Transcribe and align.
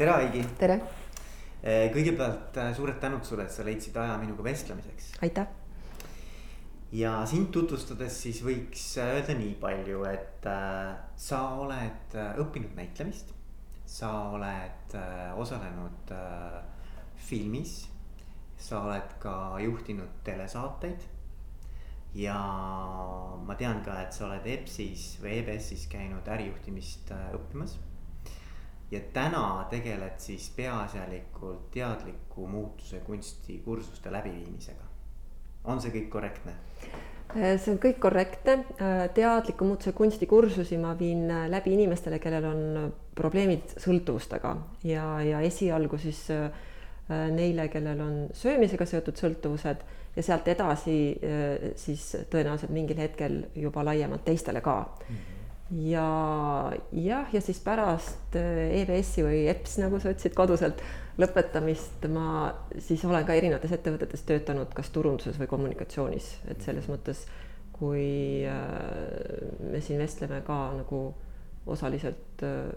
tere, 0.00 0.12
Aigi. 0.16 0.40
tere. 0.56 0.76
kõigepealt 1.92 2.56
äh, 2.56 2.70
suured 2.72 2.96
tänud 3.02 3.26
sulle, 3.26 3.44
et 3.44 3.52
sa 3.52 3.66
leidsid 3.66 3.96
aja 4.00 4.14
minuga 4.16 4.46
vestlemiseks. 4.46 5.10
aitäh. 5.26 5.50
ja 6.96 7.18
sind 7.28 7.50
tutvustades 7.52 8.16
siis 8.22 8.40
võiks 8.40 8.84
äh, 8.96 9.10
öelda 9.18 9.36
nii 9.36 9.58
palju, 9.60 9.98
et 10.08 10.48
sa 11.20 11.40
oled 11.60 12.16
õppinud 12.16 12.72
näitlemist. 12.78 13.34
sa 13.84 14.14
oled 14.38 14.96
osalenud 15.36 16.14
filmis. 17.28 17.76
sa 18.56 18.80
oled 18.86 19.12
ka 19.20 19.34
juhtinud 19.60 20.16
telesaateid 20.24 21.04
ja 22.14 22.40
ma 23.44 23.60
tean 23.60 23.84
ka, 23.84 24.00
et 24.00 24.16
sa 24.16 24.30
oled 24.30 24.48
EBS-is 24.48 25.20
või 25.20 25.42
EBS-is 25.42 25.86
käinud 25.92 26.24
ärijuhtimist 26.38 27.12
õppimas 27.36 27.76
ja 28.90 29.00
täna 29.12 29.66
tegeled 29.70 30.18
siis 30.18 30.50
peaasjalikult 30.56 31.70
teadliku 31.70 32.46
muutuse 32.46 32.98
kunstikursuste 33.06 34.12
läbiviimisega. 34.12 34.84
on 35.64 35.80
see 35.80 35.92
kõik 35.92 36.08
korrektne? 36.08 36.52
Äh, 37.36 37.54
see 37.60 37.74
on 37.74 37.78
kõik 37.78 38.00
korrektne, 38.02 38.56
äh, 38.82 39.04
teadliku 39.14 39.68
muutuse 39.68 39.92
kunstikursusi 39.92 40.78
ma 40.78 40.96
viin 40.98 41.30
äh, 41.30 41.46
läbi 41.50 41.74
inimestele, 41.76 42.18
kellel 42.18 42.48
on 42.48 42.92
probleemid 43.14 43.76
sõltuvustega 43.78 44.56
ja, 44.84 45.04
ja 45.22 45.40
esialgu 45.44 45.98
siis 45.98 46.24
neile, 47.10 47.66
kellel 47.68 48.00
on 48.00 48.14
söömisega 48.32 48.86
seotud 48.86 49.18
sõltuvused 49.18 49.82
ja 50.14 50.22
sealt 50.22 50.46
edasi 50.48 50.94
siis 51.76 52.04
tõenäoliselt 52.30 52.70
mingil 52.70 53.02
hetkel 53.02 53.42
juba 53.58 53.82
laiemalt 53.84 54.24
teistele 54.24 54.62
ka 54.62 54.76
mm. 54.78 55.16
-hmm 55.16 55.39
ja 55.70 56.72
jah, 56.92 57.28
ja 57.32 57.40
siis 57.40 57.60
pärast 57.62 58.36
äh, 58.38 58.82
EBS-i 58.82 59.22
või 59.26 59.44
EPS, 59.52 59.78
nagu 59.82 60.00
sa 60.02 60.10
ütlesid, 60.10 60.34
koduselt 60.34 60.82
lõpetamist 61.20 62.06
ma 62.10 62.50
siis 62.82 63.04
olen 63.06 63.26
ka 63.28 63.36
erinevates 63.38 63.74
ettevõtetes 63.76 64.24
töötanud, 64.26 64.72
kas 64.74 64.90
turunduses 64.94 65.38
või 65.38 65.50
kommunikatsioonis, 65.50 66.30
et 66.50 66.62
selles 66.66 66.88
mõttes, 66.90 67.22
kui 67.76 68.42
äh, 68.48 69.60
me 69.62 69.82
siin 69.84 70.02
vestleme 70.02 70.42
ka 70.46 70.58
nagu 70.80 71.04
osaliselt 71.70 72.42
äh, 72.46 72.72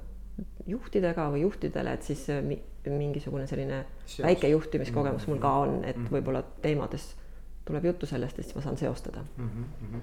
juhtidega 0.69 1.28
või 1.33 1.44
juhtidele, 1.47 1.94
et 1.94 2.05
siis 2.05 2.25
mingisugune 2.89 3.45
selline 3.47 3.83
väike 4.22 4.50
juhtimiskogemus 4.50 5.28
mul 5.30 5.41
ka 5.41 5.52
on, 5.66 5.75
et 5.85 5.97
mhm. 5.97 6.13
võib-olla 6.13 6.41
teemades 6.61 7.13
tuleb 7.66 7.86
juttu 7.86 8.06
sellest 8.06 8.38
ja 8.38 8.44
siis 8.44 8.56
ma 8.56 8.61
saan 8.61 8.78
seostada 8.78 9.23
mm. 9.38 9.50
-hmm. 9.50 10.02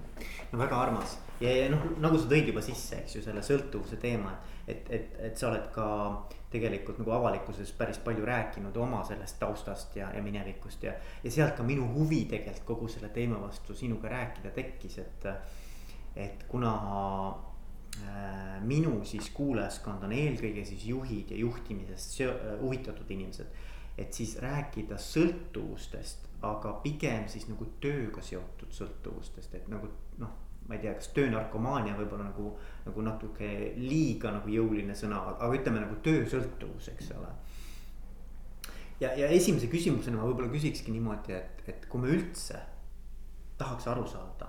no 0.52 0.58
väga 0.58 0.80
armas 0.80 1.18
ja, 1.40 1.56
ja 1.56 1.70
noh, 1.70 1.84
nagu 2.00 2.18
sa 2.18 2.28
tõid 2.28 2.48
juba 2.48 2.62
sisse, 2.64 3.02
eks 3.02 3.16
ju, 3.16 3.22
selle 3.22 3.42
sõltuvuse 3.44 3.96
teema, 4.00 4.32
et, 4.68 4.86
et, 4.90 5.16
et 5.18 5.36
sa 5.38 5.50
oled 5.50 5.66
ka 5.74 5.88
tegelikult 6.50 6.98
nagu 6.98 7.12
avalikkuses 7.14 7.72
päris 7.78 7.98
palju 7.98 8.24
rääkinud 8.26 8.76
oma 8.76 9.02
sellest 9.04 9.38
taustast 9.38 9.96
ja, 9.96 10.10
ja 10.14 10.22
minevikust 10.22 10.82
ja. 10.82 10.94
ja 11.24 11.30
sealt 11.30 11.56
ka 11.56 11.66
minu 11.66 11.86
huvi 11.94 12.24
tegelikult 12.30 12.66
kogu 12.66 12.88
selle 12.88 13.08
teema 13.08 13.40
vastu 13.40 13.74
sinuga 13.74 14.08
rääkida 14.08 14.50
tekkis, 14.50 14.98
et, 14.98 15.26
et 16.16 16.44
kuna 16.48 16.72
äh, 17.28 18.56
minu 18.62 19.04
siis 19.04 19.30
kuulajaskond 19.36 20.08
on 20.08 20.16
eelkõige 20.16 20.64
siis 20.64 20.86
juhid 20.86 21.30
ja 21.30 21.36
juhtimisest 21.36 22.20
huvitatud 22.60 23.10
inimesed. 23.10 23.46
et 23.98 24.12
siis 24.12 24.38
rääkida 24.40 24.96
sõltuvustest 24.96 26.29
aga 26.46 26.72
pigem 26.84 27.26
siis 27.28 27.46
nagu 27.50 27.66
tööga 27.82 28.22
seotud 28.24 28.72
sõltuvustest, 28.72 29.54
et 29.58 29.68
nagu 29.72 29.90
noh, 30.22 30.32
ma 30.68 30.76
ei 30.76 30.82
tea, 30.84 30.94
kas 30.96 31.10
töönarkomaania 31.16 31.96
võib-olla 31.98 32.28
nagu, 32.30 32.54
nagu 32.86 33.04
natuke 33.04 33.50
liiga 33.76 34.32
nagu 34.36 34.52
jõuline 34.52 34.96
sõna, 34.96 35.20
aga 35.34 35.50
ütleme 35.56 35.82
nagu 35.82 35.98
töösõltuvus, 36.04 36.90
eks 36.94 37.12
ole. 37.18 37.30
ja, 39.02 39.12
ja 39.18 39.28
esimese 39.28 39.68
küsimusena 39.72 40.20
ma 40.20 40.28
võib-olla 40.30 40.52
küsikski 40.52 40.94
niimoodi, 40.94 41.36
et, 41.36 41.64
et 41.68 41.88
kui 41.90 42.04
me 42.04 42.14
üldse 42.14 42.60
tahaks 43.60 43.90
aru 43.92 44.06
saada, 44.08 44.48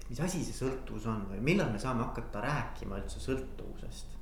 et 0.00 0.08
mis 0.12 0.20
asi 0.20 0.44
see 0.44 0.56
sõltuvus 0.64 1.08
on 1.08 1.24
või 1.30 1.40
millal 1.52 1.72
me 1.72 1.80
saame 1.80 2.04
hakata 2.10 2.44
rääkima 2.44 3.00
üldse 3.00 3.22
sõltuvusest 3.22 4.19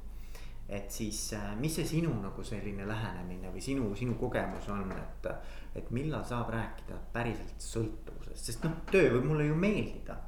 et 0.69 0.91
siis 0.93 1.33
äh, 1.33 1.53
mis 1.57 1.73
see 1.79 1.87
sinu 1.89 2.13
nagu 2.21 2.45
selline 2.45 2.85
lähenemine 2.89 3.49
või 3.53 3.63
sinu, 3.65 3.89
sinu 3.97 4.19
kogemus 4.21 4.69
on, 4.73 4.91
et, 4.93 5.29
et 5.81 5.91
millal 5.97 6.25
saab 6.29 6.51
rääkida 6.53 6.99
päriselt 7.13 7.65
sõltuvusest, 7.65 8.51
sest 8.51 8.67
noh, 8.67 8.75
töö 8.93 9.15
võib 9.17 9.31
mulle 9.31 9.47
ju 9.49 9.57
meeldida. 9.57 10.19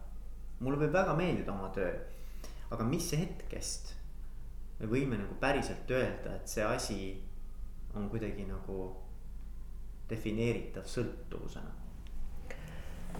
mulle 0.60 0.80
võib 0.80 0.94
väga 0.96 1.16
meeldida 1.16 1.52
oma 1.52 1.68
töö. 1.76 1.92
aga 2.70 2.84
mis 2.84 3.10
hetkest 3.12 3.94
me 4.78 4.88
võime 4.88 5.18
nagu 5.20 5.36
päriselt 5.40 5.90
öelda, 5.90 6.36
et 6.36 6.48
see 6.48 6.64
asi 6.64 7.00
on 7.94 8.08
kuidagi 8.08 8.46
nagu 8.48 8.78
defineeritav 10.08 10.88
sõltuvusena? 10.88 11.74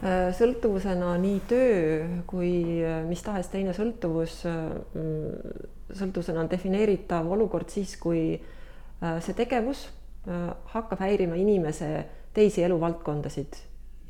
Äh, 0.00 0.30
sõltuvusena 0.32 1.12
nii 1.20 1.42
töö 1.50 2.22
kui 2.30 2.80
äh, 2.80 3.02
mis 3.04 3.20
tahes 3.26 3.52
teine 3.52 3.76
sõltuvus 3.76 4.38
mm, 4.48 5.76
sõltuvusena 5.96 6.42
on 6.42 6.50
defineeritav 6.50 7.28
olukord 7.32 7.70
siis, 7.72 7.96
kui 8.00 8.22
äh, 8.36 9.18
see 9.24 9.36
tegevus 9.38 9.86
äh, 10.28 10.50
hakkab 10.74 11.02
häirima 11.04 11.38
inimese 11.40 11.90
teisi 12.34 12.64
eluvaldkondasid 12.66 13.58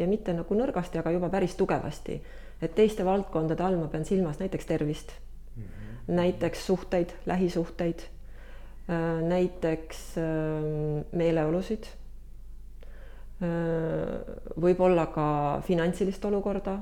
ja 0.01 0.09
mitte 0.09 0.35
nagu 0.37 0.57
nõrgasti, 0.57 1.01
aga 1.01 1.13
juba 1.15 1.31
päris 1.33 1.57
tugevasti. 1.57 2.21
et 2.61 2.75
teiste 2.75 3.05
valdkondade 3.05 3.63
all 3.65 3.79
ma 3.81 3.87
pean 3.89 4.05
silmas 4.05 4.39
näiteks 4.39 4.67
tervist 4.67 5.13
mm, 5.57 5.63
-hmm. 5.63 6.13
näiteks 6.15 6.67
suhteid, 6.67 7.15
lähisuhteid, 7.27 8.01
äh, 8.91 9.23
näiteks 9.23 10.15
meeleolusid, 11.13 11.87
võib-olla 14.61 15.07
ka 15.07 15.63
finantsilist 15.65 16.25
olukorda 16.25 16.75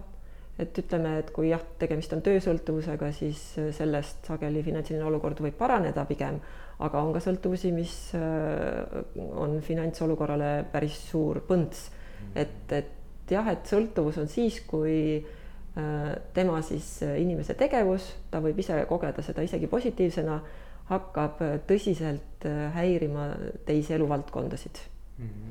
et 0.59 0.79
ütleme, 0.83 1.15
et 1.23 1.31
kui 1.35 1.53
jah, 1.53 1.63
tegemist 1.79 2.13
on 2.17 2.23
töösõltuvusega, 2.27 3.13
siis 3.15 3.41
äh, 3.61 3.71
sellest 3.75 4.27
sageli 4.27 4.65
finantsiline 4.67 5.07
olukord 5.07 5.41
võib 5.45 5.57
paraneda 5.59 6.05
pigem, 6.09 6.41
aga 6.83 7.03
on 7.03 7.15
ka 7.15 7.23
sõltuvusi, 7.23 7.71
mis 7.75 7.95
äh, 8.19 8.99
on 9.39 9.59
finantsolukorrale 9.65 10.53
päris 10.73 10.99
suur 11.11 11.43
põnts. 11.47 11.89
et, 12.35 12.73
et 12.75 13.31
jah, 13.31 13.47
et 13.53 13.67
sõltuvus 13.71 14.19
on 14.19 14.31
siis, 14.31 14.61
kui 14.67 15.19
äh, 15.19 16.15
tema 16.35 16.63
siis 16.67 16.91
inimese 17.07 17.55
tegevus, 17.55 18.11
ta 18.31 18.43
võib 18.43 18.59
ise 18.59 18.81
kogeda 18.91 19.23
seda 19.23 19.47
isegi 19.47 19.71
positiivsena, 19.71 20.41
hakkab 20.89 21.43
tõsiselt 21.69 22.47
häirima 22.73 23.27
teisi 23.69 23.93
eluvaldkondasid 23.93 24.79
mm. 25.19 25.27
-hmm. 25.27 25.51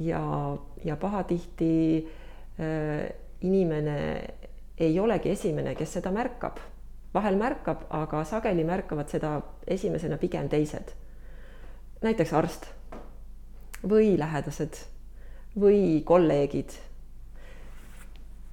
ja, 0.00 0.22
ja 0.84 0.96
pahatihti 0.96 2.08
inimene 3.40 3.98
ei 4.80 4.98
olegi 5.00 5.30
esimene, 5.30 5.74
kes 5.74 5.98
seda 5.98 6.10
märkab. 6.14 6.58
vahel 7.14 7.36
märkab, 7.40 7.86
aga 7.90 8.20
sageli 8.24 8.64
märkavad 8.64 9.08
seda 9.08 9.40
esimesena 9.66 10.18
pigem 10.18 10.48
teised. 10.48 10.92
näiteks 12.02 12.32
arst 12.32 12.68
või 13.82 14.18
lähedased 14.18 14.78
või 15.58 16.02
kolleegid. 16.04 16.70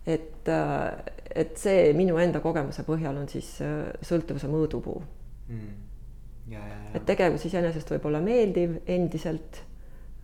et, 0.07 0.47
äh, 0.47 0.93
et 1.35 1.57
see 1.57 1.93
minu 1.93 2.17
enda 2.17 2.39
kogemuse 2.39 2.83
põhjal 2.83 3.17
on 3.17 3.27
siis 3.29 3.61
äh, 3.61 3.89
sõltuvuse 4.01 4.47
mõõdupuu 4.47 4.99
mm.. 5.47 6.59
et 6.93 7.05
tegevus 7.05 7.45
iseenesest 7.45 7.89
võib 7.89 8.05
olla 8.05 8.21
meeldiv 8.21 8.77
endiselt. 8.85 9.63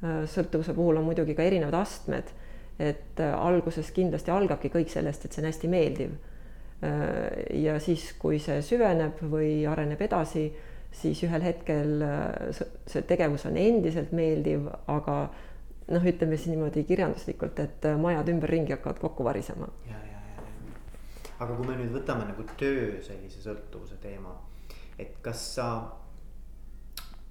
Äh, 0.03 0.23
sõltuvuse 0.29 0.73
puhul 0.73 0.97
on 0.97 1.05
muidugi 1.09 1.35
ka 1.35 1.43
erinevad 1.43 1.79
astmed 1.81 2.29
et 2.79 3.19
äh, 3.19 3.33
alguses 3.33 3.91
kindlasti 3.95 4.31
algabki 4.31 4.71
kõik 4.73 4.91
sellest, 4.91 5.25
et 5.25 5.33
see 5.33 5.43
on 5.43 5.49
hästi 5.49 5.69
meeldiv. 5.71 6.17
Äh, 6.81 7.61
ja 7.61 7.77
siis, 7.83 8.11
kui 8.19 8.39
see 8.41 8.61
süveneb 8.65 9.21
või 9.31 9.61
areneb 9.69 10.01
edasi, 10.01 10.47
siis 10.91 11.21
ühel 11.27 11.45
hetkel 11.45 12.03
äh, 12.05 12.61
see 12.89 13.05
tegevus 13.07 13.45
on 13.49 13.57
endiselt 13.61 14.13
meeldiv, 14.15 14.67
aga 14.91 15.17
noh, 15.91 16.07
ütleme 16.07 16.37
siis 16.37 16.53
niimoodi 16.53 16.85
kirjanduslikult, 16.87 17.59
et 17.59 17.89
majad 17.99 18.29
ümberringi 18.33 18.75
hakkavad 18.77 19.01
kokku 19.01 19.27
varisema. 19.27 19.69
aga 21.41 21.55
kui 21.57 21.65
me 21.65 21.73
nüüd 21.73 21.89
võtame 21.95 22.27
nagu 22.27 22.43
töö 22.53 22.99
sellise 23.01 23.39
sõltuvuse 23.41 23.95
teema, 24.01 24.35
et 25.01 25.15
kas 25.25 25.41
sa 25.55 25.67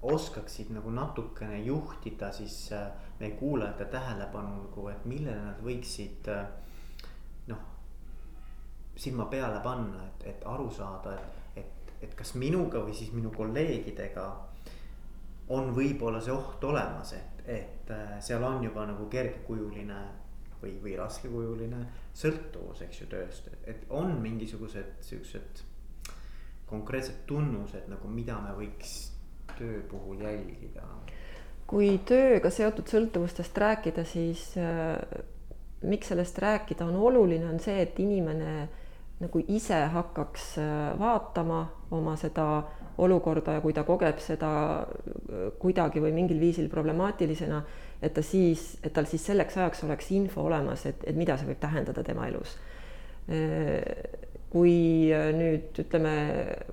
oskaksid 0.01 0.71
nagu 0.73 0.89
natukene 0.89 1.59
juhtida 1.61 2.31
siis 2.33 2.71
äh, 2.73 2.87
meie 3.19 3.31
kuulajate 3.37 3.85
tähelepanu 3.85 4.63
nagu, 4.63 4.87
et 4.89 5.05
millele 5.05 5.41
nad 5.45 5.61
võiksid 5.61 6.29
äh, 6.33 6.47
noh. 7.51 7.67
silma 8.95 9.27
peale 9.29 9.59
panna, 9.63 10.05
et, 10.07 10.25
et 10.33 10.47
aru 10.49 10.69
saada, 10.73 11.13
et, 11.19 11.61
et, 11.61 11.93
et 12.01 12.15
kas 12.17 12.33
minuga 12.35 12.81
või 12.81 12.97
siis 12.97 13.13
minu 13.13 13.31
kolleegidega. 13.35 14.25
on 15.49 15.73
võib-olla 15.75 16.21
see 16.21 16.33
oht 16.33 16.63
olemas, 16.63 17.13
et, 17.13 17.45
et 17.45 17.93
äh, 17.93 18.17
seal 18.19 18.43
on 18.43 18.63
juba 18.63 18.85
nagu 18.89 19.05
kergekujuline 19.09 20.01
või, 20.61 20.77
või 20.81 20.97
raskekujuline 20.97 21.85
sõltuvus, 22.13 22.81
eks 22.81 23.01
ju, 23.01 23.07
tööst, 23.11 23.49
et 23.67 23.85
on 23.89 24.17
mingisugused 24.21 24.97
siuksed 25.01 25.67
konkreetsed 26.71 27.25
tunnused 27.27 27.89
nagu, 27.91 28.07
mida 28.07 28.37
me 28.39 28.53
võiks 28.55 29.10
töö 29.61 29.81
puhul 29.91 30.25
jälgida? 30.25 30.89
kui 31.71 31.93
tööga 32.03 32.49
seotud 32.51 32.89
sõltuvustest 32.91 33.55
rääkida, 33.63 34.03
siis 34.03 34.49
äh, 34.59 34.97
miks 35.87 36.11
sellest 36.11 36.39
rääkida 36.43 36.85
on 36.85 36.97
oluline, 36.99 37.47
on 37.47 37.59
see, 37.63 37.77
et 37.85 37.99
inimene 37.99 38.67
nagu 39.21 39.41
ise 39.53 39.77
hakkaks 39.93 40.55
äh, 40.61 40.99
vaatama 40.99 41.61
oma 41.93 42.15
seda 42.19 42.45
olukorda 43.01 43.55
ja 43.57 43.61
kui 43.63 43.73
ta 43.73 43.83
kogeb 43.87 44.19
seda 44.21 44.51
äh, 44.81 45.45
kuidagi 45.61 46.01
või 46.03 46.13
mingil 46.15 46.41
viisil 46.41 46.69
problemaatilisena, 46.69 47.61
et 48.01 48.15
ta 48.17 48.23
siis, 48.25 48.75
et 48.83 48.93
tal 48.93 49.07
siis 49.09 49.25
selleks 49.29 49.57
ajaks 49.57 49.85
oleks 49.87 50.11
info 50.17 50.45
olemas, 50.49 50.85
et, 50.89 51.05
et 51.05 51.17
mida 51.17 51.37
see 51.37 51.49
võib 51.51 51.61
tähendada 51.61 52.03
tema 52.05 52.27
elus. 52.29 52.57
Äh, 53.29 53.79
kui 54.51 55.07
nüüd 55.37 55.77
ütleme, 55.79 56.13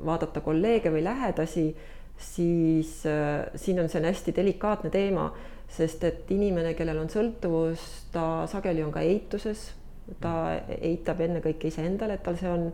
vaadata 0.03 0.41
kolleege 0.43 0.91
või 0.91 1.05
lähedasi, 1.07 1.69
siis 2.19 3.01
siin 3.03 3.81
on 3.81 3.89
see 3.89 4.01
on 4.01 4.09
hästi 4.11 4.35
delikaatne 4.37 4.91
teema, 4.91 5.31
sest 5.69 6.05
et 6.05 6.31
inimene, 6.35 6.75
kellel 6.75 6.99
on 6.99 7.11
sõltuvus, 7.13 7.85
ta 8.13 8.47
sageli 8.51 8.83
on 8.83 8.93
ka 8.93 9.05
eituses 9.07 9.69
ta 10.21 10.33
eitab 10.81 11.21
ennekõike 11.21 11.69
iseendale, 11.69 12.17
et 12.17 12.25
tal 12.25 12.39
see 12.41 12.51
on 12.51 12.69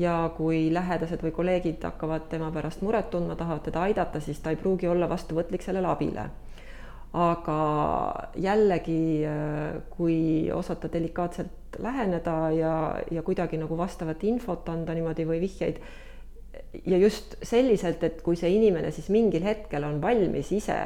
ja 0.00 0.14
kui 0.36 0.68
lähedased 0.72 1.22
või 1.24 1.34
kolleegid 1.34 1.82
hakkavad 1.84 2.28
tema 2.30 2.50
pärast 2.54 2.82
muret 2.86 3.10
tundma, 3.10 3.36
tahavad 3.36 3.64
teda 3.66 3.82
aidata, 3.88 4.20
siis 4.22 4.38
ta 4.40 4.54
ei 4.54 4.60
pruugi 4.60 4.88
olla 4.88 5.08
vastuvõtlik 5.10 5.66
sellele 5.66 5.90
abile. 5.90 6.30
aga 7.12 7.54
jällegi, 8.38 9.26
kui 9.90 10.50
osata 10.54 10.86
delikaatselt 10.92 11.78
läheneda 11.82 12.34
ja, 12.54 12.74
ja 13.10 13.22
kuidagi 13.26 13.58
nagu 13.58 13.78
vastavat 13.78 14.22
infot 14.24 14.68
anda 14.68 14.94
niimoodi 14.94 15.26
või 15.26 15.40
vihjeid 15.42 15.80
ja 16.86 16.98
just 16.98 17.36
selliselt, 17.42 18.02
et 18.04 18.22
kui 18.22 18.36
see 18.36 18.50
inimene 18.56 18.90
siis 18.94 19.08
mingil 19.12 19.44
hetkel 19.46 19.84
on 19.84 20.00
valmis 20.02 20.52
ise, 20.52 20.78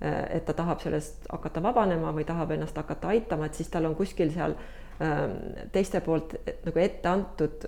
et 0.00 0.44
ta 0.44 0.52
tahab 0.52 0.82
sellest 0.82 1.24
hakata 1.32 1.62
vabanema 1.64 2.10
või 2.12 2.26
tahab 2.28 2.50
ennast 2.52 2.76
hakata 2.76 3.14
aitama, 3.14 3.46
et 3.46 3.56
siis 3.56 3.70
tal 3.72 3.88
on 3.88 3.94
kuskil 3.96 4.28
seal 4.34 4.52
Ähm, 5.00 5.32
teiste 5.72 6.00
poolt 6.00 6.32
nagu 6.64 6.80
ette 6.80 7.08
antud 7.10 7.66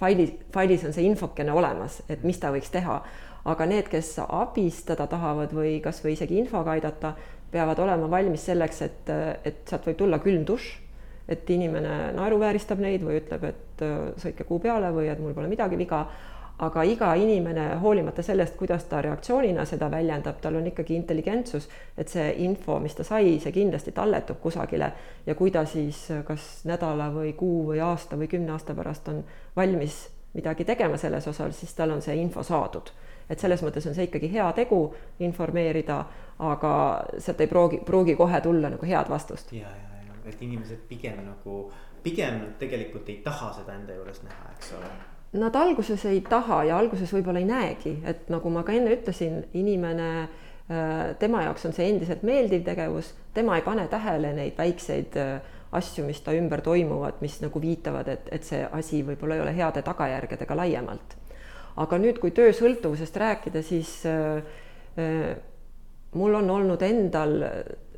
faili, 0.00 0.24
failis 0.52 0.86
on 0.88 0.94
see 0.96 1.04
infokene 1.04 1.52
olemas, 1.52 1.98
et 2.08 2.22
mis 2.24 2.38
ta 2.40 2.48
võiks 2.54 2.72
teha. 2.72 3.02
aga 3.44 3.66
need, 3.68 3.90
kes 3.92 4.14
abistada 4.24 5.04
tahavad 5.04 5.50
või 5.52 5.74
kasvõi 5.84 6.14
isegi 6.14 6.38
infoga 6.40 6.78
aidata, 6.78 7.10
peavad 7.52 7.82
olema 7.84 8.06
valmis 8.08 8.46
selleks, 8.48 8.78
et, 8.86 9.10
et 9.44 9.58
sealt 9.68 9.84
võib 9.84 9.98
tulla 9.98 10.18
külm 10.24 10.46
dušš, 10.48 10.70
et 11.28 11.50
inimene 11.52 12.14
naeruvääristab 12.16 12.80
neid 12.80 13.04
või 13.04 13.18
ütleb, 13.20 13.44
et 13.44 13.84
sõitke 14.22 14.48
kuu 14.48 14.62
peale 14.64 14.88
või 14.96 15.10
et 15.12 15.20
mul 15.20 15.36
pole 15.36 15.52
midagi 15.52 15.76
viga 15.76 16.06
aga 16.58 16.82
iga 16.82 17.14
inimene, 17.14 17.74
hoolimata 17.82 18.22
sellest, 18.22 18.56
kuidas 18.56 18.84
ta 18.84 19.00
reaktsioonina 19.02 19.64
seda 19.66 19.88
väljendab, 19.90 20.38
tal 20.40 20.54
on 20.54 20.66
ikkagi 20.70 20.94
intelligentsus, 20.94 21.68
et 21.98 22.08
see 22.08 22.28
info, 22.46 22.78
mis 22.80 22.94
ta 22.94 23.04
sai, 23.04 23.38
see 23.42 23.52
kindlasti 23.52 23.92
talletub 23.92 24.38
kusagile 24.40 24.92
ja 25.26 25.34
kui 25.34 25.50
ta 25.50 25.64
siis 25.66 26.06
kas 26.26 26.64
nädala 26.68 27.10
või 27.14 27.32
kuu 27.38 27.64
või 27.72 27.80
aasta 27.82 28.18
või 28.18 28.28
kümne 28.30 28.54
aasta 28.54 28.74
pärast 28.74 29.08
on 29.10 29.24
valmis 29.56 30.04
midagi 30.34 30.64
tegema 30.64 30.96
selles 30.96 31.26
osas, 31.28 31.58
siis 31.60 31.74
tal 31.74 31.90
on 31.90 32.02
see 32.02 32.14
info 32.22 32.42
saadud. 32.42 32.92
et 33.30 33.40
selles 33.40 33.62
mõttes 33.64 33.86
on 33.88 33.94
see 33.96 34.04
ikkagi 34.04 34.28
hea 34.32 34.52
tegu 34.52 34.94
informeerida, 35.18 36.04
aga 36.38 36.72
sealt 37.18 37.40
ei 37.40 37.48
pruugi, 37.48 37.80
pruugi 37.86 38.14
kohe 38.16 38.40
tulla 38.40 38.70
nagu 38.70 38.86
head 38.86 39.10
vastust. 39.10 39.52
ja, 39.52 39.68
ja, 39.68 40.04
ja, 40.06 40.14
et 40.24 40.42
inimesed 40.42 40.86
pigem 40.88 41.24
nagu, 41.24 41.72
pigem 42.02 42.40
tegelikult 42.58 43.08
ei 43.08 43.18
taha 43.24 43.52
seda 43.58 43.74
enda 43.74 43.98
juures 43.98 44.22
näha, 44.22 44.52
eks 44.54 44.72
ole 44.78 44.92
Nad 45.34 45.56
alguses 45.58 46.04
ei 46.06 46.20
taha 46.22 46.60
ja 46.68 46.76
alguses 46.78 47.10
võib-olla 47.10 47.40
ei 47.42 47.48
näegi, 47.48 47.96
et 48.06 48.28
nagu 48.30 48.50
ma 48.54 48.62
ka 48.62 48.74
enne 48.76 48.92
ütlesin, 48.94 49.40
inimene, 49.58 50.10
äh, 50.70 50.92
tema 51.18 51.42
jaoks 51.42 51.66
on 51.66 51.74
see 51.74 51.88
endiselt 51.90 52.22
meeldiv 52.22 52.62
tegevus, 52.66 53.10
tema 53.34 53.56
ei 53.58 53.64
pane 53.66 53.88
tähele 53.90 54.30
neid 54.36 54.54
väikseid 54.58 55.18
äh, 55.18 55.32
asju, 55.74 56.04
mis 56.06 56.20
ta 56.22 56.34
ümber 56.38 56.62
toimuvad, 56.62 57.18
mis 57.24 57.40
nagu 57.42 57.62
viitavad, 57.62 58.12
et, 58.12 58.28
et 58.30 58.46
see 58.46 58.60
asi 58.78 59.02
võib-olla 59.06 59.40
ei 59.40 59.42
ole 59.42 59.56
heade 59.56 59.82
tagajärgedega 59.82 60.58
laiemalt. 60.62 61.16
aga 61.82 61.98
nüüd, 61.98 62.20
kui 62.22 62.30
töösõltuvusest 62.30 63.16
rääkida, 63.18 63.62
siis 63.66 63.96
äh, 64.06 64.38
äh, 64.94 65.34
mul 66.14 66.38
on 66.38 66.50
olnud 66.50 66.82
endal 66.86 67.40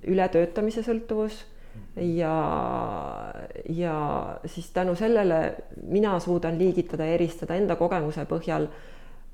ületöötamise 0.09 0.87
sõltuvus 0.87 1.43
ja, 1.97 2.37
ja 3.69 3.97
siis 4.45 4.71
tänu 4.71 4.95
sellele 4.95 5.55
mina 5.87 6.19
suudan 6.21 6.59
liigitada 6.59 7.05
ja 7.05 7.15
eristada 7.15 7.55
enda 7.55 7.77
kogemuse 7.77 8.25
põhjal 8.29 8.69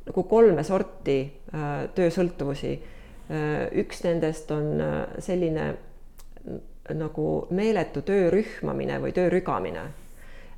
nagu 0.07 0.23
kolme 0.31 0.65
sorti 0.65 1.21
äh, 1.55 1.71
töösõltuvusi 1.95 2.73
äh,. 2.73 3.67
üks 3.83 4.05
nendest 4.05 4.51
on 4.51 4.81
äh, 4.81 5.01
selline 5.19 5.73
nagu 6.95 7.27
meeletu 7.51 8.03
töö 8.03 8.31
rühmamine 8.31 8.99
või 9.03 9.13
töö 9.15 9.31
rügamine. 9.31 9.85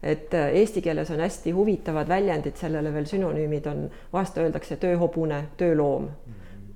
et 0.02 0.34
eesti 0.34 0.82
keeles 0.84 1.10
on 1.10 1.20
hästi 1.20 1.52
huvitavad 1.56 2.08
väljendid, 2.08 2.56
sellele 2.60 2.92
veel 2.92 3.06
sünonüümid 3.08 3.66
on, 3.66 3.86
vahest 4.12 4.36
öeldakse 4.38 4.76
tööhobune, 4.76 5.38
tööloom, 5.56 6.10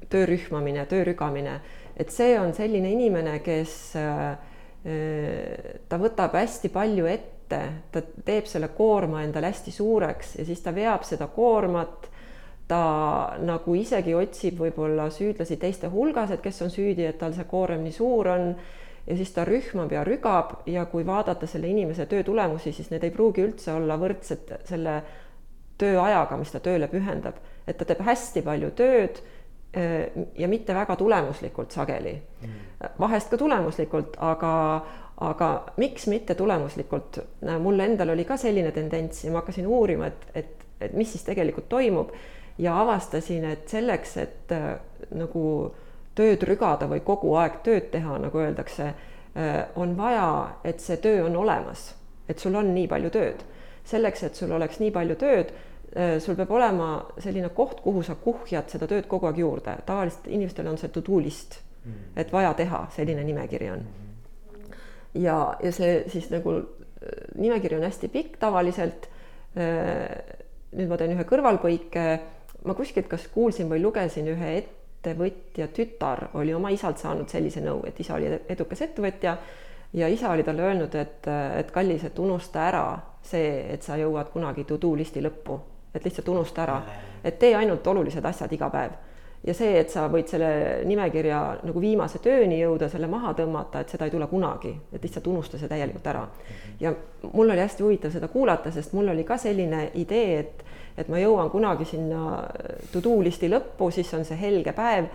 töö 0.09 0.27
rühmamine, 0.27 0.87
töö 0.89 1.05
rügamine, 1.05 1.59
et 1.97 2.11
see 2.11 2.39
on 2.41 2.55
selline 2.57 2.91
inimene, 2.91 3.39
kes 3.45 3.75
äh, 4.01 4.39
ta 5.89 5.99
võtab 6.01 6.37
hästi 6.39 6.71
palju 6.73 7.09
ette, 7.11 7.61
ta 7.93 8.03
teeb 8.25 8.47
selle 8.49 8.71
koorma 8.77 9.23
endale 9.25 9.51
hästi 9.51 9.73
suureks 9.75 10.37
ja 10.39 10.47
siis 10.49 10.63
ta 10.65 10.75
veab 10.75 11.07
seda 11.09 11.29
koormat. 11.33 12.09
ta 12.69 12.79
nagu 13.41 13.75
isegi 13.81 14.13
otsib 14.13 14.59
võib-olla 14.61 15.07
süüdlasi 15.09 15.57
teiste 15.57 15.89
hulgas, 15.89 16.35
et 16.35 16.43
kes 16.45 16.59
on 16.63 16.69
süüdi, 16.71 17.07
et 17.09 17.17
tal 17.19 17.33
see 17.33 17.47
koorem 17.49 17.81
nii 17.81 17.93
suur 17.93 18.29
on. 18.29 18.51
ja 19.07 19.17
siis 19.17 19.33
ta 19.33 19.45
rühmab 19.45 19.93
ja 19.93 20.05
rügab 20.05 20.67
ja 20.67 20.85
kui 20.85 21.07
vaadata 21.07 21.47
selle 21.47 21.69
inimese 21.69 22.07
töö 22.07 22.23
tulemusi, 22.23 22.73
siis 22.73 22.91
need 22.91 23.05
ei 23.05 23.11
pruugi 23.11 23.43
üldse 23.43 23.73
olla 23.73 23.97
võrdsed 23.97 24.53
selle 24.69 25.03
tööajaga, 25.79 26.37
mis 26.37 26.53
ta 26.53 26.61
tööle 26.61 26.89
pühendab, 26.89 27.39
et 27.67 27.79
ta 27.79 27.85
teeb 27.85 28.05
hästi 28.05 28.43
palju 28.43 28.71
tööd 28.77 29.23
ja 30.39 30.49
mitte 30.49 30.75
väga 30.75 30.97
tulemuslikult 30.97 31.71
sageli 31.71 32.13
mm.. 32.43 32.55
vahest 32.99 33.31
ka 33.31 33.39
tulemuslikult, 33.39 34.17
aga, 34.21 34.53
aga 35.27 35.51
miks 35.77 36.07
mitte 36.07 36.35
tulemuslikult. 36.35 37.19
mul 37.61 37.81
endal 37.81 38.15
oli 38.15 38.25
ka 38.25 38.37
selline 38.37 38.73
tendents 38.73 39.25
ja 39.25 39.33
ma 39.33 39.43
hakkasin 39.43 39.67
uurima, 39.67 40.07
et, 40.07 40.27
et, 40.35 40.67
et 40.81 40.97
mis 40.97 41.13
siis 41.13 41.25
tegelikult 41.25 41.69
toimub 41.69 42.11
ja 42.59 42.81
avastasin, 42.81 43.45
et 43.45 43.69
selleks, 43.69 44.17
et 44.17 44.57
äh, 44.57 44.73
nagu 45.15 45.45
tööd 46.19 46.43
rügada 46.43 46.89
või 46.91 47.05
kogu 47.07 47.37
aeg 47.39 47.61
tööd 47.63 47.93
teha, 47.93 48.19
nagu 48.19 48.43
öeldakse 48.43 48.89
äh,, 48.89 49.63
on 49.77 49.97
vaja, 49.99 50.59
et 50.65 50.81
see 50.81 50.99
töö 51.03 51.27
on 51.29 51.37
olemas, 51.37 51.93
et 52.29 52.39
sul 52.39 52.59
on 52.59 52.75
nii 52.75 52.89
palju 52.89 53.15
tööd. 53.15 53.47
selleks, 53.89 54.23
et 54.23 54.35
sul 54.35 54.51
oleks 54.53 54.81
nii 54.81 54.91
palju 54.93 55.15
tööd 55.17 55.53
Äh, 55.53 55.68
sul 56.21 56.37
peab 56.37 56.51
olema 56.53 56.89
selline 57.19 57.49
koht, 57.57 57.81
kuhu 57.81 58.03
sa 58.05 58.19
kuhjad 58.21 58.69
seda 58.69 58.87
tööd 58.91 59.07
kogu 59.09 59.29
aeg 59.29 59.39
juurde, 59.41 59.77
tavaliselt 59.87 60.27
inimestel 60.29 60.69
on 60.69 60.77
see 60.81 60.91
to 60.93 61.03
do 61.05 61.21
list 61.23 61.61
mm, 61.85 62.19
et 62.21 62.33
vaja 62.33 62.53
teha, 62.59 62.83
selline 62.95 63.25
nimekiri 63.25 63.71
on. 63.73 63.87
ja, 65.15 65.39
ja 65.63 65.73
see 65.73 66.03
siis 66.13 66.29
nagu 66.35 66.59
äh, 66.59 66.67
nimekiri 67.41 67.79
on 67.79 67.87
hästi 67.89 68.11
pikk 68.13 68.37
tavaliselt. 68.43 69.09
Äh, 69.57 70.37
nüüd 70.77 70.91
ma 70.91 70.99
teen 71.01 71.15
ühe 71.15 71.25
kõrvalpõike, 71.25 72.03
ma 72.69 72.75
kuskilt 72.77 73.09
kas 73.09 73.25
kuulsin 73.33 73.71
või 73.71 73.81
lugesin 73.81 74.27
ühe 74.29 74.51
ettevõtja 74.59 75.71
tütar 75.73 76.27
oli 76.37 76.53
oma 76.53 76.69
isalt 76.75 77.01
saanud 77.01 77.33
sellise 77.33 77.63
nõu, 77.65 77.81
et 77.89 77.97
isa 78.05 78.19
oli 78.19 78.29
edukas 78.53 78.83
ettevõtja 78.85 79.39
ja 79.97 80.09
isa 80.13 80.29
oli 80.35 80.45
talle 80.45 80.67
öelnud, 80.69 80.95
et, 81.01 81.25
et 81.57 81.73
kallis, 81.73 82.05
et 82.05 82.21
unusta 82.21 82.67
ära 82.69 82.85
see, 83.25 83.73
et 83.73 83.83
sa 83.83 83.97
jõuad 83.97 84.29
kunagi 84.35 84.69
to 84.69 84.77
do 84.77 84.93
listi 85.01 85.25
lõppu 85.25 85.57
et 85.95 86.05
lihtsalt 86.05 86.29
unusta 86.29 86.63
ära, 86.63 86.81
et 87.25 87.39
tee 87.39 87.55
ainult 87.57 87.87
olulised 87.87 88.25
asjad 88.25 88.53
iga 88.53 88.71
päev. 88.71 88.97
ja 89.47 89.55
see, 89.55 89.79
et 89.79 89.91
sa 89.91 90.09
võid 90.11 90.27
selle 90.27 90.49
nimekirja 90.85 91.61
nagu 91.63 91.81
viimase 91.81 92.19
tööni 92.19 92.59
jõuda, 92.59 92.89
selle 92.91 93.07
maha 93.07 93.33
tõmmata, 93.39 93.81
et 93.81 93.93
seda 93.95 94.09
ei 94.09 94.11
tule 94.11 94.27
kunagi, 94.27 94.73
et 94.93 95.03
lihtsalt 95.03 95.27
unusta 95.27 95.59
see 95.59 95.69
täielikult 95.69 96.07
ära. 96.07 96.27
ja 96.81 96.93
mul 97.33 97.51
oli 97.51 97.61
hästi 97.61 97.83
huvitav 97.83 98.13
seda 98.13 98.29
kuulata, 98.29 98.73
sest 98.73 98.93
mul 98.93 99.09
oli 99.09 99.25
ka 99.25 99.39
selline 99.39 99.91
idee, 99.95 100.39
et, 100.39 100.65
et 100.99 101.09
ma 101.09 101.19
jõuan 101.23 101.51
kunagi 101.51 101.85
sinna 101.85 102.45
to 102.93 103.01
do 103.01 103.21
listi 103.23 103.49
lõppu, 103.49 103.91
siis 103.91 104.15
on 104.15 104.25
see 104.25 104.39
helge 104.41 104.73
päev 104.73 105.09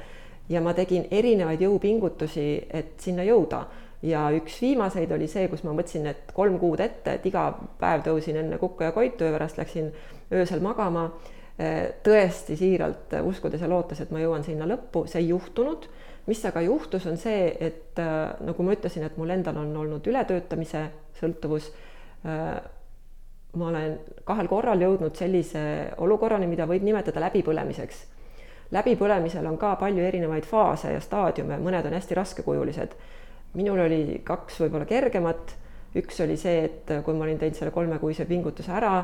ja 0.49 0.61
ma 0.61 0.73
tegin 0.73 1.07
erinevaid 1.11 1.61
jõupingutusi, 1.61 2.47
et 2.69 2.99
sinna 2.99 3.23
jõuda 3.27 3.65
ja 4.03 4.23
üks 4.35 4.57
viimaseid 4.61 5.11
oli 5.15 5.27
see, 5.31 5.47
kus 5.51 5.63
ma 5.63 5.73
mõtlesin, 5.75 6.07
et 6.11 6.33
kolm 6.35 6.57
kuud 6.59 6.81
ette, 6.83 7.17
et 7.17 7.25
iga 7.29 7.47
päev 7.79 8.03
tõusin 8.07 8.39
enne 8.41 8.59
kukka 8.61 8.89
ja 8.89 8.95
koitu 8.95 9.27
ja 9.27 9.35
pärast 9.35 9.61
läksin 9.61 9.93
öösel 10.33 10.63
magama. 10.63 11.11
tõesti 12.03 12.55
siiralt 12.57 13.13
uskudes 13.23 13.61
ja 13.61 13.67
lootes, 13.69 13.99
et 14.01 14.11
ma 14.11 14.17
jõuan 14.17 14.41
sinna 14.43 14.65
lõppu, 14.65 15.05
see 15.07 15.21
ei 15.21 15.27
juhtunud. 15.29 15.87
mis 16.25 16.45
aga 16.45 16.61
juhtus, 16.61 17.05
on 17.05 17.17
see, 17.17 17.55
et 17.59 17.99
äh, 17.99 18.33
nagu 18.39 18.63
ma 18.63 18.73
ütlesin, 18.73 19.03
et 19.03 19.17
mul 19.17 19.29
endal 19.29 19.57
on 19.57 19.75
olnud 19.77 20.07
ületöötamise 20.07 20.85
sõltuvus. 21.19 21.71
Äh, 22.25 22.61
ma 23.53 23.67
olen 23.67 23.99
kahel 24.23 24.47
korral 24.47 24.81
jõudnud 24.81 25.15
sellise 25.15 25.93
olukorrani, 25.97 26.47
mida 26.47 26.65
võib 26.65 26.83
nimetada 26.83 27.19
läbipõlemiseks 27.27 28.05
läbipõlemisel 28.73 29.45
on 29.47 29.57
ka 29.61 29.75
palju 29.81 30.03
erinevaid 30.03 30.47
faase 30.49 30.93
ja 30.95 31.01
staadiume, 31.03 31.59
mõned 31.61 31.85
on 31.85 31.93
hästi 31.97 32.17
raskekujulised. 32.17 32.95
Minul 33.53 33.83
oli 33.85 34.21
kaks 34.25 34.61
võib-olla 34.63 34.87
kergemat, 34.89 35.55
üks 35.99 36.23
oli 36.25 36.37
see, 36.37 36.63
et 36.65 36.93
kui 37.05 37.13
ma 37.13 37.27
olin 37.27 37.37
teinud 37.41 37.57
selle 37.57 37.73
kolmekuise 37.75 38.25
pingutuse 38.25 38.71
ära, 38.73 38.95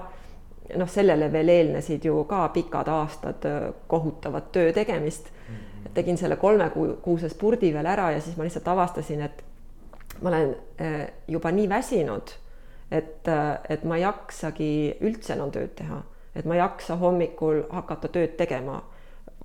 noh, 0.77 0.89
sellele 0.89 1.29
veel 1.33 1.49
eelnesid 1.53 2.05
ju 2.05 2.23
ka 2.29 2.47
pikad 2.53 2.89
aastad 2.93 3.45
kohutavat 3.87 4.51
töö 4.51 4.73
tegemist. 4.73 5.29
Mhm. 5.49 5.93
tegin 5.93 6.17
selle 6.17 6.35
kolmekuuse 6.35 7.29
spurdi 7.29 7.73
veel 7.73 7.85
ära 7.85 8.11
ja 8.11 8.21
siis 8.21 8.37
ma 8.37 8.43
lihtsalt 8.43 8.67
avastasin, 8.67 9.21
et 9.21 9.43
ma 10.21 10.29
olen 10.29 10.55
eh, 10.77 11.07
juba 11.27 11.51
nii 11.51 11.69
väsinud, 11.69 12.31
et, 12.91 13.27
eh, 13.27 13.57
et 13.69 13.83
ma 13.83 13.97
ei 13.97 14.03
jaksagi 14.03 14.71
üldse 15.01 15.33
enam 15.35 15.51
tööd 15.51 15.75
teha, 15.79 16.01
et 16.35 16.45
ma 16.45 16.57
ei 16.57 16.63
jaksa 16.63 16.97
hommikul 16.99 17.63
hakata 17.69 18.11
tööd 18.11 18.37
tegema. 18.37 18.83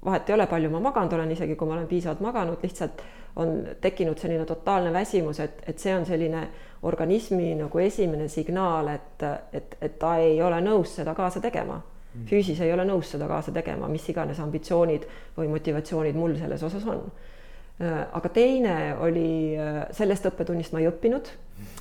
vahet 0.05 0.29
ei 0.29 0.35
ole, 0.35 0.47
palju 0.47 0.69
ma 0.71 0.81
maganud 0.85 1.13
olen, 1.17 1.31
isegi 1.33 1.55
kui 1.57 1.69
ma 1.69 1.79
olen 1.79 1.87
piisavalt 1.89 2.21
maganud, 2.21 2.59
lihtsalt 2.63 3.01
on 3.37 3.57
tekkinud 3.81 4.19
selline 4.19 4.45
totaalne 4.47 4.93
väsimus, 4.93 5.41
et, 5.41 5.63
et 5.67 5.79
see 5.79 5.95
on 5.97 6.07
selline 6.07 6.47
organismi 6.83 7.55
nagu 7.59 7.79
esimene 7.79 8.29
signaal, 8.29 8.89
et, 8.95 9.27
et, 9.53 9.77
et 9.81 9.99
ta 9.99 10.17
ei 10.23 10.43
ole 10.43 10.61
nõus 10.63 10.97
seda 11.01 11.15
kaasa 11.15 11.41
tegema 11.41 11.81
mm. 11.81 12.27
füüsis 12.31 12.61
ei 12.61 12.73
ole 12.73 12.85
nõus 12.87 13.11
seda 13.17 13.27
kaasa 13.31 13.53
tegema, 13.53 13.89
mis 13.89 14.09
iganes 14.09 14.41
ambitsioonid 14.41 15.07
või 15.39 15.49
motivatsioonid 15.57 16.19
mul 16.19 16.37
selles 16.39 16.63
osas 16.63 16.87
on 16.87 17.07
Äh, 17.81 18.07
aga 18.13 18.29
teine 18.31 18.95
oli, 19.03 19.57
äh, 19.59 19.81
sellest 19.91 20.29
õppetunnist 20.31 20.71
ma 20.73 20.79
ei 20.79 20.87
õppinud. 20.87 21.31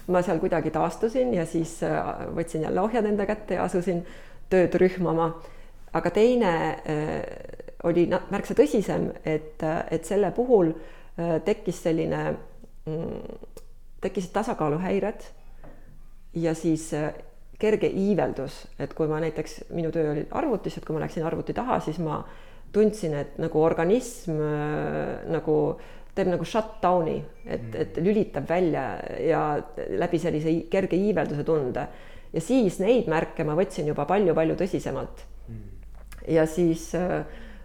ma 0.08 0.22
seal 0.22 0.40
kuidagi 0.42 0.72
taastusin 0.74 1.34
ja 1.34 1.46
siis 1.46 1.84
äh, 1.84 2.00
võtsin 2.34 2.66
jälle 2.66 2.82
ohjad 2.82 3.06
enda 3.06 3.26
kätte 3.30 3.60
ja 3.60 3.64
asusin 3.64 4.02
tööd 4.50 4.74
rühmama. 4.74 5.36
aga 5.94 6.10
teine 6.10 6.54
oli 7.84 8.08
märksa 8.10 8.56
tõsisem, 8.58 9.12
et, 9.26 9.62
et 9.92 10.06
selle 10.06 10.32
puhul 10.32 10.72
tekkis 11.16 11.84
selline, 11.84 12.22
mm, 12.86 13.50
tekkisid 14.02 14.32
tasakaaluhäired 14.34 15.28
ja 16.42 16.56
siis 16.58 16.90
kerge 17.64 17.88
iiveldus, 17.88 18.64
et 18.82 18.94
kui 18.98 19.08
ma 19.08 19.20
näiteks, 19.24 19.64
minu 19.76 19.92
töö 19.94 20.12
oli 20.12 20.26
arvutis, 20.36 20.78
et 20.78 20.86
kui 20.86 20.96
ma 20.96 21.04
läksin 21.04 21.26
arvuti 21.28 21.56
taha, 21.56 21.80
siis 21.86 22.00
ma 22.04 22.24
tundsin, 22.74 23.14
et 23.16 23.38
nagu 23.42 23.62
organism 23.62 24.40
äh, 24.42 25.22
nagu 25.32 25.58
teeb 26.14 26.30
nagu 26.30 26.46
shutdown'i, 26.46 27.20
et, 27.46 27.62
mm. 27.62 27.78
et 27.82 28.02
lülitab 28.06 28.50
välja 28.50 28.84
ja 29.22 29.44
läbi 29.98 30.20
sellise 30.22 30.54
kerge 30.72 30.98
iivelduse 30.98 31.46
tunde. 31.48 31.88
ja 32.34 32.42
siis 32.42 32.80
neid 32.82 33.10
märke 33.10 33.46
ma 33.46 33.56
võtsin 33.58 33.88
juba 33.90 34.08
palju-palju 34.10 34.58
tõsisemalt. 34.58 35.24
Mm. 35.48 35.64
ja 36.34 36.46
siis 36.50 36.90
äh, 36.98 37.22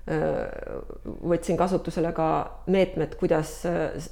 võtsin 0.08 1.56
kasutusele 1.58 2.12
ka 2.16 2.28
meetmed, 2.72 3.12
kuidas, 3.20 3.50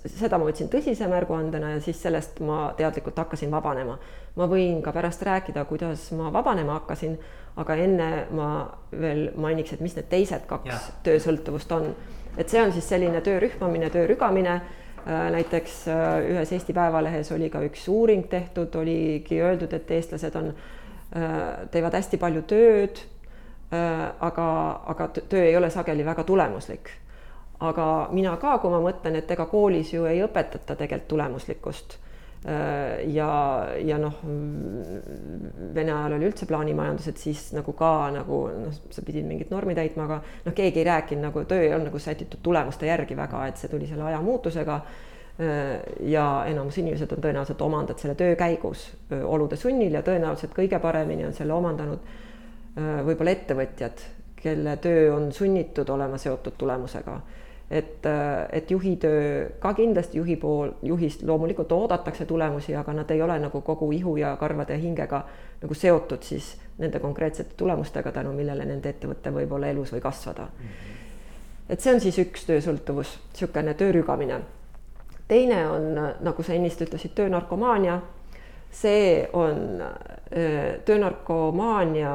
seda 0.04 0.36
ma 0.36 0.48
võtsin 0.48 0.68
tõsise 0.72 1.08
märguandena 1.08 1.76
ja 1.76 1.80
siis 1.84 2.00
sellest 2.02 2.42
ma 2.44 2.72
teadlikult 2.76 3.16
hakkasin 3.22 3.50
vabanema. 3.50 3.98
ma 4.36 4.46
võin 4.46 4.82
ka 4.84 4.92
pärast 4.92 5.22
rääkida, 5.24 5.64
kuidas 5.64 6.10
ma 6.12 6.28
vabanema 6.32 6.76
hakkasin, 6.80 7.16
aga 7.56 7.76
enne 7.80 8.26
ma 8.30 8.48
veel 8.92 9.30
mainiks, 9.36 9.72
et 9.72 9.80
mis 9.80 9.96
need 9.96 10.10
teised 10.10 10.44
kaks 10.46 10.68
ja. 10.68 10.78
töösõltuvust 11.08 11.72
on. 11.72 11.94
et 12.36 12.48
see 12.48 12.60
on 12.60 12.72
siis 12.72 12.88
selline 12.88 13.20
töö 13.20 13.40
rühmamine, 13.40 13.90
töö 13.90 14.06
rügamine. 14.06 14.60
näiteks 15.06 15.84
ühes 16.28 16.52
Eesti 16.52 16.72
Päevalehes 16.74 17.32
oli 17.32 17.48
ka 17.50 17.62
üks 17.62 17.88
uuring 17.88 18.28
tehtud, 18.28 18.74
oligi 18.74 19.40
öeldud, 19.40 19.72
et 19.72 19.90
eestlased 19.90 20.34
on, 20.34 20.54
teevad 21.70 21.94
hästi 21.94 22.18
palju 22.18 22.42
tööd 22.42 22.98
Äh, 22.98 23.15
aga, 23.70 24.46
aga 24.86 25.08
töö 25.08 25.44
ei 25.44 25.56
ole 25.56 25.70
sageli 25.70 26.04
väga 26.04 26.24
tulemuslik. 26.24 26.90
aga 27.60 28.08
mina 28.12 28.36
ka, 28.36 28.58
kui 28.58 28.70
ma 28.70 28.82
mõtlen, 28.84 29.14
et 29.16 29.30
ega 29.32 29.46
koolis 29.48 29.94
ju 29.94 30.04
ei 30.04 30.18
õpetata 30.20 30.74
tegelikult 30.76 31.08
tulemuslikkust 31.08 31.94
äh, 32.44 33.06
ja, 33.14 33.28
ja 33.80 33.96
noh, 33.98 34.18
Vene 35.74 35.94
ajal 35.94 36.18
oli 36.18 36.28
üldse 36.28 36.46
plaanimajandus, 36.46 37.08
et 37.08 37.16
siis 37.16 37.46
nagu 37.56 37.72
ka 37.72 38.10
nagu 38.12 38.42
noh, 38.52 38.76
sa 38.92 39.02
pidid 39.02 39.24
mingit 39.24 39.50
normi 39.50 39.74
täitma, 39.74 40.04
aga 40.04 40.20
noh, 40.44 40.54
keegi 40.54 40.82
ei 40.82 40.86
rääkinud 40.90 41.24
nagu 41.30 41.46
töö 41.48 41.64
ei 41.64 41.72
olnud 41.72 41.88
nagu 41.88 41.98
sätitud 41.98 42.44
tulemuste 42.44 42.86
järgi 42.86 43.16
väga, 43.16 43.46
et 43.48 43.56
see 43.56 43.72
tuli 43.72 43.88
selle 43.88 44.04
aja 44.10 44.20
muutusega. 44.20 44.78
Äh, 45.40 45.72
ja 46.12 46.44
enamus 46.52 46.78
inimesed 46.84 47.10
on 47.16 47.24
tõenäoliselt 47.24 47.64
omandanud 47.64 48.04
selle 48.04 48.14
töö 48.20 48.36
käigus 48.36 48.86
olude 49.24 49.56
sunnil 49.56 49.96
ja 49.96 50.04
tõenäoliselt 50.04 50.54
kõige 50.56 50.78
paremini 50.80 51.26
on 51.26 51.34
selle 51.36 51.56
omandanud 51.56 52.04
Äh, 52.04 52.22
võib-olla 52.76 53.32
ettevõtjad, 53.32 54.02
kelle 54.36 54.76
töö 54.76 55.14
on 55.14 55.32
sunnitud 55.32 55.88
olema 55.88 56.18
seotud 56.18 56.52
tulemusega. 56.58 57.20
et, 57.70 58.06
äh, 58.06 58.46
et 58.52 58.70
juhi 58.70 58.96
töö 58.96 59.48
ka 59.58 59.74
kindlasti 59.74 60.18
juhi 60.18 60.36
pool, 60.36 60.70
juhist 60.82 61.22
loomulikult 61.22 61.72
oodatakse 61.72 62.24
tulemusi, 62.24 62.74
aga 62.76 62.92
nad 62.92 63.10
ei 63.10 63.22
ole 63.22 63.38
nagu 63.38 63.60
kogu 63.60 63.92
ihu 63.92 64.16
ja 64.16 64.36
karvade 64.36 64.72
ja 64.72 64.78
hingega 64.78 65.24
nagu 65.62 65.74
seotud 65.74 66.22
siis 66.22 66.60
nende 66.78 66.98
konkreetsete 66.98 67.54
tulemustega, 67.56 68.12
tänu 68.12 68.32
millele 68.32 68.64
nende 68.64 68.88
ettevõte 68.88 69.32
võib 69.34 69.52
olla 69.52 69.66
elus 69.66 69.92
või 69.92 70.00
kasvada. 70.00 70.42
-hmm. 70.42 70.94
et 71.68 71.80
see 71.80 71.94
on 71.94 72.00
siis 72.00 72.18
üks 72.18 72.46
töösõltuvus, 72.46 73.18
niisugune 73.32 73.74
töö 73.74 73.92
rügamine. 73.92 74.40
teine 75.28 75.68
on, 75.68 75.94
nagu 76.20 76.42
sa 76.42 76.52
ennist 76.52 76.80
ütlesid, 76.80 77.14
töönarkomaania 77.14 78.00
see 78.70 79.28
on 79.32 79.82
töönarkomaania 80.84 82.14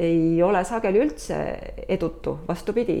ei 0.00 0.42
ole 0.42 0.64
sageli 0.64 1.00
üldse 1.00 1.36
edutu, 1.88 2.38
vastupidi. 2.48 3.00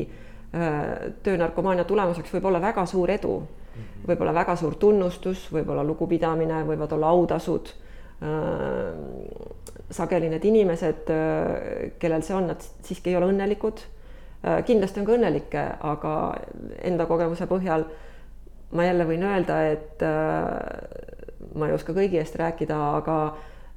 töönarkomaania 1.22 1.84
tulemuseks 1.86 2.32
võib 2.34 2.48
olla 2.50 2.60
väga 2.60 2.82
suur 2.86 3.10
edu, 3.10 3.36
võib 4.06 4.24
olla 4.24 4.34
väga 4.34 4.56
suur 4.58 4.74
tunnustus, 4.74 5.44
võib-olla 5.54 5.84
lugupidamine, 5.86 6.64
võivad 6.66 6.92
olla 6.96 7.12
autasud. 7.14 7.70
sageli 9.90 10.28
need 10.28 10.44
inimesed, 10.44 11.08
kellel 11.98 12.22
see 12.22 12.34
on, 12.36 12.50
nad 12.52 12.66
siiski 12.82 13.10
ei 13.10 13.16
ole 13.16 13.30
õnnelikud. 13.32 13.80
kindlasti 14.66 15.00
on 15.00 15.06
ka 15.06 15.16
õnnelikke, 15.16 15.64
aga 15.80 16.14
enda 16.82 17.06
kogemuse 17.06 17.46
põhjal 17.46 17.86
ma 18.72 18.84
jälle 18.84 19.06
võin 19.06 19.24
öelda, 19.26 19.62
et 19.70 20.02
ma 21.54 21.68
ei 21.68 21.74
oska 21.74 21.94
kõigi 21.96 22.20
eest 22.20 22.36
rääkida, 22.40 22.78
aga 23.00 23.16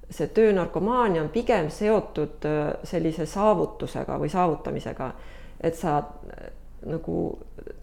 see 0.10 0.28
töönarkomaania 0.28 1.22
on 1.24 1.30
pigem 1.34 1.70
seotud 1.72 2.46
äh, 2.46 2.74
sellise 2.84 3.26
saavutusega 3.30 4.18
või 4.20 4.30
saavutamisega, 4.30 5.12
et 5.62 5.78
sa 5.80 5.98
äh, 5.98 6.50
nagu 6.86 7.20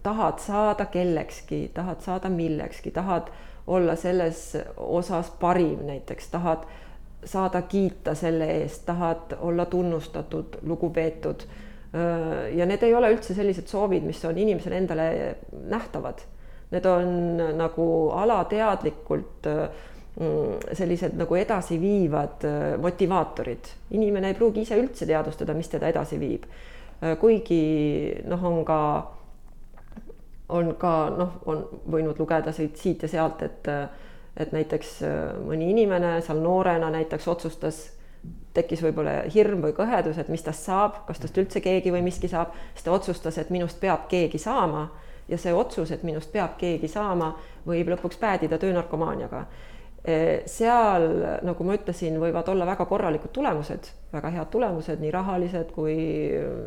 tahad 0.03 0.39
saada 0.39 0.85
kellekski, 0.85 1.71
tahad 1.73 2.01
saada 2.05 2.29
millekski, 2.29 2.91
tahad 2.91 3.31
olla 3.67 3.95
selles 3.95 4.57
osas 4.77 5.31
parim 5.39 5.85
näiteks, 5.87 6.29
tahad 6.31 6.65
saada 7.25 7.61
kiita 7.61 8.15
selle 8.15 8.47
eest, 8.61 8.85
tahad 8.85 9.35
olla 9.39 9.65
tunnustatud, 9.65 10.61
lugupeetud. 10.61 11.45
Äh, 11.95 12.53
ja 12.57 12.65
need 12.65 12.83
ei 12.83 12.95
ole 12.95 13.11
üldse 13.15 13.33
sellised 13.37 13.67
soovid, 13.67 14.05
mis 14.05 14.23
on 14.25 14.37
inimesele 14.37 14.77
endale 14.77 15.09
nähtavad 15.51 16.23
Need 16.71 16.85
on 16.87 17.41
nagu 17.59 17.85
alateadlikult 18.15 19.47
mm, 19.47 20.75
sellised 20.77 21.17
nagu 21.19 21.35
edasiviivad 21.35 22.45
äh, 22.47 22.59
motivaatorid. 22.81 23.71
inimene 23.91 24.31
ei 24.31 24.37
pruugi 24.37 24.63
ise 24.65 24.79
üldse 24.79 25.05
teadvustada, 25.05 25.53
mis 25.53 25.69
teda 25.69 25.89
edasi 25.91 26.19
viib. 26.19 26.45
Äh, 27.03 27.17
kuigi 27.19 27.63
noh, 28.27 28.45
on 28.45 28.63
ka, 28.65 28.79
on 30.49 30.75
ka 30.79 30.93
noh, 31.17 31.41
on 31.45 31.65
võinud 31.91 32.19
lugeda 32.19 32.53
siit, 32.55 32.77
siit 32.77 33.03
ja 33.03 33.11
sealt, 33.17 33.43
et 33.43 33.75
et 34.39 34.53
näiteks 34.55 35.01
äh, 35.03 35.15
mõni 35.43 35.73
inimene 35.73 36.19
seal 36.23 36.39
noorena 36.39 36.89
näiteks 36.93 37.27
otsustas 37.27 37.81
tekkis 38.55 38.83
võib-olla 38.83 39.21
hirm 39.31 39.63
või 39.63 39.73
kõhedus, 39.75 40.19
et 40.19 40.29
mis 40.31 40.43
tast 40.43 40.67
saab, 40.67 41.03
kas 41.07 41.19
tast 41.19 41.37
üldse 41.39 41.61
keegi 41.63 41.91
või 41.93 42.03
miski 42.05 42.29
saab, 42.31 42.55
siis 42.73 42.85
ta 42.85 42.93
otsustas, 42.95 43.37
et 43.39 43.51
minust 43.53 43.79
peab 43.79 44.07
keegi 44.11 44.39
saama 44.41 44.89
ja 45.31 45.39
see 45.39 45.53
otsus, 45.55 45.91
et 45.95 46.03
minust 46.07 46.31
peab 46.33 46.57
keegi 46.59 46.89
saama, 46.91 47.31
võib 47.67 47.93
lõpuks 47.93 48.19
päädida 48.21 48.59
töönarkomaaniaga. 48.61 49.45
Seal, 50.49 51.03
nagu 51.45 51.65
ma 51.67 51.75
ütlesin, 51.77 52.15
võivad 52.17 52.47
olla 52.49 52.65
väga 52.65 52.87
korralikud 52.89 53.29
tulemused, 53.35 53.91
väga 54.09 54.31
head 54.33 54.49
tulemused, 54.49 54.97
nii 54.97 55.11
rahalised 55.13 55.69
kui 55.75 55.93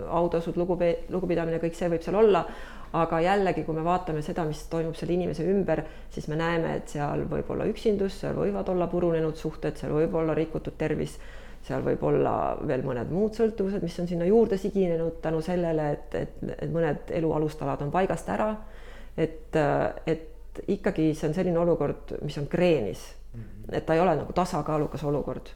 autasud, 0.07 0.55
lugupe-, 0.61 1.09
lugupidamine, 1.11 1.59
kõik 1.63 1.75
see 1.75 1.91
võib 1.91 2.05
seal 2.07 2.21
olla, 2.21 2.45
aga 2.95 3.19
jällegi, 3.25 3.65
kui 3.67 3.75
me 3.75 3.83
vaatame 3.83 4.23
seda, 4.23 4.45
mis 4.47 4.63
toimub 4.71 4.95
selle 4.95 5.17
inimese 5.17 5.47
ümber, 5.51 5.83
siis 6.15 6.29
me 6.31 6.39
näeme, 6.39 6.77
et 6.79 6.95
seal 6.95 7.27
võib 7.31 7.51
olla 7.51 7.67
üksindus, 7.67 8.21
seal 8.23 8.39
võivad 8.39 8.71
olla 8.71 8.87
purunenud 8.93 9.35
suhted, 9.35 9.75
seal 9.83 9.97
võib 9.99 10.15
olla 10.21 10.37
rikutud 10.39 10.79
tervis 10.79 11.19
seal 11.65 11.85
võib 11.85 12.03
olla 12.05 12.35
veel 12.67 12.85
mõned 12.85 13.11
muud 13.13 13.37
sõltuvused, 13.37 13.83
mis 13.85 13.97
on 14.03 14.09
sinna 14.11 14.27
juurde 14.29 14.59
siginenud 14.61 15.21
tänu 15.25 15.41
sellele, 15.45 15.91
et, 15.97 16.15
et, 16.21 16.37
et 16.59 16.71
mõned 16.73 17.11
elu 17.17 17.33
alustalad 17.39 17.83
on 17.85 17.93
paigast 17.95 18.29
ära. 18.29 18.51
et, 19.17 19.57
et 20.07 20.31
ikkagi 20.69 21.13
see 21.15 21.29
on 21.29 21.35
selline 21.35 21.59
olukord, 21.59 22.17
mis 22.23 22.37
on 22.39 22.47
kreenis, 22.51 23.05
mhm. 23.33 23.73
et 23.73 23.87
ta 23.87 23.95
ei 23.95 24.03
ole 24.03 24.17
nagu 24.21 24.33
tasakaalukas 24.33 25.05
olukord. 25.05 25.55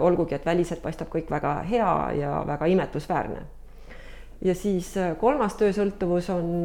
olgugi, 0.00 0.34
et 0.34 0.46
väliselt 0.46 0.80
paistab 0.80 1.10
kõik 1.12 1.28
väga 1.28 1.58
hea 1.68 2.12
ja 2.16 2.44
väga 2.46 2.66
imetlusväärne. 2.66 3.42
ja 4.40 4.54
siis 4.54 4.94
kolmas 5.20 5.54
töösõltuvus 5.60 6.30
on, 6.30 6.64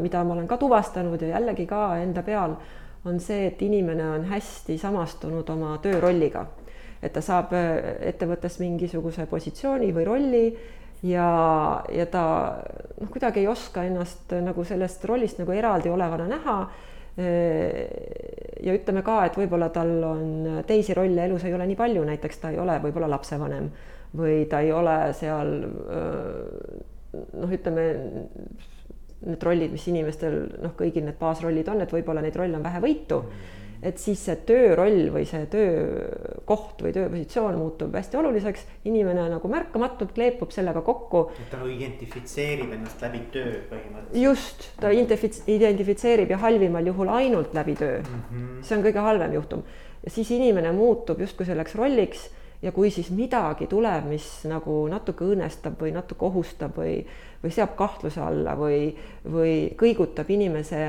mida 0.00 0.24
ma 0.24 0.34
olen 0.34 0.48
ka 0.48 0.56
tuvastanud 0.56 1.22
ja 1.22 1.28
jällegi 1.28 1.66
ka 1.66 1.98
enda 1.98 2.22
peal, 2.22 2.56
on 3.04 3.20
see, 3.20 3.46
et 3.46 3.62
inimene 3.62 4.06
on 4.10 4.24
hästi 4.24 4.78
samastunud 4.78 5.48
oma 5.50 5.78
töörolliga. 5.78 6.46
Et 7.04 7.12
ta 7.12 7.20
saab 7.24 7.52
ettevõttes 7.54 8.58
mingisuguse 8.62 9.26
positsiooni 9.30 9.92
või 9.92 10.06
rolli 10.08 10.44
ja, 11.04 11.28
ja 11.92 12.06
ta 12.10 12.24
noh, 13.00 13.10
kuidagi 13.12 13.42
ei 13.42 13.48
oska 13.50 13.84
ennast 13.84 14.32
nagu 14.44 14.64
sellest 14.64 15.04
rollist 15.08 15.40
nagu 15.42 15.52
eraldi 15.52 15.92
olevana 15.92 16.28
näha. 16.30 16.58
ja 17.14 18.72
ütleme 18.74 19.04
ka, 19.06 19.20
et 19.28 19.36
võib-olla 19.38 19.68
tal 19.70 19.92
on 20.02 20.62
teisi 20.66 20.96
rolle 20.98 21.28
elus 21.28 21.44
ei 21.46 21.54
ole 21.54 21.68
nii 21.70 21.76
palju, 21.78 22.02
näiteks 22.08 22.40
ta 22.42 22.50
ei 22.50 22.58
ole 22.58 22.80
võib-olla 22.82 23.06
lapsevanem 23.12 23.68
või 24.18 24.40
ta 24.50 24.64
ei 24.64 24.72
ole 24.74 24.96
seal 25.14 25.52
noh, 27.14 27.52
ütleme 27.54 27.84
need 29.24 29.42
rollid, 29.42 29.72
mis 29.72 29.88
inimestel 29.88 30.40
noh, 30.62 30.72
kõigil 30.78 31.06
need 31.06 31.18
baasrollid 31.20 31.68
on, 31.72 31.80
et 31.84 31.92
võib-olla 31.92 32.24
neid 32.24 32.36
rolle 32.36 32.58
on 32.58 32.66
vähevõitu 32.66 33.20
mm 33.24 33.60
et 33.84 34.00
siis 34.00 34.20
see 34.26 34.36
tööroll 34.48 35.10
või 35.12 35.26
see 35.28 35.44
töökoht 35.52 36.80
või 36.84 36.92
tööpositsioon 36.96 37.56
muutub 37.60 37.94
hästi 37.96 38.18
oluliseks, 38.20 38.64
inimene 38.88 39.26
nagu 39.32 39.50
märkamatult 39.52 40.14
kleepub 40.16 40.54
sellega 40.54 40.80
kokku. 40.84 41.26
ta 41.50 41.60
nagu 41.60 41.68
identifitseerib 41.72 42.72
ennast 42.78 43.04
läbi 43.04 43.20
töö 43.34 43.50
põhimõtteliselt. 43.72 44.20
just, 44.22 44.68
ta 44.80 44.92
identifitseerib 44.94 46.32
ja 46.32 46.40
halvimal 46.44 46.92
juhul 46.92 47.12
ainult 47.12 47.54
läbi 47.56 47.76
töö 47.80 47.98
mm. 48.00 48.22
-hmm. 48.30 48.62
see 48.62 48.78
on 48.78 48.86
kõige 48.86 49.04
halvem 49.08 49.36
juhtum 49.36 49.66
ja 50.04 50.10
siis 50.16 50.30
inimene 50.30 50.72
muutub 50.72 51.20
justkui 51.20 51.46
selleks 51.46 51.76
rolliks 51.76 52.30
ja 52.64 52.72
kui 52.72 52.90
siis 52.92 53.10
midagi 53.12 53.66
tuleb, 53.68 54.06
mis 54.08 54.26
nagu 54.48 54.76
natuke 54.88 55.26
õõnestab 55.26 55.76
või 55.80 55.92
natuke 55.94 56.24
ohustab 56.30 56.78
või, 56.80 56.96
või 57.42 57.52
seab 57.52 57.74
kahtluse 57.76 58.22
alla 58.24 58.54
või, 58.56 58.94
või 59.28 59.54
kõigutab 59.80 60.30
inimese 60.32 60.80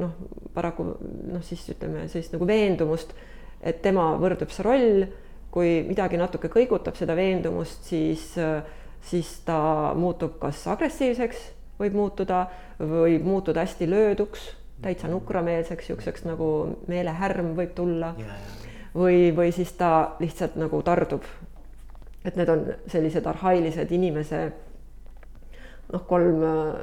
noh, 0.00 0.14
paraku 0.54 0.86
noh, 0.88 1.42
siis 1.44 1.66
ütleme 1.74 2.06
sellist 2.08 2.32
nagu 2.36 2.48
veendumust, 2.48 3.12
et 3.60 3.82
tema 3.84 4.14
võrdub 4.20 4.52
see 4.54 4.64
roll, 4.64 5.02
kui 5.52 5.80
midagi 5.84 6.20
natuke 6.20 6.48
kõigutab 6.52 6.96
seda 6.96 7.16
veendumust, 7.18 7.84
siis, 7.90 8.30
siis 9.04 9.34
ta 9.44 9.58
muutub 9.98 10.38
kas 10.40 10.62
agressiivseks, 10.72 11.50
võib 11.80 11.98
muutuda, 11.98 12.46
võib 12.80 13.26
muutuda 13.26 13.66
hästi 13.66 13.90
lööduks, 13.90 14.54
täitsa 14.80 15.10
nukrameelseks, 15.12 15.90
niisuguseks 15.90 16.24
nagu 16.24 16.48
meelehärm 16.88 17.52
võib 17.58 17.76
tulla. 17.76 18.14
Yeah 18.16 18.69
või, 18.94 19.30
või 19.36 19.52
siis 19.52 19.72
ta 19.78 20.16
lihtsalt 20.20 20.56
nagu 20.60 20.82
tardub. 20.82 21.24
et 22.24 22.36
need 22.36 22.48
on 22.48 22.66
sellised 22.86 23.26
arhailised 23.26 23.92
inimese 23.92 24.40
noh, 25.92 26.06
kolm 26.06 26.42
äh, 26.44 26.74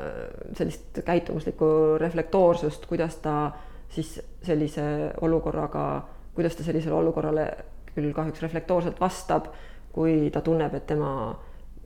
sellist 0.58 1.02
käitumuslikku 1.06 1.98
reflektoorsust, 2.02 2.86
kuidas 2.86 3.16
ta 3.24 3.52
siis 3.90 4.18
sellise 4.44 5.14
olukorraga, 5.22 6.08
kuidas 6.36 6.56
ta 6.56 6.64
sellisele 6.64 6.96
olukorrale 6.96 7.48
küll 7.96 8.14
kahjuks 8.14 8.42
reflektoorselt 8.42 9.00
vastab, 9.02 9.50
kui 9.94 10.30
ta 10.34 10.42
tunneb, 10.46 10.74
et 10.78 10.86
tema 10.88 11.12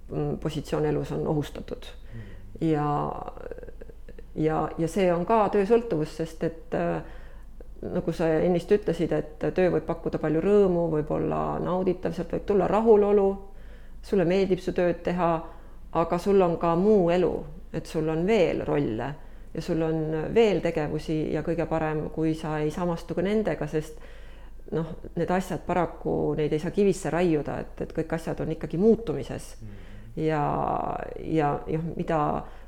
mm, 0.09 0.37
positsioon 0.43 0.85
elus 0.85 1.11
on 1.15 1.27
ohustatud. 1.27 1.85
ja, 2.61 2.87
ja, 4.35 4.69
ja 4.77 4.87
see 4.87 5.07
on 5.13 5.25
ka 5.25 5.45
töösõltuvus, 5.53 6.17
sest 6.17 6.43
et 6.43 6.75
äh, 6.77 7.01
nagu 7.81 8.13
sa 8.13 8.27
ennist 8.45 8.71
ütlesid, 8.71 9.13
et 9.15 9.47
töö 9.55 9.71
võib 9.73 9.87
pakkuda 9.87 10.19
palju 10.21 10.41
rõõmu, 10.43 10.85
võib 10.91 11.09
olla 11.15 11.57
nauditav, 11.63 12.13
sealt 12.13 12.33
võib 12.35 12.45
tulla 12.45 12.67
rahulolu, 12.69 13.27
sulle 14.05 14.25
meeldib 14.25 14.61
su 14.61 14.73
tööd 14.77 15.01
teha, 15.05 15.31
aga 15.97 16.17
sul 16.21 16.41
on 16.41 16.57
ka 16.61 16.75
muu 16.77 17.09
elu, 17.11 17.33
et 17.73 17.89
sul 17.89 18.09
on 18.09 18.25
veel 18.27 18.63
rolle 18.67 19.09
ja 19.53 19.61
sul 19.61 19.81
on 19.83 20.27
veel 20.33 20.61
tegevusi 20.63 21.33
ja 21.33 21.41
kõige 21.43 21.65
parem, 21.67 22.05
kui 22.13 22.35
sa 22.37 22.59
ei 22.61 22.71
samastu 22.71 23.17
ka 23.17 23.25
nendega, 23.25 23.67
sest 23.67 23.99
noh, 24.71 24.93
need 25.17 25.31
asjad 25.31 25.65
paraku, 25.67 26.33
neid 26.37 26.53
ei 26.53 26.61
saa 26.61 26.71
kivisse 26.71 27.11
raiuda, 27.11 27.57
et, 27.59 27.81
et 27.85 27.95
kõik 27.95 28.13
asjad 28.15 28.39
on 28.43 28.53
ikkagi 28.55 28.79
muutumises 28.79 29.55
mm. 29.59 29.79
ja, 30.27 30.43
ja 31.25 31.53
noh, 31.65 31.89
mida 31.97 32.21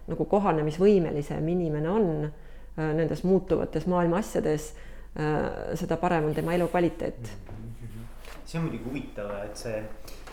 nagu 0.10 0.26
kohanemisvõimelisem 0.28 1.48
inimene 1.54 1.90
on 1.90 2.10
äh, 2.26 2.90
nendes 2.98 3.24
muutuvates 3.24 3.88
maailma 3.88 4.20
asjades 4.20 4.74
seda 5.13 5.97
parem 6.02 6.26
on 6.26 6.34
tema 6.34 6.54
elukvaliteet. 6.58 7.32
see 8.45 8.60
on 8.60 8.65
muidugi 8.65 8.84
huvitav, 8.89 9.32
et 9.45 9.58
see 9.58 9.78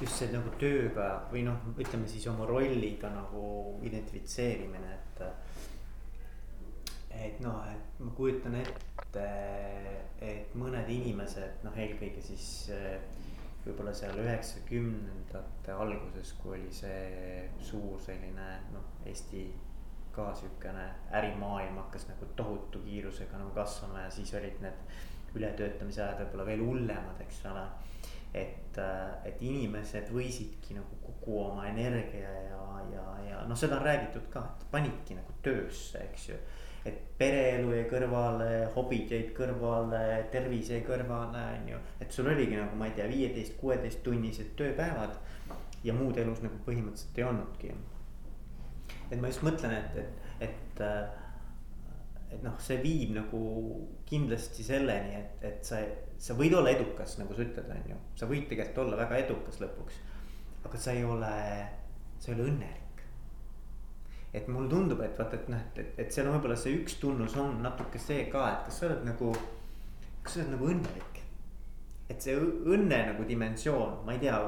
just 0.00 0.18
see 0.18 0.32
nagu 0.32 0.50
tööga 0.60 1.06
või 1.30 1.44
noh, 1.46 1.60
ütleme 1.78 2.08
siis 2.08 2.26
oma 2.28 2.46
rolliga 2.48 3.10
nagu 3.12 3.44
identifitseerimine, 3.86 4.92
et. 4.96 5.22
et 7.20 7.40
noh, 7.44 7.62
et 7.68 8.00
ma 8.00 8.12
kujutan 8.16 8.56
ette, 8.60 9.26
et 10.20 10.54
mõned 10.58 10.88
inimesed 10.88 11.64
noh, 11.64 11.76
eelkõige 11.76 12.22
siis 12.24 12.68
võib-olla 13.64 13.92
seal 13.94 14.16
üheksakümnendate 14.22 15.74
alguses, 15.76 16.32
kui 16.40 16.56
oli 16.56 16.70
see 16.72 17.48
suur 17.64 18.00
selline 18.00 18.48
noh, 18.72 18.86
Eesti 19.08 19.44
ka 20.12 20.30
sihukene 20.34 20.86
ärimaailm 21.16 21.76
hakkas 21.82 22.08
nagu 22.08 22.26
tohutu 22.36 22.82
kiirusega 22.84 23.38
nagu 23.38 23.50
kasvama 23.54 24.04
ja 24.04 24.10
siis 24.10 24.34
olid 24.34 24.60
need 24.64 24.82
ületöötamise 25.34 26.02
ajad 26.04 26.24
võib-olla 26.24 26.46
veel 26.46 26.64
hullemad, 26.66 27.20
eks 27.24 27.44
ole. 27.50 27.64
et, 28.34 28.78
äh, 28.78 29.26
et 29.26 29.42
inimesed 29.42 30.10
võisidki 30.14 30.76
nagu 30.76 30.98
kogu 31.02 31.40
oma 31.48 31.64
energia 31.66 32.28
ja, 32.30 32.60
ja, 32.92 33.04
ja 33.26 33.40
noh, 33.46 33.58
seda 33.58 33.80
on 33.80 33.86
räägitud 33.88 34.28
ka, 34.30 34.44
et 34.46 34.66
panidki 34.70 35.16
nagu 35.18 35.34
töösse, 35.42 35.98
eks 36.04 36.28
ju. 36.28 36.36
et 36.86 37.00
pereelu 37.18 37.74
jäi 37.74 37.88
kõrvale, 37.90 38.50
hobid 38.74 39.10
jäid 39.10 39.32
kõrvale, 39.36 40.02
tervis 40.32 40.70
jäi 40.70 40.84
kõrvale, 40.86 41.42
on 41.58 41.72
ju. 41.74 41.80
et 42.00 42.12
sul 42.12 42.30
oligi 42.30 42.58
nagu 42.58 42.78
ma 42.78 42.86
ei 42.86 42.94
tea, 42.98 43.08
viieteist, 43.10 43.58
kuueteist 43.58 44.02
tunnised 44.06 44.54
tööpäevad 44.58 45.18
ja 45.84 45.96
muud 45.96 46.18
elus 46.18 46.42
nagu 46.44 46.62
põhimõtteliselt 46.66 47.18
ei 47.18 47.26
olnudki 47.26 47.74
et 49.10 49.18
ma 49.18 49.30
just 49.30 49.42
mõtlen, 49.46 49.74
et, 49.74 49.96
et, 49.98 50.28
et, 50.46 50.82
äh, 50.86 52.30
et 52.30 52.42
noh, 52.46 52.58
see 52.62 52.78
viib 52.82 53.14
nagu 53.16 53.40
kindlasti 54.08 54.64
selleni, 54.66 55.16
et, 55.18 55.46
et 55.46 55.66
sa, 55.66 55.80
sa 56.18 56.36
võid 56.38 56.54
olla 56.56 56.74
edukas, 56.74 57.16
nagu 57.18 57.34
sa 57.34 57.44
ütled, 57.46 57.72
on 57.74 57.90
ju. 57.94 57.98
sa 58.20 58.28
võid 58.30 58.46
tegelikult 58.50 58.84
olla 58.84 59.00
väga 59.02 59.18
edukas 59.24 59.58
lõpuks. 59.62 59.98
aga 60.68 60.78
sa 60.78 60.94
ei 60.94 61.04
ole, 61.04 61.34
sa 62.20 62.30
ei 62.30 62.36
ole 62.36 62.48
õnnelik. 62.52 63.04
et 64.32 64.48
mulle 64.48 64.70
tundub, 64.70 65.00
et 65.02 65.18
vaata, 65.18 65.40
et 65.40 65.48
noh, 65.50 65.58
et, 65.58 65.78
et, 65.82 65.94
et 66.04 66.12
seal 66.14 66.30
võib-olla 66.30 66.56
see 66.56 66.76
üks 66.78 67.00
tunnus 67.02 67.34
on 67.40 67.58
natuke 67.64 67.98
see 67.98 68.28
ka, 68.30 68.46
et 68.52 68.68
kas 68.68 68.78
sa 68.78 68.90
oled 68.90 69.08
nagu, 69.08 69.32
kas 70.22 70.36
sa 70.36 70.44
oled 70.44 70.54
nagu 70.54 70.70
õnnelik. 70.70 71.19
Et 72.10 72.22
see 72.22 72.34
õnne 72.36 73.04
nagu 73.12 73.26
dimensioon, 73.28 74.00
ma 74.04 74.16
ei 74.16 74.22
tea 74.24 74.38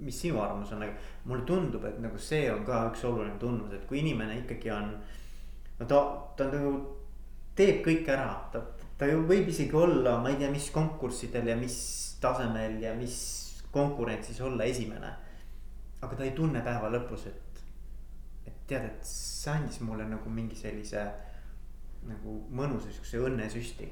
mis 0.00 0.20
sinu 0.20 0.40
arvamus 0.42 0.72
on, 0.72 0.82
aga 0.82 0.92
mulle 1.28 1.44
tundub, 1.46 1.84
et 1.84 1.98
nagu 2.02 2.18
see 2.22 2.46
on 2.52 2.64
ka 2.66 2.84
üks 2.90 3.04
oluline 3.08 3.38
tunnus, 3.40 3.72
et 3.74 3.86
kui 3.88 4.02
inimene 4.02 4.40
ikkagi 4.42 4.70
on. 4.74 4.92
no 5.78 5.86
ta, 5.86 6.00
ta 6.38 6.48
nagu 6.52 6.72
teeb 7.58 7.82
kõik 7.86 8.08
ära, 8.14 8.30
ta, 8.52 8.62
ta 8.98 9.08
ju 9.10 9.24
võib 9.26 9.50
isegi 9.50 9.74
olla, 9.76 10.18
ma 10.22 10.32
ei 10.32 10.38
tea, 10.40 10.50
mis 10.54 10.70
konkurssidel 10.74 11.50
ja 11.50 11.56
mis 11.58 11.78
tasemel 12.22 12.78
ja 12.82 12.94
mis 12.98 13.16
konkurentsis 13.74 14.40
olla 14.40 14.64
esimene. 14.64 15.14
aga 16.00 16.14
ta 16.14 16.22
ei 16.24 16.30
tunne 16.30 16.60
päeva 16.62 16.90
lõpus, 16.94 17.26
et, 17.26 17.62
et 18.46 18.58
tead, 18.70 18.84
et 18.86 19.06
see 19.06 19.50
andis 19.50 19.80
mulle 19.82 20.06
nagu 20.06 20.30
mingi 20.30 20.56
sellise 20.56 21.02
nagu 22.06 22.36
mõnusa 22.54 22.92
sihukese 22.92 23.24
õnnesüsti. 23.26 23.88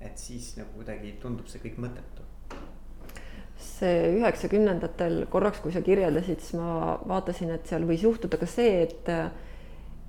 Et 0.00 0.18
siis 0.18 0.56
nagu 0.56 0.70
kuidagi 0.76 1.16
tundub 1.22 1.48
see 1.50 1.62
kõik 1.62 1.80
mõttetu 1.82 2.28
see 3.58 4.18
üheksakümnendatel 4.18 5.24
korraks, 5.30 5.60
kui 5.62 5.72
sa 5.74 5.82
kirjeldasid, 5.84 6.42
siis 6.42 6.58
ma 6.58 6.98
vaatasin, 7.08 7.52
et 7.54 7.66
seal 7.68 7.86
võis 7.88 8.04
juhtuda 8.06 8.38
ka 8.40 8.46
see, 8.50 8.84
et, 8.86 9.10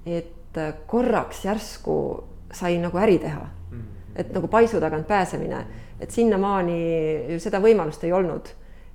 et 0.10 0.60
korraks 0.90 1.44
järsku 1.46 1.96
sai 2.56 2.78
nagu 2.82 2.98
äri 3.02 3.20
teha. 3.22 3.48
et 4.20 4.34
nagu 4.36 4.50
paisu 4.52 4.80
tagant 4.82 5.08
pääsemine, 5.08 5.60
et 6.02 6.12
sinnamaani 6.12 6.80
ju 7.34 7.38
seda 7.40 7.62
võimalust 7.64 8.04
ei 8.04 8.12
olnud. 8.12 8.50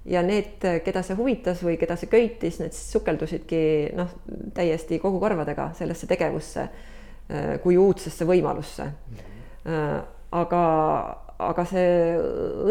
ja 0.04 0.20
need, 0.22 0.60
keda 0.84 1.00
see 1.02 1.16
huvitas 1.16 1.62
või 1.64 1.78
keda 1.80 1.96
see 1.96 2.10
köitis, 2.12 2.58
need 2.60 2.74
sukeldusidki 2.76 3.94
noh, 3.96 4.10
täiesti 4.54 4.98
kogu 5.00 5.20
karvadega 5.20 5.70
sellesse 5.78 6.06
tegevusse 6.06 6.68
kui 7.62 7.78
uudsesse 7.80 8.26
võimalusse. 8.28 8.90
Aga, 10.34 10.64
aga 11.38 11.64
see 11.70 12.18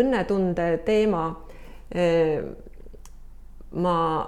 õnnetunde 0.02 0.68
teema 0.86 1.26
Ehm, 1.94 2.54
ma 3.78 4.26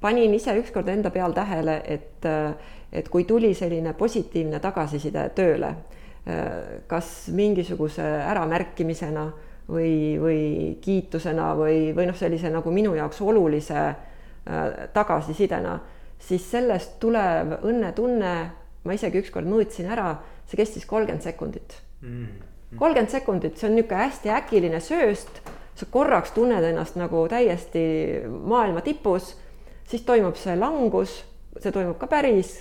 panin 0.00 0.34
ise 0.34 0.54
ükskord 0.58 0.88
enda 0.90 1.12
peal 1.14 1.34
tähele, 1.34 1.78
et, 1.86 2.26
et 2.92 3.08
kui 3.08 3.24
tuli 3.24 3.52
selline 3.54 3.94
positiivne 3.98 4.58
tagasiside 4.62 5.28
tööle, 5.36 5.70
ehm, 6.26 6.80
kas 6.90 7.28
mingisuguse 7.34 8.02
äramärkimisena 8.02 9.28
või, 9.70 9.94
või 10.20 10.40
kiitusena 10.82 11.52
või, 11.58 11.92
või 11.94 12.08
noh, 12.10 12.18
sellise 12.18 12.50
nagu 12.50 12.74
minu 12.74 12.96
jaoks 12.98 13.22
olulise 13.22 13.78
ehm, 13.84 14.90
tagasisidena, 14.96 15.78
siis 16.18 16.50
sellest 16.50 16.98
tulev 17.02 17.60
õnnetunne, 17.62 18.34
ma 18.84 18.96
isegi 18.98 19.22
ükskord 19.22 19.46
mõõtsin 19.48 19.86
ära, 19.92 20.16
see 20.50 20.58
kestis 20.58 20.86
kolmkümmend 20.88 21.24
sekundit. 21.24 21.78
Kolmkümmend 22.78 23.10
sekundit, 23.10 23.58
see 23.58 23.68
on 23.68 23.76
niisugune 23.76 24.00
hästi 24.00 24.30
äkiline 24.34 24.80
sööst, 24.82 25.40
sa 25.74 25.86
korraks 25.90 26.34
tunned 26.34 26.64
ennast 26.64 26.98
nagu 26.98 27.26
täiesti 27.30 27.84
maailma 28.26 28.82
tipus, 28.84 29.34
siis 29.88 30.02
toimub 30.06 30.38
see 30.38 30.56
langus, 30.58 31.16
see 31.60 31.72
toimub 31.74 31.98
ka 31.98 32.08
päris, 32.10 32.56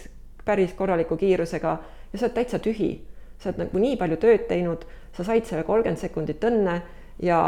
päris 0.46 0.74
korraliku 0.78 1.18
kiirusega. 1.18 1.78
Ja 2.14 2.20
sa 2.20 2.28
oled 2.28 2.36
täitsa 2.38 2.60
tühi. 2.60 2.94
sa 3.40 3.50
oled 3.50 3.66
nagu 3.66 3.80
nii 3.82 3.96
palju 4.00 4.18
tööd 4.22 4.44
teinud, 4.48 4.86
sa 5.12 5.24
said 5.28 5.46
selle 5.46 5.66
kolmkümmend 5.68 6.00
sekundit 6.00 6.44
õnne 6.48 6.78
ja, 7.20 7.40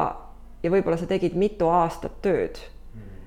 ja 0.63 0.71
võib-olla 0.71 0.97
sa 0.99 1.07
tegid 1.07 1.37
mitu 1.39 1.69
aastat 1.71 2.17
tööd. 2.25 2.59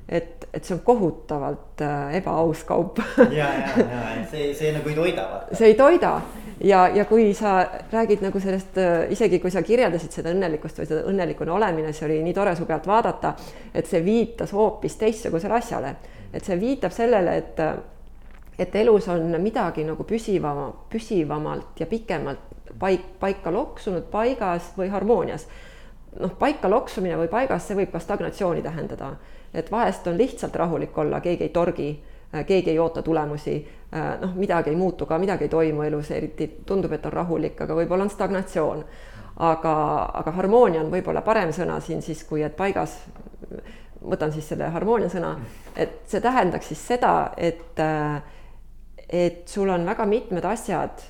Et, 0.08 0.44
et 0.52 0.64
see 0.64 0.74
on 0.74 0.82
kohutavalt 0.84 1.80
äh, 1.84 2.18
ebaaus 2.18 2.64
kaup. 2.68 3.00
Ja, 3.32 3.48
ja, 3.52 3.72
ja. 3.76 4.26
See, 4.30 4.52
see 4.56 4.72
nagu 4.72 4.88
ei 4.88 4.96
toida. 4.96 5.24
see 5.52 5.72
ei 5.72 5.76
toida 5.76 6.12
ja, 6.60 6.88
ja 6.88 7.04
kui 7.04 7.34
sa 7.34 7.66
räägid 7.92 8.22
nagu 8.22 8.40
sellest 8.40 8.78
äh,, 8.78 9.12
isegi 9.12 9.38
kui 9.38 9.50
sa 9.50 9.62
kirjeldasid 9.62 10.12
seda 10.12 10.32
õnnelikkust 10.34 10.80
või 10.80 10.88
seda 10.90 11.04
õnnelikuna 11.10 11.54
olemine, 11.54 11.92
see 11.92 12.06
oli 12.08 12.18
nii 12.24 12.34
tore 12.34 12.56
su 12.56 12.66
pealt 12.66 12.86
vaadata, 12.86 13.34
et 13.74 13.86
see 13.86 14.02
viitas 14.04 14.52
hoopis 14.52 14.98
teistsugusele 14.98 15.54
asjale. 15.54 15.94
et 16.32 16.44
see 16.44 16.60
viitab 16.60 16.92
sellele, 16.92 17.36
et, 17.36 17.60
et 18.58 18.74
elus 18.76 19.08
on 19.08 19.40
midagi 19.40 19.84
nagu 19.84 20.04
püsivama, 20.04 20.68
püsivamalt 20.90 21.80
ja 21.80 21.86
pikemalt 21.86 22.44
paik, 22.78 23.06
paika 23.20 23.52
loksunud, 23.52 24.10
paigas 24.10 24.72
või 24.76 24.90
harmoonias. 24.92 25.48
noh, 26.20 26.36
paika 26.38 26.70
loksumine 26.70 27.16
või 27.16 27.28
paigas, 27.28 27.66
see 27.66 27.76
võib 27.76 27.92
ka 27.92 27.98
stagnatsiooni 27.98 28.62
tähendada 28.62 29.16
et 29.54 29.70
vahest 29.70 30.06
on 30.06 30.18
lihtsalt 30.18 30.56
rahulik 30.56 30.98
olla, 30.98 31.20
keegi 31.20 31.46
ei 31.46 31.48
torgi, 31.48 31.88
äh, 31.90 32.17
keegi 32.46 32.70
ei 32.70 32.78
oota 32.78 33.02
tulemusi, 33.02 33.56
äh, 33.94 34.20
noh, 34.20 34.34
midagi 34.34 34.70
ei 34.70 34.76
muutu 34.76 35.06
ka, 35.06 35.18
midagi 35.18 35.44
ei 35.44 35.52
toimu 35.52 35.82
elus, 35.82 36.10
eriti 36.10 36.48
tundub, 36.66 36.92
et 36.92 37.06
on 37.06 37.12
rahulik, 37.12 37.60
aga 37.64 37.76
võib-olla 37.76 38.04
on 38.04 38.10
stagnatsioon. 38.12 38.84
aga, 39.38 39.72
aga 40.18 40.30
harmoonia 40.34 40.80
on 40.82 40.88
võib-olla 40.90 41.20
parem 41.22 41.52
sõna 41.54 41.76
siin 41.80 42.00
siis, 42.02 42.24
kui 42.26 42.40
et 42.42 42.56
paigas, 42.56 42.96
võtan 44.02 44.32
siis 44.34 44.48
selle 44.50 44.66
harmoonia 44.74 45.08
sõna, 45.08 45.36
et 45.76 46.00
see 46.10 46.20
tähendaks 46.20 46.72
siis 46.72 46.82
seda, 46.86 47.30
et, 47.36 47.78
äh, 47.78 48.18
et 49.08 49.48
sul 49.48 49.70
on 49.70 49.86
väga 49.86 50.06
mitmed 50.06 50.44
asjad 50.44 51.06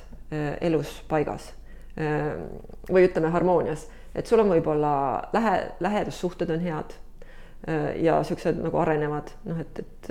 elus 0.61 0.91
paigas 1.09 1.55
või 1.97 3.07
ütleme 3.07 3.31
harmoonias, 3.33 3.87
et 4.15 4.27
sul 4.27 4.43
on 4.43 4.51
võib-olla 4.53 4.91
lähe, 5.33 5.55
lähedussuhted 5.81 6.51
on 6.53 6.61
head 6.61 6.93
Äh, 6.93 7.08
ja 8.01 8.23
siuksed 8.25 8.61
nagu 8.63 8.79
arenevad, 8.79 9.33
noh, 9.49 9.59
et, 9.61 9.79
et, 9.83 10.11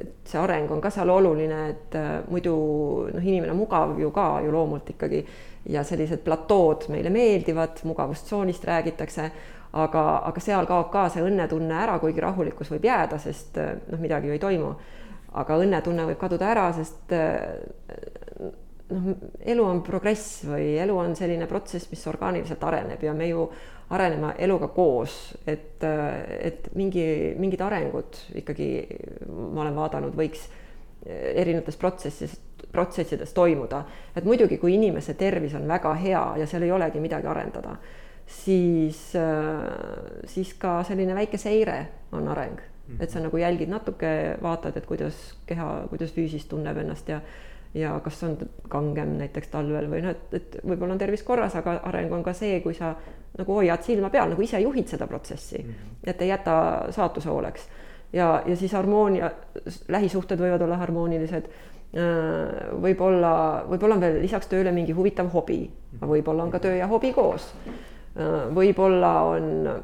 et 0.00 0.28
see 0.28 0.38
areng 0.38 0.68
on 0.70 0.82
ka 0.84 0.90
seal 0.92 1.10
oluline, 1.10 1.60
et 1.72 1.96
äh, 1.96 2.10
muidu 2.28 2.54
noh, 3.08 3.22
inimene 3.24 3.54
on 3.54 3.62
mugav 3.62 3.96
ju 3.98 4.10
ka 4.14 4.28
ju 4.44 4.52
loomult 4.52 4.90
ikkagi. 4.94 5.24
Ja 5.68 5.82
sellised 5.84 6.22
platood 6.24 6.86
meile 6.92 7.10
meeldivad, 7.12 7.80
mugavustsoonist 7.88 8.64
räägitakse, 8.68 9.30
aga, 9.80 10.04
aga 10.28 10.40
seal 10.44 10.68
kaob 10.68 10.92
ka 10.92 11.08
see 11.12 11.24
õnnetunne 11.24 11.82
ära, 11.82 11.98
kuigi 12.00 12.22
rahulikkus 12.24 12.70
võib 12.72 12.86
jääda, 12.88 13.18
sest 13.20 13.58
äh, 13.60 13.74
noh, 13.88 14.04
midagi 14.04 14.30
ju 14.30 14.36
ei 14.36 14.44
toimu. 14.44 14.76
aga 15.38 15.58
õnnetunne 15.60 16.06
võib 16.08 16.20
kaduda 16.20 16.46
ära, 16.52 16.70
sest 16.72 17.12
noh, 18.88 19.10
elu 19.44 19.64
on 19.64 19.82
progress 19.84 20.44
või 20.48 20.70
elu 20.80 20.96
on 20.96 21.16
selline 21.16 21.46
protsess, 21.46 21.90
mis 21.90 22.06
orgaaniliselt 22.08 22.64
areneb. 22.64 23.02
Ja 23.02 23.12
me 23.14 23.28
ju 23.28 23.48
arenema 23.90 24.34
eluga 24.38 24.68
koos, 24.68 25.14
et, 25.46 25.84
et 26.40 26.68
mingi, 26.76 27.04
mingid 27.40 27.62
arengud 27.64 28.18
ikkagi 28.36 28.68
ma 29.28 29.64
olen 29.64 29.76
vaadanud, 29.78 30.16
võiks 30.16 30.48
erinevates 31.08 31.78
protsessides, 31.80 32.36
protsessides 32.72 33.32
toimuda. 33.32 33.84
et 34.16 34.24
muidugi, 34.24 34.58
kui 34.58 34.74
inimese 34.74 35.14
tervis 35.14 35.54
on 35.54 35.68
väga 35.68 35.94
hea 35.94 36.24
ja 36.42 36.46
seal 36.46 36.66
ei 36.66 36.72
olegi 36.72 37.00
midagi 37.00 37.26
arendada, 37.26 37.76
siis, 38.26 39.12
siis 40.24 40.54
ka 40.60 40.82
selline 40.84 41.14
väike 41.14 41.40
seire 41.40 41.78
on 42.12 42.28
areng, 42.28 42.60
et 43.00 43.10
sa 43.10 43.20
nagu 43.20 43.36
jälgid 43.36 43.68
natuke, 43.68 44.38
vaatad, 44.42 44.76
et 44.76 44.86
kuidas 44.86 45.14
keha, 45.46 45.86
kuidas 45.90 46.12
füüsis 46.16 46.48
tunneb 46.48 46.76
ennast 46.76 47.08
ja 47.08 47.20
ja 47.74 48.00
kas 48.04 48.22
on 48.24 48.36
kangem 48.68 49.16
näiteks 49.18 49.50
talvel 49.52 49.90
või 49.90 50.02
noh, 50.02 50.14
et, 50.14 50.34
et 50.34 50.56
võib-olla 50.64 50.94
on 50.94 51.00
tervis 51.00 51.22
korras, 51.22 51.56
aga 51.58 51.78
areng 51.88 52.12
on 52.16 52.22
ka 52.24 52.32
see, 52.36 52.60
kui 52.64 52.74
sa 52.74 52.94
nagu 53.38 53.58
hoiad 53.58 53.84
silma 53.84 54.10
peal, 54.10 54.32
nagu 54.32 54.42
ise 54.42 54.60
juhid 54.62 54.88
seda 54.88 55.06
protsessi 55.06 55.58
mm, 55.60 55.70
-hmm. 55.70 56.10
et 56.10 56.22
ei 56.22 56.28
jäta 56.28 56.54
saatuse 56.90 57.28
hooleks. 57.28 57.68
ja, 58.12 58.42
ja 58.46 58.56
siis 58.56 58.72
harmoonia, 58.72 59.30
lähisuhted 59.88 60.40
võivad 60.40 60.62
olla 60.62 60.76
harmoonilised. 60.76 61.50
Äh, 61.88 62.80
võib-olla, 62.82 63.64
võib-olla 63.68 63.94
on 63.94 64.00
veel 64.00 64.20
lisaks 64.20 64.46
tööle 64.46 64.72
mingi 64.72 64.92
huvitav 64.92 65.28
hobi, 65.32 65.70
võib-olla 66.00 66.42
on 66.42 66.50
ka 66.50 66.58
töö 66.58 66.74
ja 66.76 66.86
hobi 66.86 67.12
koos. 67.12 67.54
Äh, 68.16 68.48
võib-olla 68.54 69.12
on 69.22 69.82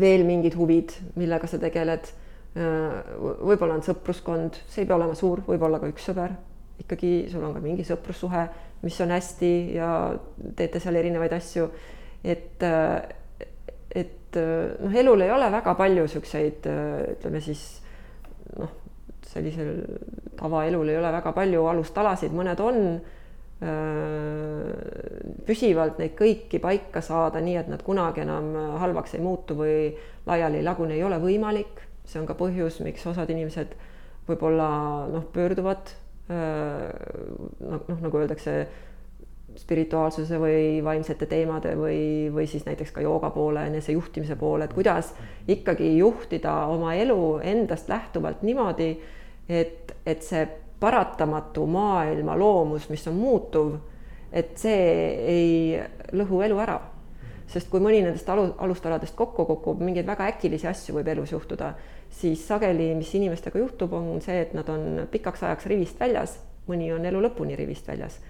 veel 0.00 0.24
mingid 0.26 0.56
huvid, 0.58 0.92
millega 1.18 1.48
sa 1.50 1.58
tegeled. 1.62 2.10
Võib-olla 2.54 3.74
on 3.74 3.82
sõpruskond, 3.82 4.60
see 4.70 4.84
ei 4.84 4.88
pea 4.88 4.94
olema 4.94 5.16
suur, 5.18 5.40
võib-olla 5.46 5.80
ka 5.82 5.88
üks 5.90 6.10
sõber 6.10 6.36
ikkagi 6.80 7.26
sul 7.30 7.44
on 7.46 7.54
ka 7.54 7.62
mingi 7.62 7.84
sõprussuhe, 7.86 8.44
mis 8.84 8.96
on 9.04 9.12
hästi 9.14 9.52
ja 9.76 9.88
teete 10.58 10.82
seal 10.82 10.98
erinevaid 10.98 11.34
asju. 11.36 11.68
et, 12.24 12.62
et 13.94 14.38
noh, 14.38 14.94
elul 15.02 15.22
ei 15.22 15.30
ole 15.30 15.50
väga 15.52 15.74
palju 15.78 16.06
siukseid, 16.10 16.66
ütleme 17.14 17.42
siis 17.44 17.64
noh, 18.58 18.72
sellisel 19.28 19.76
tavaelul 20.38 20.88
ei 20.88 20.98
ole 20.98 21.12
väga 21.14 21.34
palju 21.36 21.66
alustalasid, 21.70 22.34
mõned 22.34 22.60
on 22.64 22.80
püsivalt 25.46 25.98
neid 26.00 26.12
kõiki 26.18 26.60
paika 26.60 27.00
saada, 27.04 27.40
nii 27.40 27.56
et 27.62 27.68
nad 27.72 27.82
kunagi 27.84 28.24
enam 28.24 28.50
halvaks 28.82 29.14
ei 29.16 29.22
muutu 29.24 29.56
või 29.56 29.76
laiali 30.26 30.60
ei 30.60 30.66
lagune, 30.66 30.94
ei 30.96 31.04
ole 31.04 31.18
võimalik. 31.22 31.80
see 32.04 32.20
on 32.20 32.26
ka 32.28 32.34
põhjus, 32.36 32.82
miks 32.84 33.06
osad 33.08 33.30
inimesed 33.32 33.72
võib-olla 34.28 34.68
noh, 35.08 35.24
pöörduvad 35.32 35.94
noh, 36.28 37.80
noh 37.88 38.02
nagu 38.04 38.20
öeldakse, 38.20 38.66
spirituaalsuse 39.54 40.38
või 40.40 40.80
vaimsete 40.82 41.28
teemade 41.30 41.76
või, 41.78 42.30
või 42.34 42.46
siis 42.50 42.64
näiteks 42.66 42.90
ka 42.90 43.04
jooga 43.04 43.30
poole, 43.30 43.66
enesejuhtimise 43.70 44.34
poole, 44.36 44.66
et 44.66 44.74
kuidas 44.74 45.12
ikkagi 45.46 45.92
juhtida 45.98 46.64
oma 46.72 46.96
elu 46.98 47.38
endast 47.38 47.88
lähtuvalt 47.88 48.42
niimoodi, 48.42 48.88
et, 49.48 49.94
et 50.06 50.26
see 50.26 50.42
paratamatu 50.84 51.64
maailma 51.66 52.36
loomus, 52.36 52.90
mis 52.92 53.06
on 53.08 53.16
muutuv, 53.16 53.74
et 54.32 54.52
see 54.60 54.82
ei 55.34 55.54
lõhu 56.12 56.44
elu 56.44 56.60
ära. 56.66 56.80
sest 57.46 57.68
kui 57.70 57.80
mõni 57.80 58.00
nendest 58.02 58.28
alu, 58.32 58.48
alustaladest 58.64 59.14
kokku 59.14 59.44
kukub, 59.46 59.82
mingeid 59.84 60.06
väga 60.08 60.26
äkilisi 60.32 60.66
asju 60.66 60.94
võib 60.96 61.10
elus 61.12 61.32
juhtuda 61.32 61.74
siis 62.20 62.46
sageli, 62.48 62.92
mis 62.94 63.12
inimestega 63.14 63.58
juhtub, 63.58 63.92
on 63.96 64.22
see, 64.24 64.38
et 64.44 64.54
nad 64.56 64.68
on 64.70 65.04
pikaks 65.10 65.44
ajaks 65.46 65.68
rivist 65.70 66.00
väljas, 66.00 66.38
mõni 66.68 66.90
on 66.94 67.04
elu 67.10 67.22
lõpuni 67.28 67.58
rivist 67.58 67.88
väljas. 67.90 68.20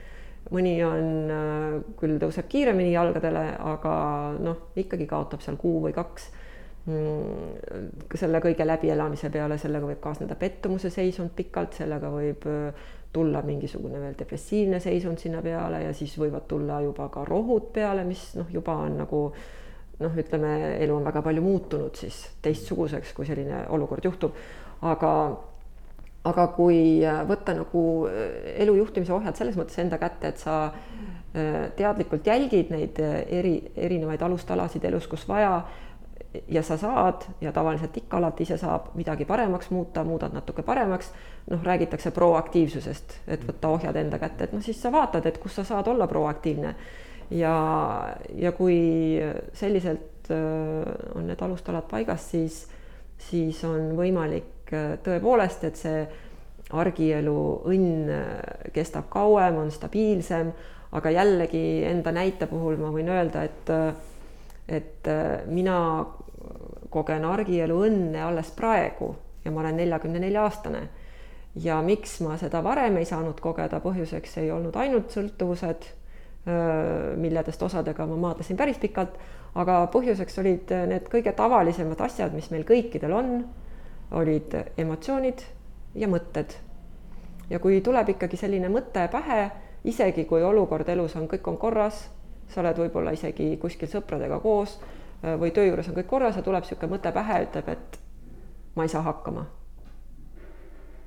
mõni 0.53 0.75
on, 0.85 1.31
äh, 1.33 1.75
küll 1.97 2.19
tõuseb 2.21 2.45
kiiremini 2.53 2.90
jalgadele, 2.93 3.55
aga 3.64 3.93
noh, 4.45 4.59
ikkagi 4.77 5.07
kaotab 5.09 5.40
seal 5.40 5.57
kuu 5.57 5.79
või 5.87 5.95
kaks 5.97 6.27
selle 6.85 8.40
kõige 8.44 8.66
läbielamise 8.66 9.31
peale, 9.33 9.57
sellega 9.57 9.88
võib 9.88 10.03
kaasneda 10.05 10.37
pettumuse 10.37 10.90
seisund 10.92 11.33
pikalt, 11.37 11.73
sellega 11.79 12.11
võib 12.12 12.44
äh, 12.51 12.87
tulla 13.14 13.40
mingisugune 13.47 14.01
veel 14.03 14.16
depressiivne 14.18 14.81
seisund 14.85 15.23
sinna 15.23 15.40
peale 15.40 15.81
ja 15.87 15.92
siis 15.97 16.12
võivad 16.20 16.44
tulla 16.51 16.83
juba 16.85 17.09
ka 17.09 17.25
rohud 17.25 17.70
peale, 17.73 18.05
mis 18.05 18.35
noh, 18.37 18.51
juba 18.53 18.77
on 18.85 18.99
nagu 19.01 19.27
äh, 19.31 19.44
noh, 20.03 20.18
ütleme, 20.18 20.53
elu 20.83 20.97
on 20.97 21.07
väga 21.07 21.23
palju 21.25 21.42
muutunud 21.44 21.99
siis 21.99 22.18
teistsuguseks, 22.42 23.14
kui 23.16 23.27
selline 23.29 23.64
olukord 23.75 24.07
juhtub, 24.07 24.38
aga 24.83 25.11
aga 26.25 26.47
kui 26.57 27.03
võtta 27.29 27.53
nagu 27.53 27.81
äh, 28.09 28.55
elu 28.64 28.79
juhtimise 28.79 29.12
ohjad 29.12 29.37
selles 29.37 29.59
mõttes 29.61 29.77
enda 29.83 29.99
kätte, 30.01 30.31
et 30.33 30.40
sa 30.40 30.55
äh, 30.70 31.66
teadlikult 31.77 32.27
jälgid 32.27 32.73
neid 32.73 33.01
äh, 33.05 33.18
eri, 33.40 33.59
erinevaid 33.77 34.25
alustalasid 34.25 34.87
elus, 34.88 35.09
kus 35.11 35.27
vaja 35.29 35.59
ja 36.49 36.62
sa 36.62 36.77
saad 36.77 37.27
ja 37.40 37.53
tavaliselt 37.53 37.97
ikka 37.97 38.16
alati 38.16 38.42
ise 38.42 38.57
saab 38.59 38.90
midagi 38.99 39.25
paremaks 39.25 39.70
muuta, 39.70 40.05
muudad 40.05 40.35
natuke 40.35 40.62
paremaks. 40.62 41.12
noh, 41.51 41.62
räägitakse 41.62 42.11
proaktiivsusest, 42.11 43.18
et 43.29 43.42
võtta 43.44 43.68
ohjad 43.68 43.97
enda 44.01 44.18
kätte, 44.18 44.44
et 44.44 44.53
noh, 44.53 44.62
siis 44.64 44.79
sa 44.81 44.92
vaatad, 44.92 45.27
et 45.27 45.38
kus 45.38 45.55
sa 45.59 45.64
saad 45.64 45.88
olla 45.92 46.07
proaktiivne. 46.09 46.75
Ja, 47.31 47.57
ja 48.33 48.53
kui 48.53 49.20
selliselt 49.53 50.31
äh, 50.33 51.16
on 51.16 51.27
need 51.29 51.42
alustalad 51.44 51.85
paigas, 51.90 52.31
siis, 52.31 52.62
siis 53.29 53.61
on 53.64 53.92
võimalik 53.99 54.73
äh, 54.73 54.97
tõepoolest, 55.05 55.68
et 55.68 55.77
see 55.81 56.01
argielu 56.73 57.37
õnn 57.68 58.09
äh, 58.09 58.73
kestab 58.73 59.11
kauem, 59.12 59.61
on 59.61 59.73
stabiilsem, 59.73 60.53
aga 60.97 61.12
jällegi 61.12 61.85
enda 61.90 62.12
näite 62.14 62.49
puhul 62.49 62.81
ma 62.81 62.88
võin 62.94 63.12
öelda, 63.12 63.44
et, 63.44 63.73
et 64.81 65.09
mina 65.51 65.79
kogen 66.90 67.24
argielu 67.24 67.78
õnne 67.87 68.20
alles 68.24 68.50
praegu 68.57 69.14
ja 69.44 69.50
ma 69.50 69.61
olen 69.61 69.76
neljakümne 69.76 70.20
nelja 70.22 70.44
aastane 70.46 70.88
ja 71.54 71.78
miks 71.83 72.18
ma 72.24 72.38
seda 72.40 72.62
varem 72.64 72.96
ei 72.98 73.07
saanud 73.09 73.38
kogeda, 73.42 73.80
põhjuseks 73.85 74.38
ei 74.42 74.50
olnud 74.50 74.76
ainult 74.80 75.14
sõltuvused, 75.14 75.87
milledest 77.20 77.62
osadega 77.62 78.07
ma 78.11 78.16
maadlesin 78.26 78.59
päris 78.59 78.80
pikalt, 78.83 79.14
aga 79.54 79.85
põhjuseks 79.92 80.40
olid 80.42 80.72
need 80.90 81.07
kõige 81.12 81.33
tavalisemad 81.37 82.00
asjad, 82.04 82.35
mis 82.35 82.50
meil 82.52 82.66
kõikidel 82.68 83.14
on, 83.14 83.37
olid 84.18 84.57
emotsioonid 84.78 85.44
ja 85.94 86.09
mõtted. 86.11 86.59
ja 87.50 87.59
kui 87.61 87.80
tuleb 87.85 88.09
ikkagi 88.09 88.37
selline 88.37 88.68
mõte 88.68 89.07
pähe, 89.12 89.50
isegi 89.85 90.24
kui 90.24 90.42
olukord 90.42 90.88
elus 90.88 91.16
on, 91.16 91.28
kõik 91.28 91.48
on 91.48 91.57
korras, 91.57 92.09
sa 92.48 92.61
oled 92.61 92.78
võib-olla 92.78 93.12
isegi 93.12 93.57
kuskil 93.61 93.88
sõpradega 93.88 94.40
koos 94.40 94.78
või 95.40 95.52
töö 95.56 95.66
juures 95.68 95.88
on 95.88 95.98
kõik 95.98 96.08
korras 96.10 96.37
ja 96.37 96.42
tuleb 96.44 96.64
niisugune 96.64 96.96
mõte 96.96 97.12
pähe, 97.14 97.42
ütleb, 97.46 97.68
et 97.72 97.98
ma 98.76 98.84
ei 98.84 98.92
saa 98.92 99.02
hakkama. 99.06 99.44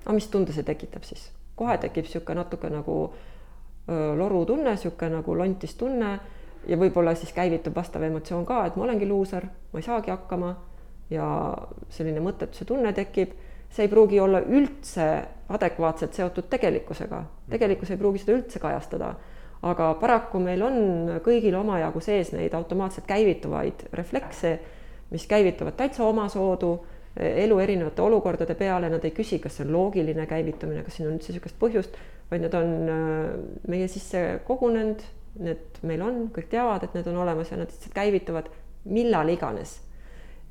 Aga 0.05 0.15
mis 0.15 0.29
tunde 0.31 0.55
see 0.55 0.65
tekitab 0.67 1.05
siis? 1.07 1.31
kohe 1.57 1.77
tekib 1.81 2.05
niisugune 2.05 2.37
natuke 2.43 2.69
nagu 2.69 2.97
lorutunne, 4.17 4.75
niisugune 4.75 5.17
nagu 5.17 5.37
lontis 5.37 5.75
tunne 5.75 6.11
ja 6.67 6.77
võib-olla 6.77 7.15
siis 7.15 7.33
käivitub 7.33 7.75
vastav 7.75 8.03
emotsioon 8.03 8.45
ka, 8.45 8.65
et 8.67 8.75
ma 8.75 8.85
olengi 8.85 9.07
luuser, 9.07 9.47
ma 9.71 9.79
ei 9.79 9.85
saagi 9.85 10.11
hakkama 10.11 10.53
ja 11.09 11.27
selline 11.93 12.21
mõttetuse 12.23 12.67
tunne 12.67 12.91
tekib, 12.93 13.33
see 13.71 13.87
ei 13.87 13.91
pruugi 13.91 14.19
olla 14.19 14.41
üldse 14.41 15.07
adekvaatselt 15.53 16.17
seotud 16.17 16.49
tegelikkusega, 16.51 17.23
tegelikkus 17.49 17.91
ei 17.93 17.99
pruugi 17.99 18.23
seda 18.23 18.35
üldse 18.37 18.59
kajastada, 18.63 19.13
aga 19.65 19.93
paraku 20.01 20.39
meil 20.39 20.61
on 20.61 20.75
kõigil 21.25 21.55
omajagu 21.57 22.01
sees 22.03 22.31
neid 22.35 22.53
automaatselt 22.53 23.07
käivituvaid 23.09 23.87
reflekse, 23.97 24.59
mis 25.09 25.25
käivituvad 25.27 25.77
täitsa 25.79 26.05
omasoodu 26.05 26.75
elu 27.17 27.59
erinevate 27.59 28.01
olukordade 28.01 28.55
peale, 28.55 28.89
nad 28.93 29.05
ei 29.05 29.13
küsi, 29.15 29.39
kas 29.41 29.57
see 29.57 29.65
on 29.65 29.73
loogiline 29.73 30.27
käivitumine, 30.29 30.83
kas 30.85 30.99
siin 30.99 31.09
on 31.09 31.17
üldse 31.17 31.33
niisugust 31.33 31.57
põhjust, 31.59 31.97
vaid 32.31 32.43
nad 32.45 32.57
on 32.59 32.73
äh, 32.93 33.35
meie 33.71 33.87
sisse 33.91 34.23
kogunenud, 34.47 35.03
need 35.41 35.81
meil 35.87 36.03
on, 36.05 36.23
kõik 36.33 36.49
teavad, 36.51 36.85
et 36.85 36.95
need 36.97 37.09
on 37.09 37.21
olemas 37.23 37.51
ja 37.51 37.59
nad 37.59 37.71
lihtsalt 37.71 37.95
käivituvad 37.95 38.49
millal 38.93 39.29
iganes. 39.33 39.79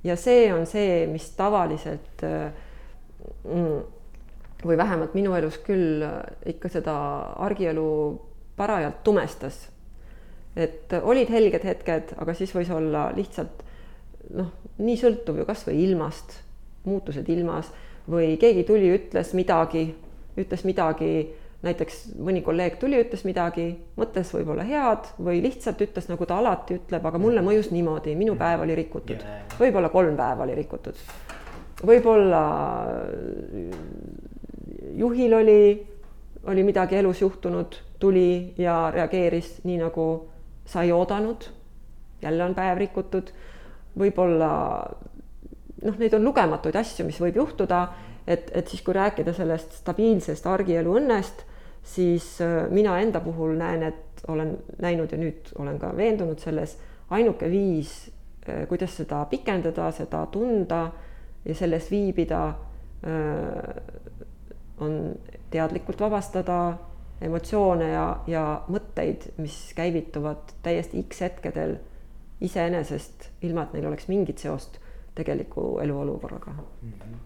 ja 0.04 0.14
see 0.16 0.52
on 0.54 0.66
see, 0.66 1.06
mis 1.10 1.28
tavaliselt 1.38 2.22
äh, 2.26 2.50
mm, 3.44 3.80
või 4.66 4.76
vähemalt 4.78 5.14
minu 5.14 5.34
elus 5.34 5.58
küll 5.62 6.04
ikka 6.46 6.70
seda 6.72 6.96
argielu 7.46 7.88
parajalt 8.56 9.02
tumestas. 9.04 9.68
et 10.56 10.92
olid 11.02 11.28
helged 11.28 11.64
hetked, 11.64 12.14
aga 12.16 12.34
siis 12.34 12.54
võis 12.56 12.70
olla 12.72 13.10
lihtsalt 13.16 13.64
noh, 14.34 14.52
nii 14.78 14.96
sõltuv 14.96 15.42
ju 15.42 15.44
kasvõi 15.48 15.76
ilmast 15.84 16.38
muutused 16.86 17.28
ilmas 17.28 17.68
või 18.10 18.36
keegi 18.40 18.64
tuli, 18.64 18.88
ütles 18.94 19.32
midagi, 19.36 19.88
ütles 20.38 20.62
midagi, 20.64 21.10
näiteks 21.66 22.02
mõni 22.22 22.42
kolleeg 22.46 22.76
tuli, 22.80 22.98
ütles 23.02 23.24
midagi, 23.26 23.66
mõtles 23.98 24.30
võib-olla 24.34 24.64
head 24.66 25.10
või 25.18 25.40
lihtsalt 25.44 25.82
ütles, 25.82 26.06
nagu 26.10 26.28
ta 26.28 26.38
alati 26.38 26.78
ütleb, 26.78 27.06
aga 27.08 27.20
mulle 27.20 27.42
mõjus 27.44 27.72
niimoodi, 27.74 28.14
minu 28.18 28.36
päev 28.38 28.62
oli 28.66 28.76
rikutud, 28.78 29.24
võib-olla 29.58 29.90
kolm 29.92 30.16
päeva 30.18 30.46
oli 30.46 30.56
rikutud. 30.60 31.00
võib-olla 31.86 32.42
juhil 34.96 35.34
oli, 35.34 35.60
oli 36.46 36.62
midagi 36.64 36.96
elus 37.02 37.20
juhtunud, 37.20 37.80
tuli 37.98 38.54
ja 38.58 38.90
reageeris 38.94 39.60
nii, 39.64 39.78
nagu 39.80 40.06
sa 40.66 40.82
ei 40.82 40.92
oodanud. 40.92 41.50
jälle 42.22 42.44
on 42.44 42.54
päev 42.54 42.78
rikutud, 42.78 43.28
võib-olla 43.98 44.50
noh, 45.84 45.98
neid 45.98 46.14
on 46.16 46.24
lugematuid 46.24 46.76
asju, 46.76 47.04
mis 47.06 47.18
võib 47.20 47.36
juhtuda, 47.36 47.82
et, 48.26 48.50
et 48.54 48.68
siis, 48.68 48.82
kui 48.82 48.96
rääkida 48.96 49.34
sellest 49.36 49.76
stabiilsest 49.82 50.46
argielu 50.48 50.96
õnnest, 51.00 51.44
siis 51.86 52.40
äh, 52.40 52.66
mina 52.72 52.98
enda 53.00 53.20
puhul 53.20 53.54
näen, 53.58 53.84
et 53.90 54.24
olen 54.28 54.56
näinud 54.82 55.12
ja 55.12 55.20
nüüd 55.20 55.52
olen 55.58 55.78
ka 55.78 55.92
veendunud 55.96 56.40
selles, 56.42 56.76
ainuke 57.10 57.50
viis, 57.50 57.92
äh, 58.48 58.64
kuidas 58.68 58.96
seda 58.96 59.24
pikendada, 59.30 59.90
seda 59.94 60.24
tunda 60.32 60.86
ja 61.44 61.54
selles 61.54 61.90
viibida, 61.90 62.42
äh, 63.06 63.76
on 64.82 65.14
teadlikult 65.50 66.00
vabastada 66.00 66.58
emotsioone 67.20 67.90
ja, 67.90 68.06
ja 68.26 68.42
mõtteid, 68.68 69.30
mis 69.40 69.56
käivituvad 69.76 70.56
täiesti 70.62 71.02
X 71.02 71.22
hetkedel 71.24 71.78
iseenesest, 72.44 73.30
ilma 73.46 73.64
et 73.64 73.76
neil 73.76 73.88
oleks 73.88 74.10
mingit 74.12 74.42
seost 74.42 74.80
tegeliku 75.16 75.78
eluolukorraga 75.84 76.52
mm. 76.52 76.92
-hmm 76.92 77.24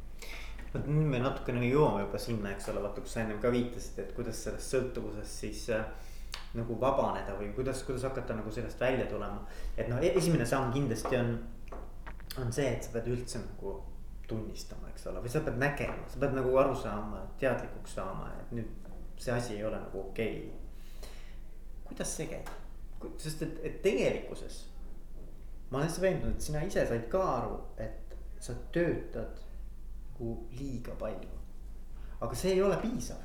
vot 0.75 0.87
nüüd 0.87 1.09
me 1.11 1.19
natukene 1.19 1.67
jõuame 1.67 2.05
juba 2.05 2.19
sinna, 2.23 2.53
eks 2.55 2.69
ole, 2.71 2.83
vaata, 2.85 3.03
kus 3.03 3.17
sa 3.17 3.25
ennem 3.25 3.41
ka 3.43 3.51
viitasid, 3.51 3.99
et 3.99 4.13
kuidas 4.15 4.43
sellest 4.45 4.71
sõltuvusest 4.71 5.43
siis 5.45 5.65
äh, 5.75 5.85
nagu 6.59 6.77
vabaneda 6.81 7.35
või 7.39 7.51
kuidas, 7.57 7.83
kuidas 7.87 8.07
hakata 8.07 8.37
nagu 8.39 8.53
sellest 8.55 8.81
välja 8.81 9.07
tulema. 9.11 9.43
et 9.77 9.89
noh, 9.91 10.03
esimene 10.03 10.47
samm 10.47 10.73
kindlasti 10.75 11.19
on, 11.19 11.39
on 12.43 12.53
see, 12.53 12.69
et 12.71 12.87
sa 12.87 12.95
pead 12.95 13.11
üldse 13.11 13.43
nagu 13.43 13.81
tunnistama, 14.31 14.93
eks 14.93 15.09
ole, 15.11 15.23
või 15.25 15.33
sa 15.33 15.43
pead 15.47 15.59
nägema, 15.59 16.07
sa 16.11 16.23
pead 16.23 16.37
nagu 16.39 16.55
aru 16.63 16.77
saama, 16.79 17.25
teadlikuks 17.43 17.97
saama, 17.99 18.31
et 18.39 18.53
nüüd 18.61 18.80
see 19.21 19.35
asi 19.35 19.59
ei 19.59 19.65
ole 19.65 19.77
nagu 19.77 20.01
okei 20.09 20.41
okay.. 20.49 21.11
kuidas 21.85 22.17
see 22.17 22.27
käib, 22.31 22.51
sest 23.21 23.45
et, 23.47 23.61
et 23.63 23.83
tegelikkuses 23.85 24.65
ma 25.71 25.79
olen 25.79 25.89
hästi 25.89 26.03
veendunud, 26.03 26.35
et 26.35 26.49
sina 26.49 26.65
ise 26.67 26.83
said 26.87 27.07
ka 27.13 27.23
aru, 27.37 27.61
et 27.79 28.17
sa 28.41 28.57
töötad 28.75 29.39
nagu 30.21 30.47
liiga 30.59 30.93
palju. 30.99 31.37
aga 32.21 32.35
see 32.37 32.53
ei 32.53 32.63
ole 32.63 32.77
piisav. 32.77 33.17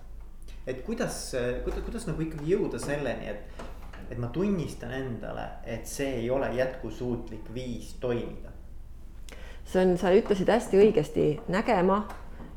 et 0.67 0.83
kuidas, 0.85 1.35
kuidas, 1.63 1.83
kuidas 1.83 2.07
nagu 2.07 2.21
ikkagi 2.21 2.53
jõuda 2.53 2.79
selleni, 2.79 3.27
et, 3.27 3.65
et 4.09 4.17
ma 4.17 4.27
tunnistan 4.27 4.93
endale, 4.95 5.43
et 5.65 5.87
see 5.87 6.21
ei 6.21 6.29
ole 6.29 6.53
jätkusuutlik 6.55 7.53
viis 7.53 7.93
toimida. 7.99 8.53
see 9.65 9.81
on, 9.81 9.97
sa 9.97 10.13
ütlesid 10.15 10.49
hästi 10.49 10.79
õigesti, 10.79 11.27
nägema 11.47 12.05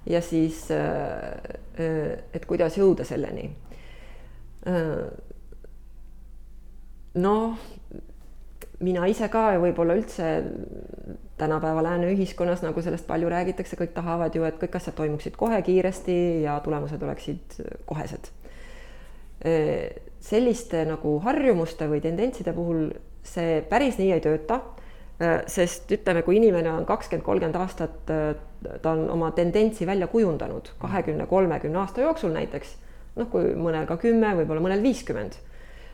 ja 0.09 0.21
siis, 0.25 0.71
äh, 0.71 1.39
äh, 1.81 2.19
et 2.33 2.47
kuidas 2.47 2.79
jõuda 2.79 3.05
selleni. 3.05 3.51
Noh 7.19 7.59
mina 8.85 9.07
ise 9.11 9.29
ka 9.33 9.45
ja 9.55 9.61
võib-olla 9.63 9.97
üldse 9.99 10.27
tänapäeva 11.39 11.83
lääne 11.83 12.11
ühiskonnas, 12.13 12.63
nagu 12.63 12.83
sellest 12.83 13.07
palju 13.09 13.31
räägitakse, 13.31 13.79
kõik 13.79 13.95
tahavad 13.95 14.35
ju, 14.35 14.45
et 14.47 14.59
kõik 14.61 14.77
asjad 14.79 14.97
toimuksid 14.99 15.39
kohe 15.39 15.61
kiiresti 15.67 16.19
ja 16.45 16.59
tulemused 16.65 17.03
oleksid 17.03 17.59
kohesed. 17.87 18.31
selliste 20.21 20.85
nagu 20.85 21.19
harjumuste 21.23 21.87
või 21.87 22.01
tendentside 22.03 22.53
puhul 22.53 22.89
see 23.23 23.61
päris 23.71 23.99
nii 23.99 24.13
ei 24.13 24.21
tööta. 24.21 24.61
Sest 25.51 25.91
ütleme, 25.91 26.23
kui 26.23 26.37
inimene 26.39 26.71
on 26.71 26.85
kakskümmend, 26.87 27.25
kolmkümmend 27.27 27.57
aastat, 27.59 27.97
ta 28.07 28.91
on 28.93 29.09
oma 29.11 29.33
tendentsi 29.35 29.87
välja 29.87 30.07
kujundanud 30.07 30.71
kahekümne, 30.79 31.27
kolmekümne 31.27 31.81
aasta 31.83 32.05
jooksul 32.05 32.31
näiteks, 32.37 32.77
noh, 33.19 33.27
kui 33.33 33.51
mõnel 33.59 33.89
ka 33.89 33.97
kümme, 33.99 34.31
võib-olla 34.39 34.63
mõnel 34.63 34.85
viiskümmend 34.85 35.41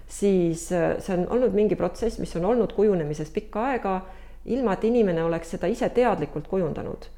siis 0.08 0.72
äh, 0.72 0.96
see 1.00 1.16
on 1.16 1.26
olnud 1.32 1.54
mingi 1.56 1.76
protsess, 1.76 2.18
mis 2.20 2.34
on 2.36 2.44
olnud 2.44 2.72
kujunemises 2.76 3.30
pikka 3.34 3.68
aega, 3.70 3.98
ilma 4.44 4.76
et 4.76 4.84
inimene 4.84 5.24
oleks 5.24 5.54
seda 5.54 5.70
ise 5.70 5.88
teadlikult 5.88 6.48
kujundanud. 6.48 7.08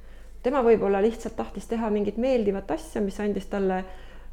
tema 0.42 0.62
võib-olla 0.62 1.00
lihtsalt 1.02 1.34
tahtis 1.36 1.66
teha 1.66 1.90
mingit 1.90 2.16
meeldivat 2.22 2.70
asja, 2.70 3.00
mis 3.02 3.18
andis 3.20 3.48
talle 3.50 3.82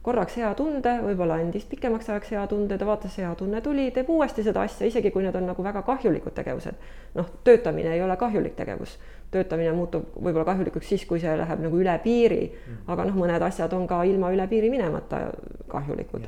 korraks 0.04 0.36
hea 0.38 0.50
tunde, 0.60 0.94
võib-olla 1.06 1.38
andis 1.40 1.66
pikemaks 1.72 2.10
ajaks 2.12 2.34
hea 2.36 2.44
tunde, 2.52 2.78
ta 2.78 2.88
vaatas, 2.88 3.16
hea 3.18 3.32
tunne 3.40 3.62
tuli, 3.64 3.88
teeb 3.96 4.10
uuesti 4.12 4.44
seda 4.44 4.66
asja, 4.68 4.88
isegi 4.90 5.12
kui 5.16 5.24
need 5.24 5.36
on 5.40 5.48
nagu 5.48 5.64
väga 5.64 5.82
kahjulikud 5.88 6.36
tegevused. 6.36 6.80
noh, 7.16 7.30
töötamine 7.48 7.94
ei 7.96 8.04
ole 8.04 8.18
kahjulik 8.20 8.56
tegevus, 8.60 8.98
töötamine 9.32 9.72
muutub 9.78 10.16
võib-olla 10.16 10.46
kahjulikuks 10.52 10.90
siis, 10.90 11.06
kui 11.10 11.22
see 11.24 11.36
läheb 11.40 11.62
nagu 11.64 11.80
üle 11.80 11.94
piiri, 12.04 12.42
mm. 12.52 12.82
aga 12.94 13.08
noh, 13.10 13.20
mõned 13.24 13.48
asjad 13.48 13.74
on 13.74 13.88
ka 13.88 14.04
ilma 14.10 14.34
üle 14.36 14.48
piiri 14.52 14.72
minemata 14.74 15.28
kahjulikud 15.72 16.28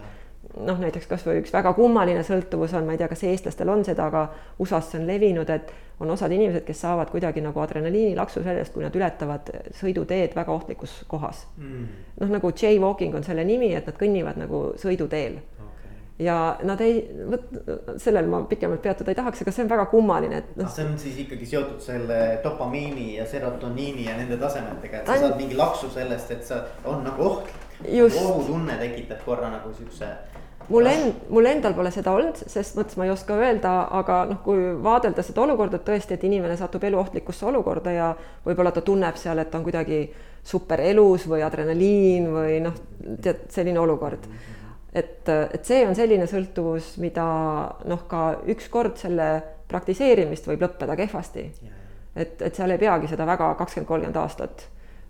noh, 0.64 0.80
näiteks 0.80 1.08
kasvõi 1.10 1.40
üks 1.42 1.54
väga 1.54 1.74
kummaline 1.76 2.24
sõltuvus 2.26 2.76
on, 2.78 2.86
ma 2.88 2.96
ei 2.96 3.02
tea, 3.02 3.10
kas 3.12 3.24
eestlastel 3.28 3.70
on 3.72 3.84
seda, 3.88 4.08
aga 4.08 4.28
USA-s 4.64 4.94
see 4.94 5.02
on 5.02 5.08
levinud, 5.10 5.50
et 5.52 5.74
on 6.00 6.12
osad 6.12 6.32
inimesed, 6.36 6.64
kes 6.68 6.82
saavad 6.86 7.12
kuidagi 7.12 7.44
nagu 7.44 7.60
adrenaliinilaksu 7.64 8.44
sellest, 8.44 8.74
kui 8.76 8.84
nad 8.84 8.96
ületavad 8.96 9.52
sõiduteed 9.80 10.36
väga 10.36 10.52
ohtlikus 10.52 11.02
kohas 11.12 11.46
mm.. 11.58 11.90
noh, 12.22 12.32
nagu 12.38 12.52
jaywalking 12.52 13.16
on 13.16 13.28
selle 13.28 13.46
nimi, 13.48 13.74
et 13.76 13.88
nad 13.88 14.00
kõnnivad 14.00 14.40
nagu 14.40 14.62
sõiduteel 14.80 15.38
okay. 15.40 15.94
ja 16.28 16.38
nad 16.68 16.84
ei, 16.84 17.02
vot 17.32 18.00
sellel 18.04 18.28
ma 18.32 18.44
pikemalt 18.50 18.84
peatuda 18.84 19.12
ei 19.12 19.20
tahaks, 19.20 19.44
aga 19.44 19.56
see 19.56 19.66
on 19.68 19.74
väga 19.76 19.88
kummaline, 19.92 20.44
et 20.44 20.56
noh. 20.60 20.72
see 20.72 20.88
on 20.88 20.96
siis 21.00 21.20
ikkagi 21.26 21.48
seotud 21.52 21.84
selle 21.84 22.22
dopamiini 22.44 23.14
ja 23.18 23.28
serotoniini 23.32 24.10
ja 24.10 24.16
nende 24.20 24.40
tasemetega, 24.40 25.04
et 25.04 25.12
sa 25.12 25.20
saad 25.26 25.40
mingi 25.40 25.60
laksu 25.60 25.92
sellest, 25.96 26.32
et 26.36 26.48
sa 26.48 26.64
on 26.84 27.04
nagu 27.08 27.30
ohtlik. 27.32 27.62
ohutunne 27.86 28.80
tekitab 28.80 29.24
korra 29.28 29.52
nagu 29.52 29.72
siukse 29.76 30.12
mul 30.70 30.86
end-, 30.90 31.28
mul 31.30 31.46
endal 31.50 31.76
pole 31.78 31.92
seda 31.94 32.14
olnud, 32.16 32.40
sest 32.50 32.78
mõttes 32.78 32.98
ma 32.98 33.08
ei 33.08 33.14
oska 33.14 33.38
öelda, 33.38 33.74
aga 34.00 34.22
noh, 34.30 34.40
kui 34.46 34.72
vaadelda 34.84 35.24
seda 35.26 35.44
olukorda, 35.46 35.80
et 35.80 35.88
tõesti, 35.88 36.16
et 36.16 36.26
inimene 36.28 36.58
satub 36.60 36.84
eluohtlikusse 36.88 37.46
olukorda 37.50 37.94
ja 37.94 38.10
võib-olla 38.46 38.74
ta 38.76 38.84
tunneb 38.86 39.20
seal, 39.22 39.42
et 39.42 39.52
ta 39.52 39.60
on 39.60 39.66
kuidagi 39.68 40.02
superelus 40.46 41.26
või 41.30 41.46
adrenaliin 41.46 42.28
või 42.34 42.60
noh, 42.66 42.78
tead 43.22 43.48
selline 43.54 43.82
olukord. 43.82 44.28
et, 44.94 45.30
et 45.30 45.66
see 45.66 45.86
on 45.88 45.96
selline 45.96 46.28
sõltuvus, 46.30 46.96
mida 47.04 47.26
noh, 47.86 48.06
ka 48.08 48.42
ükskord 48.54 48.98
selle 49.02 49.30
praktiseerimist 49.68 50.48
võib 50.48 50.62
lõppeda 50.68 50.96
kehvasti. 50.96 51.50
et, 52.16 52.42
et 52.42 52.56
seal 52.56 52.72
ei 52.72 52.82
peagi 52.82 53.10
seda 53.12 53.26
väga 53.26 53.54
kakskümmend, 53.60 53.88
kolmkümmend 53.88 54.22
aastat 54.22 54.68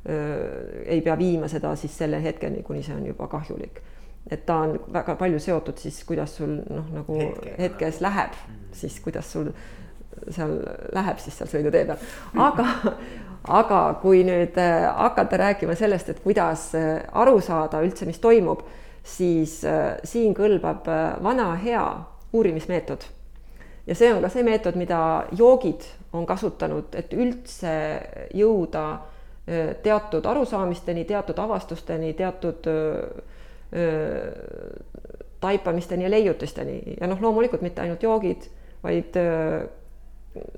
öö, 0.09 0.83
ei 0.85 1.01
pea 1.01 1.17
viima 1.17 1.47
seda 1.47 1.75
siis 1.75 1.97
selle 1.97 2.23
hetkeni, 2.23 2.63
kuni 2.63 2.83
see 2.83 2.95
on 2.95 3.05
juba 3.05 3.27
kahjulik 3.27 3.83
et 4.31 4.45
ta 4.45 4.61
on 4.65 4.79
väga 4.93 5.15
palju 5.15 5.39
seotud 5.39 5.77
siis, 5.77 6.03
kuidas 6.03 6.37
sul 6.37 6.57
noh, 6.69 6.87
nagu 6.93 7.19
Hetke, 7.19 7.55
hetkes 7.59 8.01
läheb 8.01 8.31
mm, 8.31 8.55
-hmm. 8.55 8.73
siis 8.73 8.99
kuidas 8.99 9.31
sul 9.31 9.51
seal 10.29 10.59
läheb 10.93 11.19
siis 11.19 11.37
seal 11.37 11.49
sõidutee 11.49 11.85
peal, 11.85 11.97
aga 12.33 12.65
aga 13.47 13.81
kui 14.01 14.23
nüüd 14.25 14.57
äh, 14.57 14.87
hakata 14.97 15.37
rääkima 15.37 15.75
sellest, 15.75 16.09
et 16.09 16.21
kuidas 16.23 16.71
äh, 16.75 17.03
aru 17.13 17.39
saada 17.41 17.81
üldse, 17.85 18.05
mis 18.05 18.19
toimub, 18.19 18.63
siis 19.03 19.59
äh, 19.65 19.97
siin 20.03 20.33
kõlbab 20.37 20.87
vana 21.23 21.53
hea 21.61 21.83
uurimismeetod. 22.33 23.05
ja 23.87 23.95
see 23.95 24.13
on 24.13 24.21
ka 24.21 24.29
see 24.33 24.43
meetod, 24.43 24.75
mida 24.75 25.25
joogid 25.31 25.85
on 26.13 26.25
kasutanud, 26.25 26.95
et 26.95 27.13
üldse 27.13 27.75
jõuda 28.33 28.85
teatud 29.83 30.25
arusaamisteni, 30.25 31.03
teatud 31.05 31.37
avastusteni, 31.37 32.13
teatud 32.17 32.65
taipamisteni 35.41 36.03
ja 36.03 36.11
leiutisteni. 36.11 36.95
Ja 37.01 37.07
noh, 37.07 37.21
loomulikult 37.21 37.61
mitte 37.65 37.81
ainult 37.81 38.03
joogid, 38.03 38.47
vaid 38.83 39.17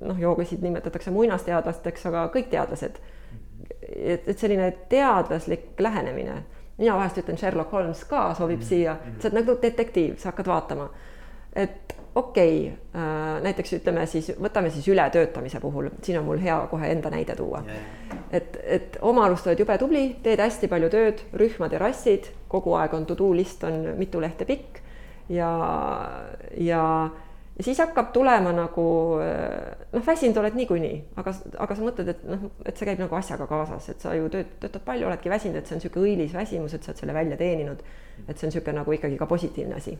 noh, 0.01 0.19
joogasid 0.19 0.61
nimetatakse 0.61 1.11
muinasteadlasteks, 1.11 2.05
aga 2.09 2.27
kõik 2.33 2.51
teadlased. 2.53 2.99
et, 3.95 4.27
et 4.29 4.39
selline 4.39 4.71
teadlaslik 4.89 5.79
lähenemine, 5.79 6.41
mina 6.77 6.95
vahest 6.95 7.17
ütlen 7.17 7.37
Sherlock 7.37 7.71
Holmes 7.71 8.03
ka 8.05 8.33
sobib 8.33 8.59
mm 8.59 8.63
-hmm. 8.63 8.67
siia, 8.67 8.97
sa 9.19 9.27
oled 9.27 9.39
nagu 9.39 9.57
detektiiv, 9.61 10.17
sa 10.17 10.29
hakkad 10.29 10.47
vaatama, 10.47 10.89
et 11.55 11.95
okei 12.15 12.67
okay, 12.67 13.41
näiteks 13.43 13.73
ütleme 13.73 14.05
siis, 14.05 14.31
võtame 14.41 14.69
siis 14.69 14.87
ületöötamise 14.87 15.59
puhul, 15.59 15.89
siin 16.01 16.19
on 16.19 16.25
mul 16.25 16.39
hea 16.41 16.67
kohe 16.71 16.91
enda 16.91 17.09
näide 17.09 17.35
tuua. 17.35 17.63
Et, 18.31 18.57
et 18.63 18.97
oma 19.01 19.25
arust 19.25 19.47
oled 19.47 19.59
jube 19.59 19.77
tubli, 19.77 20.03
teed 20.23 20.41
hästi 20.41 20.69
palju 20.71 20.89
tööd, 20.93 21.23
rühmad 21.39 21.73
ja 21.73 21.79
rassid, 21.81 22.31
kogu 22.51 22.75
aeg 22.79 22.93
on 22.97 23.05
to 23.05 23.15
do 23.19 23.31
list 23.35 23.63
on 23.67 23.93
mitu 23.99 24.21
lehte 24.23 24.47
pikk 24.49 24.81
ja, 25.29 25.51
ja 26.57 26.83
ja 27.57 27.63
siis 27.63 27.79
hakkab 27.81 28.11
tulema 28.13 28.51
nagu 28.53 28.87
noh, 29.93 30.03
väsinud 30.05 30.37
oled 30.37 30.57
niikuinii, 30.59 30.97
aga, 31.17 31.33
aga 31.65 31.77
sa 31.77 31.85
mõtled, 31.85 32.11
et 32.13 32.25
noh, 32.29 32.43
et 32.65 32.77
see 32.77 32.85
käib 32.85 33.01
nagu 33.01 33.17
asjaga 33.17 33.47
kaasas, 33.49 33.87
et 33.93 34.03
sa 34.03 34.13
ju 34.13 34.27
tööd, 34.33 34.51
töötad 34.61 34.83
palju, 34.85 35.07
oledki 35.09 35.31
väsinud, 35.33 35.57
et 35.57 35.69
see 35.69 35.73
on 35.73 35.81
niisugune 35.81 36.11
õilis 36.11 36.35
väsimus, 36.37 36.75
et 36.77 36.85
sa 36.85 36.93
oled 36.93 37.01
selle 37.01 37.15
välja 37.17 37.39
teeninud. 37.39 37.81
et 38.27 38.37
see 38.37 38.45
on 38.45 38.53
niisugune 38.53 38.77
nagu 38.77 38.93
ikkagi 38.93 39.17
ka 39.17 39.25
positiivne 39.25 39.75
asi. 39.75 39.97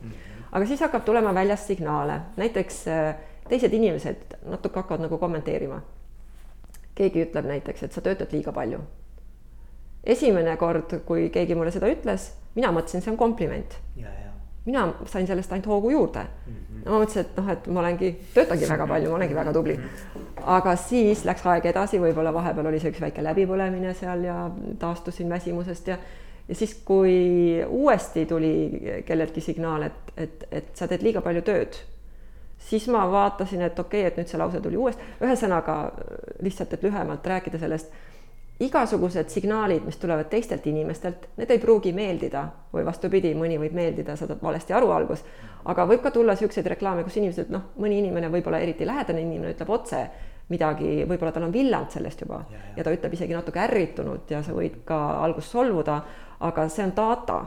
aga 0.51 0.65
siis 0.65 0.85
hakkab 0.85 1.05
tulema 1.05 1.33
väljast 1.33 1.73
signaale, 1.73 2.19
näiteks 2.37 2.83
teised 3.49 3.73
inimesed 3.73 4.37
natuke 4.45 4.83
hakkavad 4.83 5.07
nagu 5.07 5.17
kommenteerima. 5.17 5.81
Keegi 6.97 7.27
ütleb 7.27 7.47
näiteks, 7.49 7.83
et 7.87 7.95
sa 7.95 8.01
töötad 8.01 8.33
liiga 8.33 8.51
palju. 8.51 8.81
esimene 10.03 10.55
kord, 10.57 10.99
kui 11.05 11.29
keegi 11.29 11.55
mulle 11.55 11.71
seda 11.71 11.89
ütles, 11.91 12.31
mina 12.55 12.71
mõtlesin, 12.71 13.03
see 13.03 13.11
on 13.11 13.17
kompliment. 13.17 13.79
mina 14.65 14.93
sain 15.05 15.27
sellest 15.27 15.51
ainult 15.51 15.67
hoogu 15.67 15.89
juurde 15.89 16.23
mm. 16.23 16.53
-hmm 16.53 16.67
ma 16.87 17.01
mõtlesin, 17.01 17.25
et 17.25 17.37
noh, 17.37 17.49
et 17.51 17.67
ma 17.67 17.81
olengi, 17.81 18.11
töötangi 18.33 18.69
väga 18.69 18.87
palju, 18.87 19.09
ma 19.11 19.17
olengi 19.19 19.35
väga 19.35 19.53
tubli. 19.53 19.75
aga 20.57 20.75
siis 20.75 21.25
läks 21.25 21.45
aeg 21.45 21.65
edasi, 21.65 21.99
võib-olla 21.99 22.33
vahepeal 22.33 22.69
oli 22.69 22.79
see 22.79 22.93
üks 22.93 23.01
väike 23.01 23.23
läbipõlemine 23.25 23.93
seal 23.97 24.23
ja 24.23 24.37
taastusin 24.79 25.29
väsimusest 25.29 25.87
ja 25.87 25.97
ja 26.47 26.55
siis, 26.55 26.77
kui 26.85 27.59
uuesti 27.67 28.25
tuli 28.25 29.01
kelleltki 29.05 29.41
signaal, 29.41 29.83
et, 29.89 30.13
et, 30.15 30.47
et 30.51 30.69
sa 30.73 30.87
teed 30.87 31.03
liiga 31.03 31.21
palju 31.21 31.41
tööd, 31.43 31.75
siis 32.57 32.87
ma 32.91 33.05
vaatasin, 33.11 33.61
et 33.61 33.79
okei 33.79 34.01
okay,, 34.01 34.11
et 34.11 34.17
nüüd 34.17 34.31
see 34.31 34.39
lause 34.41 34.61
tuli 34.61 34.77
uuesti, 34.77 35.03
ühesõnaga 35.23 35.77
lihtsalt, 36.43 36.73
et 36.73 36.83
lühemalt 36.83 37.25
rääkida 37.27 37.59
sellest 37.61 37.93
igasugused 38.59 39.29
signaalid, 39.29 39.83
mis 39.85 39.97
tulevad 40.01 40.29
teistelt 40.31 40.65
inimestelt, 40.67 41.27
need 41.37 41.51
ei 41.53 41.59
pruugi 41.61 41.91
meeldida 41.93 42.47
või 42.73 42.85
vastupidi, 42.87 43.35
mõni 43.37 43.59
võib 43.61 43.75
meeldida, 43.77 44.15
saadad 44.17 44.41
valesti 44.41 44.73
aru 44.73 44.89
algus, 44.95 45.21
aga 45.69 45.85
võib 45.85 46.01
ka 46.01 46.11
tulla 46.11 46.33
niisuguseid 46.33 46.71
reklaame, 46.73 47.03
kus 47.05 47.19
inimesed, 47.21 47.51
noh, 47.53 47.69
mõni 47.77 47.99
inimene, 48.01 48.31
võib-olla 48.33 48.61
eriti 48.65 48.87
lähedane 48.87 49.21
inimene 49.21 49.53
ütleb 49.53 49.69
otse 49.77 50.01
midagi, 50.49 51.03
võib-olla 51.05 51.33
tal 51.35 51.47
on 51.49 51.53
villand 51.53 51.91
sellest 51.93 52.23
juba 52.23 52.39
ja, 52.47 52.57
ja. 52.57 52.73
ja 52.79 52.87
ta 52.87 52.93
ütleb 52.95 53.13
isegi 53.17 53.35
natuke 53.35 53.61
ärritunud 53.61 54.31
ja 54.31 54.41
sa 54.45 54.55
võid 54.55 54.81
ka 54.87 54.99
algust 55.25 55.53
solvuda, 55.53 55.99
aga 56.47 56.67
see 56.71 56.85
on 56.87 56.93
data. 56.95 57.39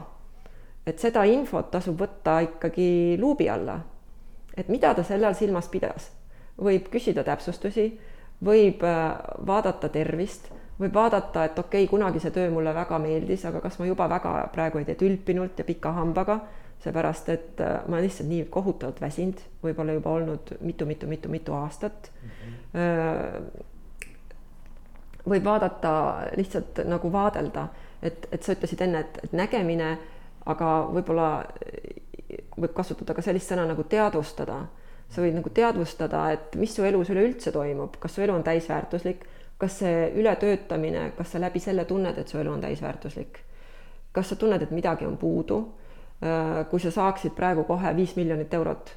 et 0.85 0.99
seda 0.99 1.23
infot 1.29 1.71
tasub 1.71 1.99
võtta 1.99 2.39
ikkagi 2.41 3.17
luubi 3.19 3.49
alla. 3.49 3.79
Et 4.57 4.69
mida 4.69 4.93
ta 4.93 5.03
selle 5.03 5.27
all 5.27 5.37
silmas 5.37 5.69
pidas, 5.71 6.11
võib 6.61 6.89
küsida 6.91 7.23
täpsustusi, 7.23 7.91
võib 8.43 8.83
äh, 8.83 9.13
vaadata 9.47 9.89
tervist 9.89 10.51
võib 10.81 10.95
vaadata, 10.95 11.45
et 11.45 11.59
okei 11.59 11.83
okay,, 11.83 11.89
kunagi 11.89 12.21
see 12.21 12.33
töö 12.33 12.49
mulle 12.53 12.73
väga 12.75 12.97
meeldis, 13.01 13.45
aga 13.45 13.61
kas 13.63 13.77
ma 13.79 13.85
juba 13.89 14.07
väga 14.09 14.33
praegu 14.53 14.81
ei 14.81 14.87
tee 14.87 14.97
tülpinult 14.99 15.59
ja 15.59 15.65
pika 15.67 15.91
hambaga, 15.97 16.39
seepärast 16.81 17.29
et 17.29 17.61
äh, 17.61 17.81
ma 17.85 17.97
olen 17.97 18.07
lihtsalt 18.07 18.29
nii 18.29 18.45
kohutavalt 18.53 19.01
väsinud, 19.01 19.43
võib-olla 19.63 19.97
juba 19.97 20.15
olnud 20.17 20.55
mitu-mitu-mitu-mitu 20.61 21.53
aastat 21.57 22.09
mm. 22.13 22.29
-hmm. 22.73 23.67
võib 25.29 25.45
vaadata 25.45 25.91
lihtsalt 26.37 26.81
nagu 26.89 27.11
vaadelda, 27.13 27.67
et, 28.01 28.27
et 28.31 28.43
sa 28.43 28.55
ütlesid 28.57 28.81
enne, 28.81 28.99
et, 29.05 29.19
et 29.23 29.33
nägemine, 29.37 29.97
aga 30.45 30.71
võib-olla 30.89 31.29
võib 32.57 32.73
kasutada 32.73 33.13
ka 33.13 33.21
sellist 33.25 33.51
sõna 33.51 33.65
nagu 33.67 33.83
teadvustada. 33.83 34.65
sa 35.11 35.21
võid 35.21 35.35
nagu 35.35 35.49
teadvustada, 35.49 36.31
et 36.31 36.55
mis 36.55 36.71
su 36.75 36.83
elus 36.87 37.09
üleüldse 37.11 37.51
toimub, 37.51 37.97
kas 37.99 38.13
su 38.15 38.21
elu 38.21 38.33
on 38.33 38.43
täisväärtuslik 38.43 39.25
kas 39.61 39.79
see 39.79 40.11
ületöötamine, 40.15 41.11
kas 41.17 41.31
sa 41.31 41.41
läbi 41.41 41.59
selle 41.61 41.85
tunned, 41.85 42.17
et 42.17 42.27
su 42.27 42.39
elu 42.41 42.49
on 42.51 42.61
täisväärtuslik? 42.61 43.37
kas 44.11 44.29
sa 44.29 44.35
tunned, 44.35 44.61
et 44.61 44.71
midagi 44.71 45.05
on 45.05 45.17
puudu? 45.17 45.59
Äh, 46.21 46.65
kui 46.69 46.79
sa 46.81 46.91
saaksid 46.91 47.35
praegu 47.37 47.63
kohe 47.63 47.93
viis 47.95 48.15
miljonit 48.17 48.53
eurot, 48.53 48.89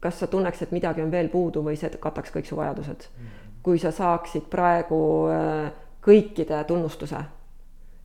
kas 0.00 0.20
sa 0.20 0.26
tunneks, 0.26 0.62
et 0.62 0.70
midagi 0.76 1.02
on 1.02 1.10
veel 1.12 1.28
puudu 1.32 1.64
või 1.64 1.80
see 1.80 1.90
kataks 2.00 2.32
kõik 2.36 2.48
su 2.48 2.60
vajadused? 2.60 3.08
Mhm. 3.16 3.38
kui 3.62 3.78
sa 3.78 3.90
saaksid 3.92 4.46
praegu 4.52 5.00
äh, 5.28 5.72
kõikide 6.04 6.60
tunnustuse, 6.64 7.24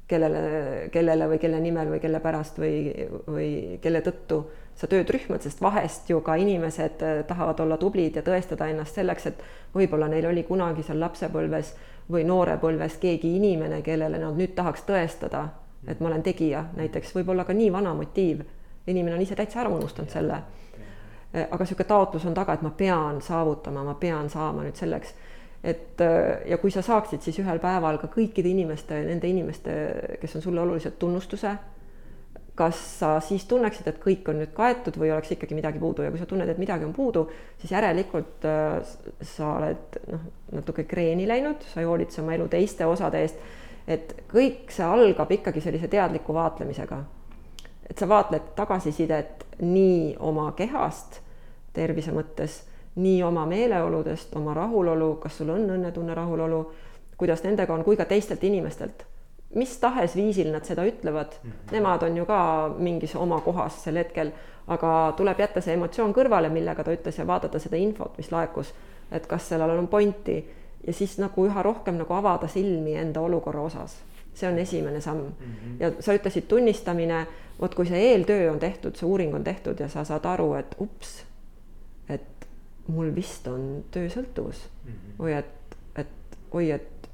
kellele, 0.08 0.90
kellele 0.92 1.28
või 1.30 1.40
kelle 1.42 1.60
nimel 1.60 1.90
või 1.96 2.00
kelle 2.00 2.20
pärast 2.22 2.60
või, 2.62 3.08
või 3.28 3.50
kelle 3.82 4.02
tõttu 4.06 4.44
sa 4.76 4.90
tööd 4.92 5.10
rühmad, 5.10 5.42
sest 5.42 5.62
vahest 5.64 6.10
ju 6.12 6.20
ka 6.22 6.36
inimesed 6.40 7.04
äh, 7.04 7.20
tahavad 7.28 7.60
olla 7.64 7.78
tublid 7.82 8.18
ja 8.20 8.24
tõestada 8.26 8.68
ennast 8.70 9.00
selleks, 9.00 9.30
et 9.32 9.44
võib-olla 9.76 10.10
neil 10.12 10.28
oli 10.30 10.44
kunagi 10.44 10.84
seal 10.84 11.00
lapsepõlves 11.00 11.74
või 12.12 12.26
noorepõlves 12.28 13.00
keegi 13.02 13.36
inimene, 13.38 13.82
kellele 13.82 14.20
nad 14.22 14.36
nüüd 14.38 14.54
tahaks 14.56 14.84
tõestada, 14.86 15.48
et 15.88 16.02
ma 16.04 16.12
olen 16.12 16.26
tegija, 16.26 16.66
näiteks 16.76 17.16
võib-olla 17.16 17.48
ka 17.48 17.56
nii 17.56 17.72
vana 17.74 17.96
motiiv. 17.96 18.44
inimene 18.88 19.16
on 19.16 19.22
ise 19.22 19.36
täitsa 19.36 19.62
ära 19.62 19.70
unustanud 19.70 20.12
selle. 20.12 20.42
Äh, 21.34 21.48
aga 21.50 21.64
niisugune 21.64 21.88
taotlus 21.88 22.26
on 22.26 22.34
taga, 22.34 22.54
et 22.54 22.62
ma 22.62 22.70
pean 22.70 23.22
saavutama, 23.22 23.84
ma 23.84 23.94
pean 23.94 24.30
saama 24.30 24.64
nüüd 24.64 24.76
selleks 24.76 25.16
et 25.66 26.02
äh, 26.02 26.44
ja 26.52 26.60
kui 26.62 26.72
sa 26.72 26.84
saaksid 26.86 27.26
siis 27.26 27.40
ühel 27.42 27.60
päeval 27.64 27.98
ka 27.98 28.10
kõikide 28.14 28.52
inimeste, 28.52 29.00
nende 29.08 29.30
inimeste, 29.30 29.72
kes 30.22 30.38
on 30.38 30.46
sulle 30.46 30.62
olulised, 30.62 31.00
tunnustuse 31.02 31.56
kas 32.56 33.00
sa 33.00 33.20
siis 33.20 33.44
tunneksid, 33.46 33.88
et 33.92 33.98
kõik 34.00 34.30
on 34.32 34.40
nüüd 34.40 34.54
kaetud 34.56 34.96
või 35.00 35.12
oleks 35.12 35.34
ikkagi 35.36 35.58
midagi 35.58 35.80
puudu 35.80 36.06
ja 36.06 36.12
kui 36.12 36.22
sa 36.22 36.28
tunned, 36.30 36.50
et 36.50 36.60
midagi 36.62 36.88
on 36.88 36.94
puudu, 36.96 37.26
siis 37.60 37.74
järelikult 37.76 38.48
äh, 38.48 38.78
sa 39.22 39.50
oled 39.58 40.00
noh, 40.12 40.24
natuke 40.56 40.86
kreeni 40.88 41.28
läinud, 41.28 41.66
sa 41.74 41.84
ei 41.84 41.90
hoolitse 41.90 42.22
oma 42.24 42.38
elu 42.38 42.48
teiste 42.52 42.88
osade 42.88 43.22
eest. 43.26 43.44
et 43.88 44.16
kõik 44.32 44.72
see 44.74 44.86
algab 44.86 45.32
ikkagi 45.32 45.62
sellise 45.62 45.88
teadliku 45.92 46.34
vaatlemisega. 46.34 47.04
et 47.90 47.98
sa 47.98 48.08
vaatled 48.10 48.54
tagasisidet 48.56 49.46
nii 49.60 50.16
oma 50.20 50.52
kehast 50.56 51.20
tervise 51.74 52.12
mõttes, 52.16 52.64
nii 52.96 53.24
oma 53.24 53.46
meeleoludest, 53.46 54.36
oma 54.36 54.54
rahulolu, 54.54 55.16
kas 55.16 55.38
sul 55.38 55.50
on 55.50 55.70
õnnetunne, 55.70 56.14
rahulolu, 56.16 56.72
kuidas 57.18 57.44
nendega 57.44 57.74
on, 57.74 57.84
kui 57.84 57.98
ka 57.98 58.06
teistelt 58.06 58.44
inimestelt 58.44 59.06
mis 59.56 59.78
tahes 59.80 60.16
viisil 60.16 60.52
nad 60.52 60.66
seda 60.68 60.84
ütlevad 60.86 61.38
mm, 61.44 61.52
-hmm. 61.52 61.72
nemad 61.72 62.04
on 62.04 62.18
ju 62.18 62.26
ka 62.26 62.76
mingis 62.78 63.16
oma 63.16 63.42
kohas 63.42 63.84
sel 63.84 63.96
hetkel, 63.96 64.32
aga 64.68 65.14
tuleb 65.18 65.40
jätta 65.40 65.62
see 65.62 65.74
emotsioon 65.74 66.14
kõrvale, 66.14 66.50
millega 66.50 66.84
ta 66.84 66.92
ütles 66.92 67.18
ja 67.18 67.28
vaadata 67.28 67.60
seda 67.60 67.78
infot, 67.78 68.18
mis 68.18 68.32
laekus, 68.32 68.74
et 69.12 69.28
kas 69.28 69.50
sellel 69.50 69.78
on 69.78 69.88
pointi 69.88 70.50
ja 70.88 70.94
siis 70.94 71.18
nagu 71.18 71.46
üha 71.46 71.64
rohkem 71.64 71.96
nagu 71.96 72.14
avada 72.14 72.48
silmi 72.48 72.96
enda 72.96 73.22
olukorra 73.22 73.62
osas. 73.62 74.04
see 74.36 74.50
on 74.50 74.58
esimene 74.58 75.02
samm 75.02 75.18
mm. 75.18 75.32
-hmm. 75.40 75.76
ja 75.80 75.92
sa 76.00 76.14
ütlesid 76.14 76.42
tunnistamine, 76.48 77.28
vot 77.62 77.76
kui 77.76 77.86
see 77.86 78.12
eeltöö 78.12 78.52
on 78.52 78.60
tehtud, 78.60 78.96
see 78.96 79.08
uuring 79.08 79.36
on 79.36 79.44
tehtud 79.44 79.80
ja 79.80 79.88
sa 79.88 80.04
saad 80.04 80.26
aru, 80.26 80.54
et 80.54 80.76
ups, 80.80 81.26
mul 82.88 83.12
vist 83.16 83.48
on 83.48 83.84
töösõltuvus 83.92 84.66
mm 84.86 84.92
-hmm. 84.92 85.16
või 85.20 85.38
et, 85.38 85.78
et 85.96 86.38
oi, 86.52 86.72
et 86.72 87.10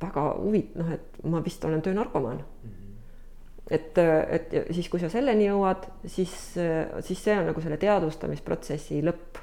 väga 0.00 0.24
huvit-, 0.38 0.74
noh, 0.78 0.92
et 0.92 1.22
ma 1.24 1.42
vist 1.44 1.64
olen 1.64 1.82
töönarkomaan 1.82 2.36
mm. 2.36 2.70
-hmm. 2.70 3.70
et, 3.70 3.98
et 4.30 4.54
siis, 4.70 4.88
kui 4.88 5.00
sa 5.00 5.08
selleni 5.08 5.46
jõuad, 5.46 5.86
siis, 6.06 6.54
siis 7.00 7.24
see 7.24 7.38
on 7.38 7.46
nagu 7.46 7.60
selle 7.60 7.76
teadvustamisprotsessi 7.76 9.02
lõpp. 9.02 9.38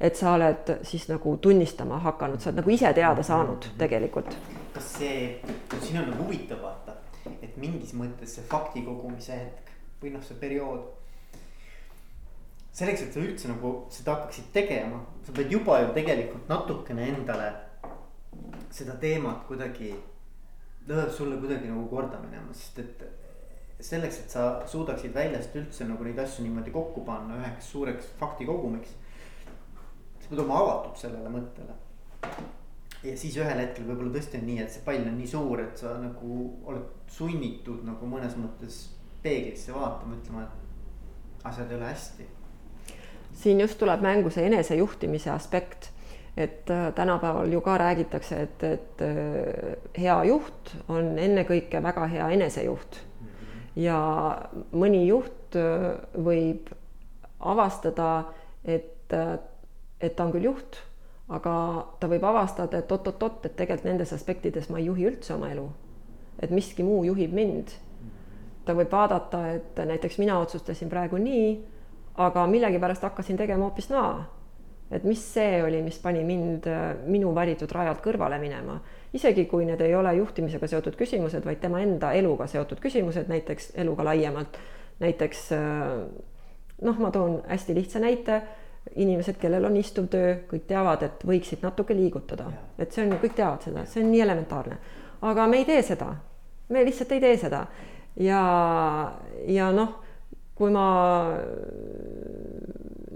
et 0.00 0.16
sa 0.16 0.32
oled 0.32 0.76
siis 0.82 1.08
nagu 1.08 1.36
tunnistama 1.36 1.98
hakanud, 1.98 2.40
sa 2.40 2.50
oled 2.50 2.60
nagu 2.60 2.70
ise 2.70 2.92
teada 2.92 3.22
saanud 3.22 3.64
mm 3.64 3.70
-hmm. 3.70 3.78
tegelikult. 3.78 4.36
kas 4.74 4.94
see, 4.98 5.40
siin 5.80 5.98
on 5.98 6.10
nagu 6.10 6.24
huvitav 6.24 6.62
vaata, 6.62 6.92
et 7.42 7.56
mingis 7.56 7.94
mõttes 7.94 8.26
see 8.36 8.44
fakti 8.44 8.82
kogumise 8.82 9.32
hetk 9.32 9.70
või 10.02 10.12
noh, 10.12 10.22
see 10.22 10.36
periood 10.36 10.97
selleks, 12.78 13.02
et 13.02 13.14
sa 13.14 13.22
üldse 13.22 13.50
nagu 13.50 13.72
seda 13.92 14.14
hakkaksid 14.14 14.52
tegema, 14.54 15.00
sa 15.26 15.34
pead 15.34 15.50
juba 15.52 15.80
ju 15.82 15.94
tegelikult 15.96 16.50
natukene 16.50 17.08
endale 17.10 17.48
seda 18.74 18.94
teemat 19.02 19.46
kuidagi, 19.48 19.94
ta 20.86 20.94
peab 20.94 21.10
sulle 21.14 21.40
kuidagi 21.42 21.70
nagu 21.70 21.88
korda 21.90 22.20
minema, 22.22 22.54
sest 22.54 22.78
et 22.84 23.02
selleks, 23.88 24.20
et 24.22 24.34
sa 24.34 24.44
suudaksid 24.66 25.14
väljast 25.14 25.56
üldse 25.58 25.88
nagu 25.88 26.06
neid 26.06 26.18
asju 26.22 26.46
niimoodi 26.46 26.74
kokku 26.74 27.02
panna 27.06 27.38
üheks 27.40 27.72
suureks 27.72 28.12
faktikogumiks. 28.20 28.94
sa 30.20 30.30
pead 30.30 30.38
olema 30.38 30.62
avatud 30.62 31.02
sellele 31.02 31.34
mõttele. 31.34 31.74
ja 33.02 33.16
siis 33.16 33.36
ühel 33.42 33.58
hetkel 33.64 33.90
võib-olla 33.90 34.14
tõesti 34.14 34.38
on 34.38 34.48
nii, 34.52 34.62
et 34.62 34.74
see 34.74 34.86
pall 34.86 35.02
on 35.02 35.18
nii 35.18 35.34
suur, 35.34 35.66
et 35.66 35.78
sa 35.78 35.98
nagu 35.98 36.40
oled 36.66 37.10
sunnitud 37.10 37.82
nagu 37.86 38.06
mõnes 38.06 38.38
mõttes 38.38 38.80
peeglisse 39.22 39.74
vaatama, 39.74 40.18
ütlema, 40.18 40.46
et 40.46 41.46
asjad 41.46 41.70
ei 41.70 41.78
ole 41.78 41.90
hästi 41.90 42.26
siin 43.38 43.60
just 43.60 43.78
tuleb 43.78 44.02
mängu 44.02 44.30
see 44.34 44.46
enesejuhtimise 44.46 45.30
aspekt, 45.30 45.90
et 46.36 46.70
äh, 46.70 46.92
tänapäeval 46.94 47.52
ju 47.52 47.60
ka 47.60 47.78
räägitakse, 47.78 48.42
et, 48.42 48.62
et 48.62 49.02
äh, 49.02 49.76
hea 49.98 50.16
juht 50.24 50.74
on 50.88 51.18
ennekõike 51.18 51.82
väga 51.82 52.06
hea 52.06 52.28
enesejuht. 52.38 53.04
ja 53.78 53.98
mõni 54.74 55.06
juht 55.06 55.56
äh, 55.56 55.98
võib 56.14 56.70
avastada, 57.38 58.24
et, 58.64 59.14
et 60.00 60.16
ta 60.16 60.24
on 60.24 60.32
küll 60.34 60.48
juht, 60.50 60.80
aga 61.30 61.54
ta 62.00 62.08
võib 62.10 62.24
avastada, 62.26 62.78
et 62.78 62.92
oot-oot-oot, 62.92 63.44
et 63.46 63.54
tegelikult 63.56 63.86
nendes 63.86 64.12
aspektides 64.12 64.66
ma 64.70 64.80
ei 64.80 64.88
juhi 64.90 65.06
üldse 65.06 65.34
oma 65.34 65.50
elu. 65.54 65.68
et 66.42 66.50
miski 66.50 66.82
muu 66.82 67.04
juhib 67.04 67.32
mind. 67.34 67.70
ta 68.64 68.74
võib 68.74 68.90
vaadata, 68.92 69.46
et 69.52 69.78
näiteks 69.78 70.18
mina 70.18 70.38
otsustasin 70.38 70.88
praegu 70.88 71.16
nii 71.16 71.77
aga 72.18 72.46
millegipärast 72.50 73.06
hakkasin 73.06 73.38
tegema 73.38 73.68
hoopis 73.68 73.90
naa. 73.90 74.26
et 74.90 75.04
mis 75.04 75.20
see 75.34 75.62
oli, 75.62 75.82
mis 75.84 75.98
pani 76.00 76.22
mind 76.24 76.64
minu 77.12 77.34
valitud 77.36 77.72
rajalt 77.76 77.98
kõrvale 78.00 78.38
minema, 78.40 78.78
isegi 79.12 79.44
kui 79.44 79.66
need 79.68 79.82
ei 79.84 79.92
ole 79.94 80.14
juhtimisega 80.16 80.66
seotud 80.66 80.96
küsimused, 80.96 81.44
vaid 81.44 81.60
tema 81.60 81.82
enda 81.84 82.14
eluga 82.16 82.46
seotud 82.48 82.80
küsimused, 82.80 83.28
näiteks 83.28 83.74
eluga 83.76 84.06
laiemalt. 84.08 84.56
näiteks 85.00 85.50
noh, 86.82 86.98
ma 86.98 87.10
toon 87.10 87.42
hästi 87.48 87.74
lihtsa 87.74 88.00
näite 88.00 88.40
inimesed, 88.96 89.36
kellel 89.36 89.68
on 89.68 89.76
istuv 89.76 90.08
töö, 90.08 90.32
kõik 90.48 90.64
teavad, 90.66 91.04
et 91.04 91.24
võiksid 91.26 91.62
natuke 91.62 91.94
liigutada, 91.94 92.48
et 92.78 92.92
see 92.92 93.04
on 93.04 93.18
kõik 93.20 93.36
teavad 93.36 93.68
seda, 93.68 93.84
see 93.86 94.02
on 94.02 94.10
nii 94.12 94.24
elementaarne. 94.24 94.78
aga 95.22 95.46
me 95.46 95.60
ei 95.60 95.64
tee 95.68 95.82
seda, 95.82 96.14
me 96.68 96.84
lihtsalt 96.84 97.12
ei 97.12 97.20
tee 97.20 97.36
seda 97.36 97.66
ja, 98.16 98.42
ja 99.46 99.72
noh 99.72 100.07
kui 100.58 100.72
ma 100.74 100.86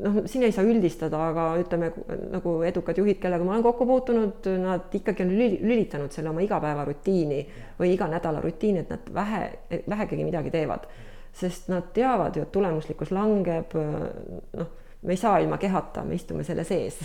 noh, 0.03 0.18
siin 0.26 0.47
ei 0.47 0.53
saa 0.55 0.66
üldistada, 0.66 1.20
aga 1.30 1.47
ütleme 1.61 1.90
nagu 2.32 2.57
edukad 2.66 2.99
juhid, 2.99 3.20
kellega 3.22 3.45
ma 3.47 3.55
olen 3.57 3.64
kokku 3.66 3.86
puutunud, 3.88 4.51
nad 4.62 4.95
ikkagi 4.99 5.24
on 5.26 5.32
lülitanud 5.36 6.14
selle 6.14 6.32
oma 6.32 6.45
igapäevarutiini 6.45 7.40
või 7.80 7.95
iga 7.95 8.09
nädala 8.11 8.43
rutiini, 8.45 8.84
et 8.84 8.93
nad 8.93 9.11
vähe, 9.14 9.43
vähegagi 9.88 10.26
midagi 10.26 10.55
teevad. 10.55 10.86
sest 11.32 11.70
nad 11.72 11.86
teavad 11.97 12.34
ju, 12.36 12.43
et 12.45 12.51
tulemuslikkus 12.53 13.11
langeb, 13.11 13.72
noh, 13.72 14.66
me 15.03 15.14
ei 15.14 15.16
saa 15.16 15.38
ilma 15.40 15.57
kehata, 15.59 16.05
me 16.05 16.14
istume 16.14 16.45
selle 16.45 16.64
sees. 16.64 16.99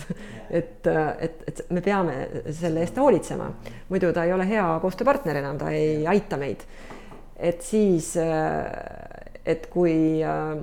et, 0.50 0.86
et, 1.20 1.42
et 1.48 1.62
me 1.70 1.80
peame 1.80 2.42
selle 2.52 2.84
eest 2.84 2.98
hoolitsema, 3.00 3.48
muidu 3.88 4.12
ta 4.12 4.26
ei 4.28 4.32
ole 4.32 4.48
hea 4.48 4.66
koostööpartner 4.82 5.40
enam, 5.40 5.58
ta 5.58 5.72
ei 5.72 6.06
aita 6.06 6.36
meid. 6.36 6.66
et 7.38 7.62
siis 7.62 8.16
et 9.48 9.66
kui 9.72 10.20
äh, 10.24 10.58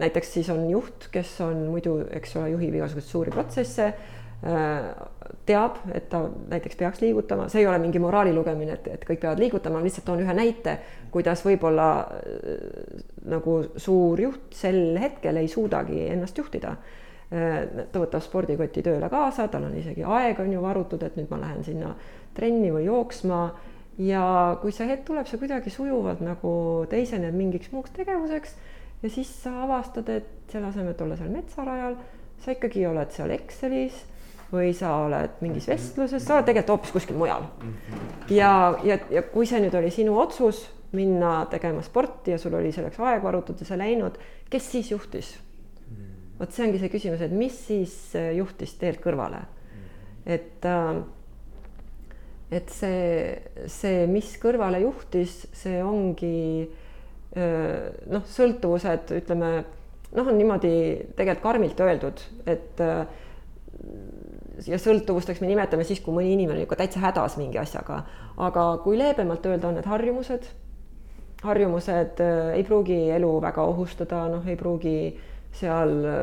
näiteks 0.00 0.32
siis 0.34 0.50
on 0.50 0.66
juht, 0.70 1.08
kes 1.14 1.36
on 1.44 1.66
muidu, 1.70 1.98
eks 2.18 2.36
ole, 2.40 2.50
juhib 2.54 2.78
igasuguseid 2.80 3.10
suuri 3.10 3.34
protsesse 3.34 3.86
äh,, 3.86 4.88
teab, 5.46 5.78
et 5.94 6.08
ta 6.12 6.24
näiteks 6.50 6.76
peaks 6.80 7.00
liigutama, 7.04 7.46
see 7.52 7.62
ei 7.62 7.68
ole 7.70 7.78
mingi 7.82 8.02
moraali 8.02 8.34
lugemine, 8.34 8.78
et, 8.78 8.88
et 8.96 9.06
kõik 9.06 9.22
peavad 9.22 9.40
liigutama, 9.40 9.78
ma 9.78 9.86
lihtsalt 9.86 10.06
toon 10.08 10.24
ühe 10.24 10.36
näite, 10.36 10.76
kuidas 11.14 11.44
võib-olla 11.46 11.88
äh, 12.02 12.98
nagu 13.30 13.60
suur 13.76 14.24
juht 14.26 14.58
sel 14.58 14.98
hetkel 15.00 15.38
ei 15.40 15.50
suudagi 15.50 16.08
ennast 16.10 16.38
juhtida 16.42 16.74
äh,. 16.74 17.86
ta 17.92 18.02
võtab 18.02 18.24
spordikoti 18.24 18.82
tööle 18.84 19.08
kaasa, 19.12 19.46
tal 19.52 19.68
on 19.70 19.78
isegi 19.78 20.02
aeg 20.02 20.42
on 20.42 20.52
ju 20.52 20.64
varutud, 20.64 21.06
et 21.06 21.16
nüüd 21.20 21.30
ma 21.30 21.40
lähen 21.46 21.62
sinna 21.66 21.94
trenni 22.34 22.74
või 22.74 22.88
jooksma 22.88 23.44
ja 23.98 24.24
kui 24.62 24.72
see 24.74 24.88
hetk 24.88 25.04
tuleb, 25.06 25.28
see 25.30 25.38
kuidagi 25.38 25.70
sujuvalt 25.70 26.22
nagu 26.24 26.54
teiseneb 26.90 27.36
mingiks 27.36 27.70
muuks 27.74 27.94
tegevuseks 27.94 28.56
ja 29.02 29.10
siis 29.12 29.30
sa 29.42 29.52
avastad, 29.66 30.08
et 30.10 30.50
selle 30.50 30.70
asemel, 30.70 30.94
et 30.94 31.04
olla 31.04 31.16
seal 31.18 31.30
metsarajal, 31.30 31.96
sa 32.42 32.54
ikkagi 32.56 32.86
oled 32.88 33.14
seal 33.14 33.34
Excelis 33.36 34.02
või 34.54 34.72
sa 34.76 34.92
oled 35.04 35.40
mingis 35.44 35.66
vestluses, 35.70 36.24
sa 36.24 36.38
oled 36.38 36.48
tegelikult 36.48 36.76
hoopis 36.76 36.94
kuskil 36.94 37.18
mujal. 37.18 37.46
ja, 38.30 38.50
ja, 38.86 38.98
ja 39.10 39.24
kui 39.30 39.46
see 39.48 39.62
nüüd 39.62 39.74
oli 39.78 39.92
sinu 39.94 40.16
otsus 40.20 40.64
minna 40.94 41.40
tegema 41.50 41.82
sporti 41.82 42.34
ja 42.34 42.38
sul 42.38 42.54
oli 42.54 42.70
selleks 42.72 43.00
aeg 43.02 43.24
varutud 43.24 43.60
ja 43.60 43.66
sa 43.66 43.78
läinud, 43.78 44.18
kes 44.50 44.70
siis 44.76 44.92
juhtis? 44.94 45.34
vot 46.38 46.50
see 46.50 46.64
ongi 46.66 46.80
see 46.82 46.90
küsimus, 46.90 47.20
et 47.22 47.34
mis 47.34 47.54
siis 47.68 47.94
juhtis 48.34 48.74
teelt 48.80 48.98
kõrvale. 49.04 49.44
et 50.26 50.66
äh, 50.66 51.04
et 52.52 52.70
see, 52.72 53.34
see, 53.72 54.04
mis 54.10 54.34
kõrvale 54.42 54.82
juhtis, 54.84 55.44
see 55.56 55.80
ongi 55.84 56.68
noh, 57.34 58.26
sõltuvused, 58.30 59.10
ütleme 59.16 59.50
noh, 60.14 60.28
on 60.28 60.36
niimoodi 60.38 60.74
tegelikult 61.18 61.42
karmilt 61.42 61.80
öeldud, 61.82 62.20
et 62.46 62.82
ja 64.68 64.78
sõltuvusteks 64.78 65.42
me 65.42 65.50
nimetame 65.50 65.86
siis, 65.86 66.00
kui 66.02 66.14
mõni 66.14 66.34
inimene 66.34 66.62
on 66.62 66.66
ikka 66.68 66.78
täitsa 66.78 67.02
hädas 67.02 67.38
mingi 67.40 67.58
asjaga, 67.60 68.04
aga 68.38 68.68
kui 68.84 68.98
leebemalt 69.00 69.46
öelda, 69.50 69.68
on 69.68 69.80
need 69.80 69.90
harjumused. 69.90 70.46
harjumused 71.44 72.20
ei 72.54 72.62
pruugi 72.64 73.10
elu 73.12 73.30
väga 73.42 73.66
ohustada, 73.68 74.28
noh, 74.32 74.46
ei 74.48 74.56
pruugi 74.56 74.96
seal 75.54 76.04
äh, 76.04 76.14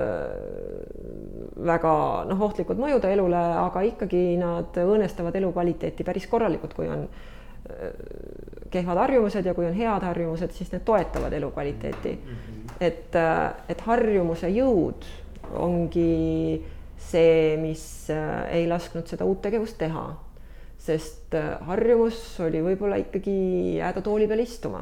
väga 1.65 1.93
noh, 2.27 2.41
ohtlikud 2.47 2.79
mõjud 2.79 3.05
elule, 3.09 3.41
aga 3.63 3.83
ikkagi 3.87 4.35
nad 4.41 4.75
õõnestavad 4.81 5.35
elukvaliteeti 5.39 6.05
päris 6.07 6.27
korralikult, 6.31 6.75
kui 6.75 6.89
on 6.91 7.05
äh, 7.05 7.93
kehvad 8.73 9.03
harjumused 9.05 9.47
ja 9.47 9.55
kui 9.55 9.69
on 9.69 9.77
head 9.77 10.07
harjumused, 10.07 10.53
siis 10.55 10.71
need 10.73 10.83
toetavad 10.87 11.33
elukvaliteeti. 11.39 12.17
et, 12.79 13.15
äh, 13.15 13.39
et 13.69 13.81
harjumuse 13.87 14.51
jõud 14.51 15.07
ongi 15.55 16.61
see, 17.01 17.57
mis 17.59 17.83
ei 18.11 18.67
lasknud 18.69 19.07
seda 19.07 19.25
uut 19.25 19.41
tegevust 19.41 19.77
teha. 19.79 20.09
sest 20.81 21.35
harjumus 21.67 22.17
oli 22.41 22.57
võib-olla 22.65 22.97
ikkagi 22.97 23.33
jääda 23.77 24.01
tooli 24.01 24.25
peal 24.27 24.41
istuma 24.41 24.81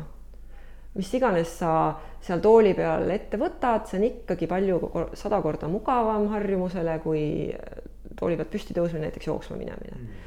mis 0.98 1.12
iganes 1.14 1.52
sa 1.60 1.74
seal 2.24 2.42
tooli 2.44 2.74
peal 2.78 3.10
ette 3.14 3.38
võtad, 3.40 3.86
see 3.88 4.00
on 4.00 4.08
ikkagi 4.10 4.50
palju, 4.50 4.80
sada 5.18 5.40
korda 5.44 5.70
mugavam 5.72 6.28
harjumusele 6.34 6.98
kui 7.04 7.24
tooli 8.20 8.40
pealt 8.40 8.52
püsti 8.52 8.76
tõusmine, 8.76 9.06
näiteks 9.08 9.30
jooksma 9.30 9.58
minemine 9.60 9.96
mm. 9.96 10.26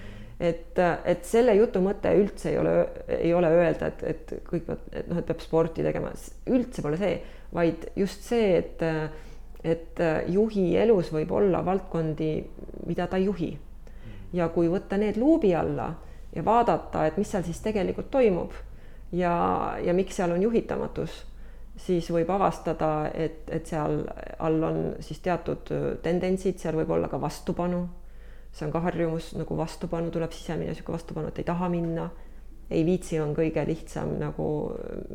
et, 0.48 0.80
et 1.12 1.26
selle 1.28 1.56
jutu 1.58 1.82
mõte 1.84 2.14
üldse 2.16 2.52
ei 2.52 2.60
ole, 2.60 2.76
ei 3.18 3.34
ole 3.36 3.50
öelda, 3.58 3.90
et, 3.92 4.06
et 4.14 4.32
kõik 4.48 4.64
peavad, 4.68 4.86
et 4.92 5.10
noh, 5.10 5.20
et 5.20 5.28
peab 5.28 5.44
sporti 5.44 5.84
tegema, 5.84 6.14
üldse 6.48 6.86
pole 6.86 7.00
see, 7.00 7.18
vaid 7.52 7.90
just 7.98 8.24
see, 8.30 8.62
et, 8.62 8.86
et 9.66 10.02
juhi 10.32 10.70
elus 10.80 11.12
võib 11.12 11.34
olla 11.36 11.60
valdkondi, 11.66 12.32
mida 12.88 13.10
ta 13.10 13.20
ei 13.20 13.28
juhi. 13.28 13.52
Mhm. 13.52 14.24
ja 14.38 14.48
kui 14.54 14.70
võtta 14.72 14.96
need 14.98 15.18
luubi 15.20 15.52
alla 15.54 15.92
ja 16.32 16.44
vaadata, 16.46 17.06
et 17.06 17.18
mis 17.20 17.28
seal 17.28 17.44
siis 17.44 17.60
tegelikult 17.60 18.08
toimub 18.14 18.54
ja, 19.12 19.34
ja 19.82 19.94
miks 19.94 20.16
seal 20.16 20.32
on 20.34 20.42
juhitamatus, 20.42 21.22
siis 21.76 22.08
võib 22.12 22.30
avastada, 22.32 23.10
et, 23.14 23.44
et 23.52 23.66
seal 23.66 24.02
all 24.38 24.68
on 24.68 24.80
siis 25.04 25.22
teatud 25.24 25.72
tendentsid, 26.04 26.60
seal 26.60 26.76
võib 26.80 26.92
olla 26.96 27.10
ka 27.12 27.20
vastupanu. 27.20 27.88
see 28.52 28.66
on 28.66 28.72
ka 28.72 28.82
harjumus, 28.84 29.30
nagu 29.32 29.56
vastupanu 29.56 30.10
tuleb 30.12 30.32
sisemine 30.32 30.68
niisugune 30.68 30.98
vastupanu, 30.98 31.28
et 31.28 31.38
ei 31.38 31.44
taha 31.44 31.68
minna, 31.72 32.10
ei 32.70 32.84
viitsi, 32.84 33.16
on 33.20 33.32
kõige 33.34 33.64
lihtsam 33.64 34.18
nagu 34.20 34.48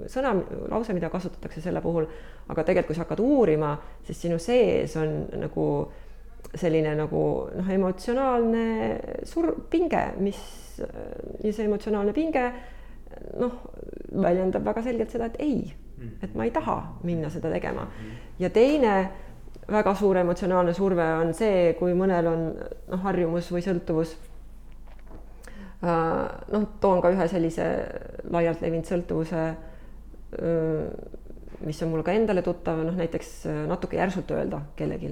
sõna, 0.09 0.33
lause, 0.69 0.93
mida 0.93 1.09
kasutatakse 1.13 1.61
selle 1.61 1.81
puhul, 1.81 2.07
aga 2.49 2.63
tegelikult, 2.63 2.87
kui 2.87 2.97
sa 2.97 3.05
hakkad 3.05 3.21
uurima, 3.21 3.75
siis 4.07 4.21
sinu 4.25 4.39
sees 4.41 4.95
on 4.97 5.27
nagu 5.37 5.67
selline 6.55 6.95
nagu 6.97 7.21
noh, 7.53 7.69
emotsionaalne 7.69 8.65
sur-, 9.27 9.53
pinge, 9.69 10.03
mis 10.17 10.41
ja 11.43 11.51
see 11.51 11.65
emotsionaalne 11.65 12.13
pinge 12.13 12.47
noh, 13.39 13.59
väljendab 14.21 14.65
väga 14.65 14.83
selgelt 14.85 15.13
seda, 15.13 15.29
et 15.31 15.39
ei, 15.43 15.73
et 16.23 16.35
ma 16.37 16.45
ei 16.45 16.51
taha 16.53 16.77
minna 17.07 17.29
seda 17.33 17.51
tegema. 17.53 17.87
ja 18.39 18.49
teine 18.49 18.97
väga 19.71 19.93
suur 19.95 20.17
emotsionaalne 20.17 20.73
surve 20.73 21.05
on 21.21 21.33
see, 21.35 21.73
kui 21.79 21.95
mõnel 21.97 22.29
on 22.31 22.43
noh, 22.91 23.01
harjumus 23.03 23.51
või 23.51 23.63
sõltuvus. 23.65 24.15
noh, 25.81 26.67
toon 26.81 27.01
ka 27.01 27.11
ühe 27.13 27.27
sellise 27.29 27.65
laialt 28.33 28.61
levinud 28.61 28.87
sõltuvuse, 28.89 29.43
mis 31.67 31.81
on 31.83 31.91
mul 31.91 32.03
ka 32.05 32.15
endale 32.17 32.41
tuttav, 32.45 32.79
noh 32.85 32.97
näiteks 32.97 33.45
natuke 33.69 33.99
järsult 33.99 34.31
öelda 34.31 34.61
kellelegi 34.75 35.11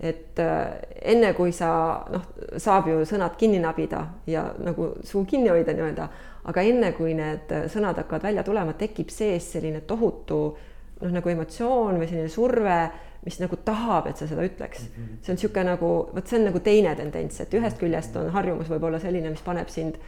et 0.00 0.40
enne 0.40 1.34
kui 1.36 1.52
sa 1.52 1.70
noh, 2.08 2.22
saab 2.56 2.88
ju 2.88 3.02
sõnad 3.04 3.36
kinni 3.36 3.58
nabida 3.60 4.06
ja 4.26 4.46
nagu 4.64 4.94
suu 5.04 5.26
kinni 5.28 5.50
hoida 5.52 5.74
nii-öelda, 5.76 6.08
aga 6.48 6.64
enne 6.64 6.92
kui 6.96 7.12
need 7.14 7.52
sõnad 7.68 8.00
hakkavad 8.00 8.24
välja 8.30 8.44
tulema, 8.46 8.72
tekib 8.72 9.12
sees 9.12 9.50
selline 9.52 9.82
tohutu 9.84 10.40
noh, 11.00 11.12
nagu 11.12 11.28
emotsioon 11.28 12.00
või 12.00 12.08
selline 12.08 12.32
surve 12.32 12.80
mis 13.24 13.36
nagu 13.40 13.56
tahab, 13.64 14.08
et 14.08 14.16
sa 14.16 14.26
seda 14.28 14.44
ütleks 14.46 14.86
mm. 14.86 14.86
-hmm. 14.94 15.18
see 15.22 15.32
on 15.32 15.36
niisugune 15.36 15.64
nagu, 15.64 15.90
vot 16.14 16.26
see 16.26 16.38
on 16.38 16.46
nagu 16.48 16.60
teine 16.60 16.94
tendents, 16.96 17.40
et 17.40 17.54
ühest 17.54 17.78
küljest 17.78 18.16
on 18.16 18.30
harjumus 18.32 18.70
võib-olla 18.70 18.98
selline, 18.98 19.30
mis 19.30 19.44
paneb 19.44 19.68
sind 19.68 19.98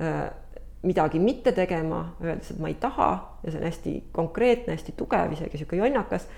äh, 0.00 0.30
midagi 0.82 1.18
mitte 1.18 1.52
tegema, 1.52 2.14
öeldes, 2.22 2.50
et 2.50 2.58
ma 2.58 2.68
ei 2.68 2.76
taha 2.80 3.10
ja 3.42 3.50
see 3.50 3.60
on 3.60 3.66
hästi 3.66 3.94
konkreetne, 4.12 4.76
hästi 4.76 4.94
tugev, 4.96 5.32
isegi 5.32 5.58
niisugune 5.58 5.82
jonnakas. 5.86 6.28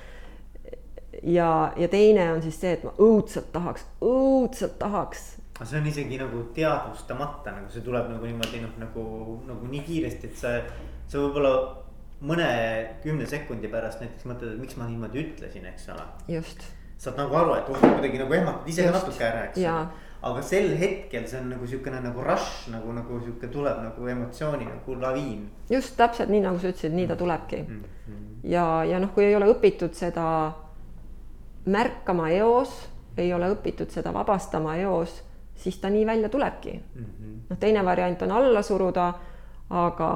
Ja, 1.22 1.72
ja 1.76 1.88
teine 1.88 2.32
on 2.32 2.42
siis 2.42 2.58
see, 2.60 2.76
et 2.76 2.84
ma 2.84 2.92
õudselt 3.02 3.50
tahaks, 3.54 3.86
õudselt 4.04 4.78
tahaks. 4.78 5.26
aga 5.56 5.68
see 5.68 5.80
on 5.80 5.88
isegi 5.88 6.20
nagu 6.20 6.42
teadvustamata, 6.56 7.54
nagu 7.56 7.72
see 7.72 7.84
tuleb 7.84 8.10
nagu 8.12 8.28
niimoodi 8.28 8.62
noh, 8.64 8.74
nagu, 8.80 9.04
nagu 9.48 9.68
nii 9.72 9.82
kiiresti, 9.86 10.30
et 10.30 10.40
sa, 10.40 10.56
sa 11.08 11.20
võib-olla 11.22 11.52
mõne 12.26 12.48
kümne 13.04 13.28
sekundi 13.28 13.68
pärast 13.72 14.02
näiteks 14.02 14.26
mõtled, 14.28 14.56
et 14.56 14.64
miks 14.64 14.76
ma 14.80 14.88
niimoodi 14.88 15.22
ütlesin, 15.22 15.68
eks 15.72 15.88
ole. 15.94 16.08
just. 16.36 16.66
saad 16.98 17.18
nagu 17.20 17.36
aru, 17.36 17.54
et 17.58 17.70
oh 17.70 17.80
kuidagi 17.80 18.18
nagu 18.22 18.32
ehmatad 18.32 18.68
ise 18.72 18.86
ka 18.86 18.92
natuke 18.94 19.24
ära, 19.24 19.46
eks 19.48 19.60
ole. 19.60 20.04
aga 20.26 20.42
sel 20.42 20.70
hetkel 20.80 21.26
see 21.28 21.40
on 21.40 21.50
nagu 21.52 21.66
siukene 21.68 22.00
nagu 22.04 22.24
rush 22.24 22.70
nagu, 22.72 22.92
nagu 22.96 23.20
sihuke 23.20 23.50
tuleb 23.52 23.82
nagu 23.84 24.08
emotsiooni 24.12 24.68
nagu 24.68 25.00
laviin. 25.00 25.48
just 25.70 25.96
täpselt 25.96 26.32
nii 26.32 26.44
nagu 26.44 26.60
sa 26.60 26.72
ütlesid, 26.72 26.96
nii 26.96 27.08
ta 27.08 27.14
mm. 27.14 27.18
tulebki 27.24 27.62
mm. 27.62 27.82
-hmm. 28.06 28.30
ja, 28.52 28.84
ja 28.84 29.00
noh, 29.00 29.12
kui 29.14 29.24
ei 29.24 29.36
ole 29.36 29.52
õpitud 29.52 29.92
seda 29.96 30.26
märkama 31.66 32.30
eos, 32.30 32.74
ei 33.18 33.32
ole 33.34 33.50
õpitud 33.54 33.90
seda 33.90 34.12
vabastama 34.14 34.76
eos, 34.76 35.22
siis 35.56 35.78
ta 35.80 35.90
nii 35.90 36.06
välja 36.06 36.28
tulebki 36.28 36.72
mm 36.72 37.04
-hmm.. 37.04 37.38
noh, 37.50 37.58
teine 37.58 37.84
variant 37.84 38.22
on 38.22 38.32
alla 38.32 38.62
suruda, 38.62 39.12
aga 39.70 40.10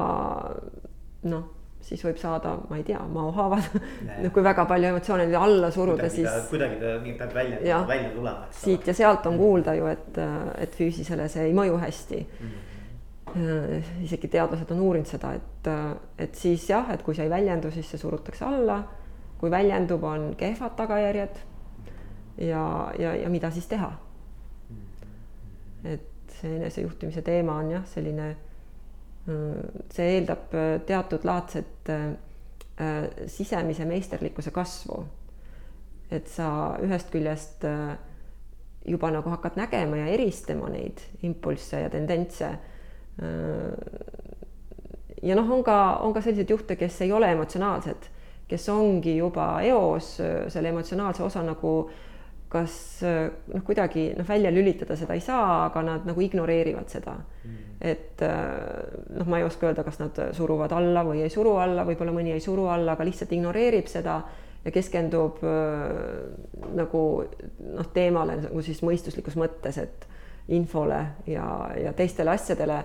noh 1.22 1.61
siis 1.84 2.03
võib 2.05 2.18
saada, 2.20 2.55
ma 2.70 2.78
ei 2.78 2.84
tea, 2.86 3.01
maohaavad 3.12 3.76
no 4.24 4.30
kui 4.34 4.44
väga 4.44 4.64
palju 4.68 4.90
emotsioone 4.92 5.26
alla 5.36 5.70
suruda, 5.74 6.09
siis. 6.12 6.28
kuidagi 6.51 6.80
ta 6.80 6.96
peab 7.24 7.34
välja, 7.34 7.82
välja 7.88 8.11
tulema. 8.14 8.48
siit 8.55 8.86
ja 8.86 8.94
sealt 8.94 9.26
on 9.30 9.38
kuulda 9.40 9.74
ju, 9.78 9.88
et, 9.90 10.20
et 10.61 10.76
füüsisele 10.76 11.28
see 11.32 11.48
ei 11.48 11.57
mõju 11.57 11.80
hästi 11.80 12.20
mm. 12.20 12.55
-hmm. 13.32 14.05
isegi 14.05 14.28
teadlased 14.28 14.70
on 14.74 14.80
uurinud 14.86 15.09
seda, 15.09 15.32
et, 15.34 15.70
et 16.18 16.34
siis 16.34 16.68
jah, 16.70 16.90
et 16.94 17.03
kui 17.03 17.14
see 17.14 17.24
ei 17.24 17.30
väljendu, 17.32 17.70
siis 17.70 17.90
see 17.90 17.98
surutakse 17.98 18.44
alla. 18.44 18.82
Kui 19.41 19.51
väljendub, 19.51 20.05
on 20.05 20.34
kehvad 20.36 20.76
tagajärjed. 20.76 21.41
ja, 22.38 22.93
ja, 22.99 23.14
ja 23.16 23.28
mida 23.28 23.51
siis 23.51 23.66
teha? 23.66 23.93
et 25.84 26.36
see 26.41 26.57
enesejuhtimise 26.57 27.22
teema 27.24 27.57
on 27.57 27.70
jah, 27.70 27.84
selline 27.88 28.34
see 29.93 30.09
eeldab 30.16 30.55
äh, 30.57 30.80
teatud 30.86 31.24
laadset 31.24 31.88
äh, 31.88 32.07
äh, 32.80 33.11
sisemise 33.26 33.84
meisterlikkuse 33.84 34.51
kasvu. 34.51 35.05
et 36.11 36.26
sa 36.26 36.74
ühest 36.82 37.12
küljest 37.12 37.62
juba 38.82 39.12
nagu 39.14 39.30
hakkad 39.30 39.55
nägema 39.55 40.01
ja 40.01 40.09
eristama 40.11 40.66
neid 40.72 40.99
impulsse 41.22 41.84
ja 41.84 41.91
tendentse. 41.91 42.49
ja 45.22 45.36
noh, 45.38 45.53
on 45.55 45.62
ka, 45.62 45.76
on 46.03 46.14
ka 46.14 46.20
selliseid 46.20 46.51
juhte, 46.51 46.76
kes 46.76 46.99
ei 47.07 47.12
ole 47.12 47.30
emotsionaalsed, 47.30 48.11
kes 48.51 48.68
ongi 48.74 49.16
juba 49.16 49.53
eos 49.66 50.16
selle 50.20 50.72
emotsionaalse 50.74 51.22
osa 51.22 51.42
nagu 51.46 51.74
kas 52.51 52.74
noh, 53.07 53.62
kuidagi 53.62 54.09
noh, 54.18 54.26
välja 54.26 54.51
lülitada 54.51 54.96
seda 54.98 55.14
ei 55.14 55.22
saa, 55.22 55.68
aga 55.68 55.84
nad 55.86 56.09
nagu 56.09 56.22
ignoreerivad 56.24 56.90
seda 56.90 57.14
mm 57.14 57.70
et 57.80 58.22
äh, 58.22 59.09
noh, 59.16 59.26
ma 59.26 59.40
ei 59.40 59.46
oska 59.46 59.70
öelda, 59.70 59.84
kas 59.86 59.98
nad 60.03 60.18
suruvad 60.36 60.72
alla 60.76 61.05
või 61.07 61.22
ei 61.24 61.32
suru 61.32 61.57
alla, 61.61 61.86
võib-olla 61.88 62.12
mõni 62.12 62.34
ei 62.34 62.42
suru 62.44 62.66
alla, 62.68 62.92
aga 62.92 63.07
lihtsalt 63.09 63.32
ignoreerib 63.32 63.88
seda 63.88 64.18
ja 64.64 64.72
keskendub 64.74 65.40
äh, 65.48 66.74
nagu 66.76 67.05
noh, 67.24 67.92
teemale 67.94 68.36
nagu 68.42 68.64
siis 68.64 68.82
mõistuslikus 68.84 69.38
mõttes, 69.40 69.80
et 69.80 70.05
infole 70.53 71.01
ja, 71.30 71.46
ja 71.80 71.94
teistele 71.96 72.34
asjadele. 72.34 72.82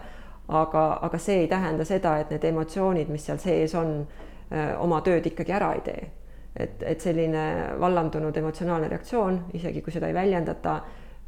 aga, 0.48 0.82
aga 1.02 1.18
see 1.18 1.40
ei 1.42 1.48
tähenda 1.50 1.86
seda, 1.86 2.20
et 2.22 2.30
need 2.30 2.44
emotsioonid, 2.46 3.10
mis 3.10 3.24
seal 3.26 3.40
sees 3.42 3.74
on, 3.76 3.96
äh, 4.06 4.35
oma 4.80 5.02
tööd 5.02 5.26
ikkagi 5.26 5.52
ära 5.52 5.72
ei 5.74 5.82
tee. 5.82 6.12
et, 6.56 6.84
et 6.84 7.02
selline 7.02 7.74
vallandunud 7.80 8.38
emotsionaalne 8.38 8.88
reaktsioon, 8.88 9.40
isegi 9.54 9.82
kui 9.82 9.92
seda 9.92 10.08
ei 10.08 10.14
väljendata 10.14 10.76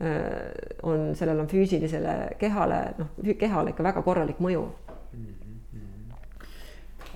Äh, 0.02 0.52
on, 0.84 1.16
sellel 1.16 1.40
on 1.40 1.48
füüsilisele 1.50 2.12
kehale, 2.38 2.76
noh, 3.00 3.08
kehale 3.40 3.72
ikka 3.74 3.82
väga 3.82 4.04
korralik 4.06 4.38
mõju 4.46 4.68
mm. 5.18 5.24
-hmm. 5.72 6.20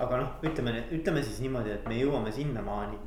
aga 0.02 0.16
noh, 0.18 0.32
ütleme, 0.42 0.72
ütleme 0.90 1.22
siis 1.22 1.38
niimoodi, 1.44 1.70
et 1.70 1.86
me 1.86 2.00
jõuame 2.00 2.32
sinnamaani. 2.34 2.98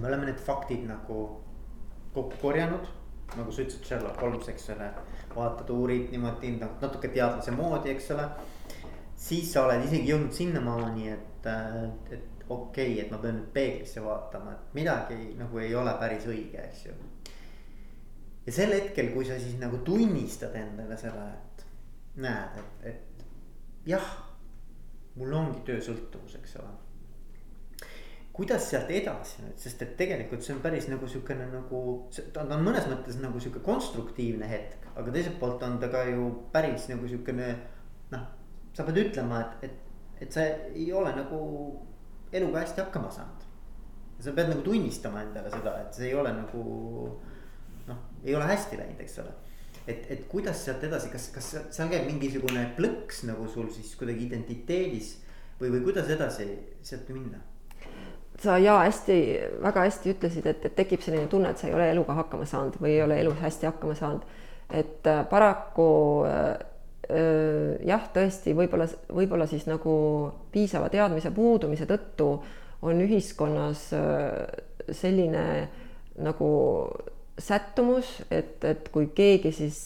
me 0.00 0.08
oleme 0.08 0.26
need 0.26 0.42
faktid 0.42 0.82
nagu 0.88 1.20
kokku 2.14 2.40
korjanud, 2.42 2.90
nagu 3.36 3.52
sa 3.52 3.62
ütlesid, 3.62 3.84
Sherlock 3.86 4.20
Holmes, 4.20 4.48
eks 4.48 4.70
ole. 4.74 4.90
vaatad, 5.36 5.70
uurid 5.70 6.10
niimoodi 6.10 6.50
natuke 6.58 7.08
teadlase 7.08 7.54
moodi, 7.54 7.90
eks 7.90 8.10
ole. 8.10 8.28
siis 9.16 9.52
sa 9.52 9.68
oled 9.68 9.84
isegi 9.84 10.10
jõudnud 10.10 10.32
sinnamaani, 10.32 11.08
et, 11.12 11.33
et 11.46 12.44
okei 12.48 12.92
okay,, 12.92 13.00
et 13.04 13.10
ma 13.12 13.18
pean 13.22 13.38
nüüd 13.38 13.50
peeglisse 13.56 14.02
vaatama, 14.04 14.52
et 14.52 14.78
midagi 14.78 15.34
nagu 15.38 15.58
ei 15.62 15.74
ole 15.74 15.94
päris 16.00 16.26
õige, 16.28 16.60
eks 16.68 16.86
ju 16.88 16.96
ja 18.46 18.52
sel 18.52 18.74
hetkel, 18.76 19.10
kui 19.14 19.26
sa 19.26 19.38
siis 19.40 19.56
nagu 19.60 19.80
tunnistad 19.86 20.54
endale 20.58 20.96
seda, 21.00 21.26
et 21.32 21.66
näed, 22.20 22.58
et, 22.60 22.88
et 22.92 23.26
jah, 23.88 24.10
mul 25.18 25.32
ongi 25.34 25.62
töösõltuvus, 25.68 26.36
eks 26.40 26.58
ole. 26.62 26.72
kuidas 28.34 28.64
sealt 28.66 28.90
edasi 28.90 29.44
nüüd, 29.44 29.58
sest 29.62 29.82
et 29.84 29.92
tegelikult 29.98 30.42
see 30.42 30.56
on 30.56 30.62
päris 30.62 30.88
nagu 30.90 31.06
sihukene 31.06 31.46
nagu, 31.52 31.80
ta 32.34 32.42
on 32.44 32.64
mõnes 32.66 32.88
mõttes 32.90 33.20
nagu 33.22 33.40
sihuke 33.40 33.62
konstruktiivne 33.64 34.48
hetk, 34.50 34.88
aga 34.94 35.14
teiselt 35.14 35.38
poolt 35.38 35.62
on 35.62 35.78
ta 35.80 35.88
ka 35.92 36.02
ju 36.10 36.26
päris 36.52 36.88
nagu 36.90 37.08
sihukene 37.08 37.52
noh, 38.10 38.24
sa 38.74 38.86
pead 38.88 38.98
ütlema, 39.06 39.40
et, 39.40 39.70
et, 39.70 39.83
et 40.24 40.32
sa 40.32 40.44
ei 40.72 40.88
ole 40.92 41.12
nagu 41.14 41.40
eluga 42.34 42.64
hästi 42.64 42.80
hakkama 42.84 43.10
saanud. 43.12 43.42
sa 44.24 44.32
pead 44.32 44.48
nagu 44.48 44.62
tunnistama 44.64 45.22
endale 45.22 45.50
seda, 45.52 45.74
et 45.82 45.96
see 45.96 46.06
ei 46.08 46.14
ole 46.16 46.32
nagu 46.32 46.60
noh, 47.88 48.04
ei 48.24 48.34
ole 48.34 48.46
hästi 48.48 48.78
läinud, 48.80 49.00
eks 49.04 49.18
ole. 49.20 49.32
et, 49.86 50.06
et 50.10 50.22
kuidas 50.28 50.64
sealt 50.64 50.84
edasi, 50.88 51.10
kas, 51.12 51.28
kas 51.34 51.50
seal 51.76 51.90
käib 51.92 52.06
mingisugune 52.08 52.70
plõks 52.78 53.26
nagu 53.28 53.48
sul 53.52 53.68
siis 53.74 53.92
kuidagi 54.00 54.30
identiteedis 54.30 55.18
või, 55.60 55.74
või 55.74 55.82
kuidas 55.90 56.08
edasi 56.14 56.48
sealt 56.82 57.10
minna? 57.12 57.42
sa 58.42 58.56
ja 58.58 58.78
hästi, 58.82 59.16
väga 59.62 59.84
hästi 59.86 60.14
ütlesid, 60.14 60.46
et, 60.50 60.64
et 60.66 60.74
tekib 60.74 61.04
selline 61.04 61.28
tunne, 61.30 61.52
et 61.52 61.60
sa 61.60 61.68
ei 61.68 61.76
ole 61.76 61.86
eluga 61.92 62.16
hakkama 62.18 62.46
saanud 62.48 62.80
või 62.82 62.96
ei 62.96 63.02
ole 63.04 63.20
elus 63.22 63.38
hästi 63.40 63.68
hakkama 63.70 63.94
saanud. 63.98 64.24
et 64.70 65.06
äh, 65.06 65.26
paraku 65.28 65.90
äh, 66.26 66.56
jah, 67.08 68.04
tõesti, 68.14 68.54
võib-olla, 68.56 68.86
võib-olla 69.12 69.46
siis 69.50 69.66
nagu 69.68 69.94
piisava 70.52 70.88
teadmise 70.92 71.32
puudumise 71.34 71.84
tõttu 71.90 72.28
on 72.84 73.00
ühiskonnas 73.04 73.90
selline 74.92 75.44
nagu 76.24 76.48
sättumus, 77.38 78.22
et, 78.30 78.62
et 78.64 78.88
kui 78.94 79.10
keegi 79.16 79.52
siis 79.52 79.80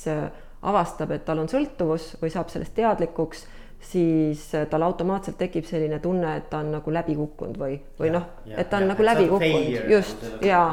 avastab, 0.63 1.15
et 1.15 1.25
tal 1.25 1.43
on 1.43 1.51
sõltuvus 1.51 2.13
või 2.23 2.33
saab 2.35 2.51
sellest 2.53 2.75
teadlikuks, 2.77 3.47
siis 3.81 4.43
tal 4.71 4.83
automaatselt 4.83 5.39
tekib 5.39 5.67
selline 5.69 6.01
tunne, 6.03 6.37
et 6.37 6.49
ta 6.51 6.63
on 6.63 6.73
nagu 6.75 6.93
läbi 6.93 7.15
kukkunud 7.19 7.61
või, 7.61 7.79
või 8.01 8.11
noh, 8.15 8.27
et 8.51 8.71
ta 8.71 8.81
on 8.81 8.89
ja, 8.89 8.93
nagu 8.93 9.07
läbi 9.07 9.29
kukkunud, 9.31 9.91
just 9.93 10.27
ja 10.45 10.65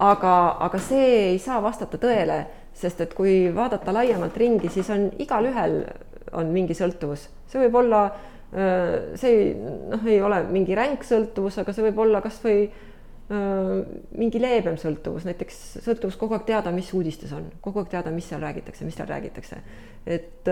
aga, 0.00 0.34
aga 0.66 0.80
see 0.82 1.10
ei 1.34 1.38
saa 1.42 1.60
vastata 1.62 2.00
tõele, 2.00 2.40
sest 2.74 3.00
et 3.00 3.14
kui 3.14 3.48
vaadata 3.54 3.94
laiemalt 3.94 4.36
ringi, 4.36 4.70
siis 4.72 4.90
on 4.90 5.08
igalühel 5.18 5.82
on 6.38 6.52
mingi 6.54 6.76
sõltuvus, 6.78 7.26
see 7.50 7.64
võib 7.64 7.80
olla, 7.82 8.04
äh, 8.54 9.16
see 9.20 9.50
noh, 9.56 10.06
ei 10.06 10.20
ole 10.22 10.44
mingi 10.50 10.76
ränk 10.78 11.04
sõltuvus, 11.06 11.58
aga 11.62 11.74
see 11.74 11.88
võib 11.88 12.04
olla 12.06 12.22
kasvõi 12.24 12.70
mingi 13.30 14.40
leebem 14.42 14.74
sõltuvus, 14.80 15.22
näiteks 15.28 15.58
sõltuvus 15.84 16.16
kogu 16.18 16.34
aeg 16.34 16.48
teada, 16.48 16.72
mis 16.74 16.88
uudistes 16.98 17.30
on, 17.36 17.44
kogu 17.62 17.78
aeg 17.78 17.92
teada, 17.92 18.10
mis 18.10 18.26
seal 18.26 18.42
räägitakse, 18.42 18.82
mis 18.84 18.96
seal 18.98 19.06
räägitakse. 19.06 19.60
et 20.06 20.50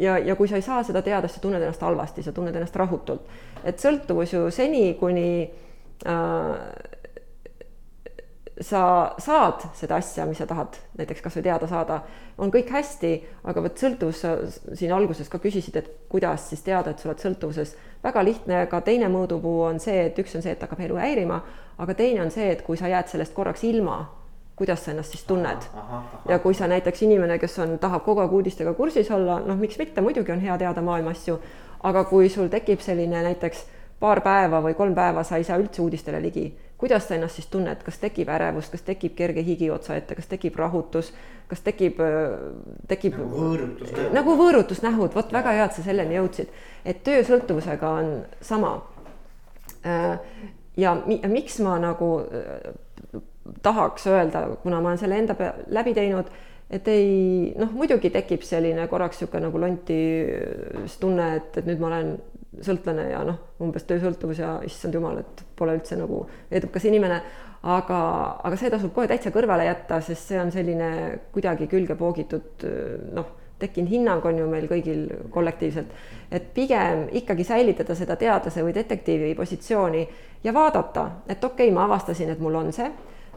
ja, 0.00 0.16
ja 0.16 0.36
kui 0.38 0.48
sa 0.48 0.56
ei 0.56 0.64
saa 0.64 0.80
seda 0.82 1.02
teada, 1.04 1.28
siis 1.28 1.36
sa 1.36 1.44
tunned 1.44 1.60
ennast 1.60 1.84
halvasti, 1.84 2.24
sa 2.24 2.32
tunned 2.32 2.56
ennast 2.56 2.76
rahutult. 2.76 3.28
et 3.62 3.76
sõltuvus 3.76 4.32
ju 4.32 4.48
seni, 4.50 4.94
kuni 4.96 5.50
äh, 6.08 6.56
sa 8.60 9.14
saad 9.18 9.64
seda 9.74 9.96
asja, 9.98 10.26
mis 10.26 10.38
sa 10.38 10.46
tahad 10.46 10.76
näiteks 10.98 11.22
kasvõi 11.24 11.42
teada 11.42 11.66
saada, 11.66 12.00
on 12.38 12.52
kõik 12.54 12.70
hästi, 12.70 13.12
aga 13.50 13.62
vot 13.64 13.80
sõltuvus, 13.82 14.20
sa 14.22 14.34
siin 14.78 14.92
alguses 14.94 15.30
ka 15.30 15.40
küsisid, 15.42 15.76
et 15.80 15.90
kuidas 16.10 16.48
siis 16.50 16.62
teada, 16.62 16.92
et 16.92 17.02
sa 17.02 17.08
oled 17.08 17.22
sõltuvuses. 17.22 17.74
väga 18.04 18.24
lihtne, 18.24 18.66
ka 18.70 18.80
teine 18.80 19.08
mõõdupuu 19.08 19.64
on 19.66 19.80
see, 19.80 20.06
et 20.06 20.18
üks 20.18 20.36
on 20.36 20.42
see, 20.42 20.52
et 20.52 20.62
hakkab 20.62 20.80
elu 20.80 20.96
häirima, 21.00 21.40
aga 21.78 21.94
teine 21.94 22.22
on 22.22 22.30
see, 22.30 22.50
et 22.50 22.62
kui 22.62 22.76
sa 22.76 22.88
jääd 22.88 23.08
sellest 23.08 23.34
korraks 23.34 23.64
ilma, 23.64 24.04
kuidas 24.56 24.84
sa 24.84 24.92
ennast 24.92 25.10
siis 25.10 25.24
tunned. 25.24 25.66
ja 26.28 26.38
kui 26.38 26.54
sa 26.54 26.66
näiteks 26.66 27.02
inimene, 27.02 27.38
kes 27.38 27.58
on, 27.58 27.78
tahab 27.78 28.04
kogu 28.04 28.20
aeg 28.20 28.32
uudistega 28.32 28.74
kursis 28.74 29.10
olla, 29.10 29.40
noh, 29.40 29.56
miks 29.56 29.78
mitte, 29.78 30.00
muidugi 30.00 30.32
on 30.32 30.40
hea 30.40 30.58
teada 30.58 30.82
maailma 30.82 31.10
asju, 31.10 31.40
aga 31.82 32.04
kui 32.04 32.28
sul 32.28 32.48
tekib 32.48 32.80
selline 32.80 33.22
näiteks 33.22 33.66
paar 33.98 34.20
päeva 34.20 34.60
või 34.62 34.74
kolm 34.74 34.94
päeva 34.94 35.24
sa 35.24 35.36
ei 35.36 35.44
saa 35.44 35.58
üldse 35.58 35.82
uudistele 35.82 36.22
ligi 36.22 36.52
kuidas 36.78 37.08
sa 37.08 37.14
ennast 37.16 37.38
siis 37.38 37.48
tunned, 37.52 37.82
kas 37.86 37.98
tekib 38.02 38.28
ärevus, 38.34 38.70
kas 38.72 38.82
tekib 38.86 39.14
kerge 39.18 39.44
higi 39.46 39.70
otsa 39.70 39.96
ette, 39.96 40.16
kas 40.18 40.26
tekib 40.30 40.56
rahutus, 40.58 41.12
kas 41.48 41.62
tekib, 41.64 42.00
tekib 42.88 43.18
nagu 43.18 43.36
võõrutusnähud, 43.36 44.14
nagu 44.16 44.38
võõrutusnähud, 44.40 45.14
vot 45.14 45.32
väga 45.32 45.54
hea, 45.58 45.68
et 45.68 45.76
sa 45.78 45.84
selleni 45.86 46.18
jõudsid, 46.18 46.50
et 46.84 47.04
töösõltuvusega 47.06 47.92
on 48.00 48.10
sama. 48.44 48.74
Äh, 49.84 50.16
ja 50.80 50.96
miks 51.30 51.60
ma 51.62 51.76
nagu 51.82 52.10
äh, 52.24 53.20
tahaks 53.62 54.08
öelda, 54.10 54.48
kuna 54.62 54.80
ma 54.80 54.92
olen 54.92 55.00
selle 55.00 55.20
enda 55.20 55.36
läbi 55.68 55.94
teinud, 55.94 56.30
et 56.74 56.88
ei 56.88 57.52
noh, 57.60 57.70
muidugi 57.76 58.10
tekib 58.10 58.42
selline 58.46 58.86
korraks 58.90 59.20
niisugune 59.20 59.46
nagu 59.46 59.60
lontis 59.60 60.96
tunne, 61.00 61.28
et, 61.38 61.60
et 61.60 61.68
nüüd 61.68 61.82
ma 61.82 61.90
olen 61.92 62.14
sõltlane 62.62 63.08
ja 63.10 63.22
noh, 63.26 63.38
umbes 63.64 63.86
töösõltuvus 63.88 64.42
ja 64.42 64.58
issand 64.66 64.94
jumal, 64.94 65.18
et 65.22 65.44
pole 65.56 65.74
üldse 65.78 65.98
nagu 65.98 66.24
edukas 66.50 66.84
inimene. 66.90 67.22
aga, 67.64 67.98
aga 68.44 68.56
see 68.60 68.68
tasub 68.68 68.92
kohe 68.92 69.08
täitsa 69.08 69.30
kõrvale 69.32 69.64
jätta, 69.64 70.00
sest 70.04 70.28
see 70.28 70.40
on 70.40 70.50
selline 70.52 70.88
kuidagi 71.32 71.66
külge 71.66 71.94
poogitud 71.96 72.66
noh, 73.16 73.30
tekkinud 73.58 73.90
hinnang 73.90 74.26
on 74.26 74.38
ju 74.38 74.48
meil 74.50 74.66
kõigil 74.68 75.06
kollektiivselt, 75.32 75.94
et 76.30 76.50
pigem 76.54 77.06
ikkagi 77.12 77.44
säilitada 77.44 77.94
seda 77.96 78.18
teadlase 78.20 78.64
või 78.66 78.74
detektiivi 78.76 79.34
positsiooni 79.38 80.02
ja 80.44 80.52
vaadata, 80.52 81.06
et 81.28 81.44
okei 81.44 81.70
okay,, 81.70 81.74
ma 81.74 81.86
avastasin, 81.88 82.34
et 82.34 82.42
mul 82.42 82.60
on 82.60 82.72
see, 82.72 82.90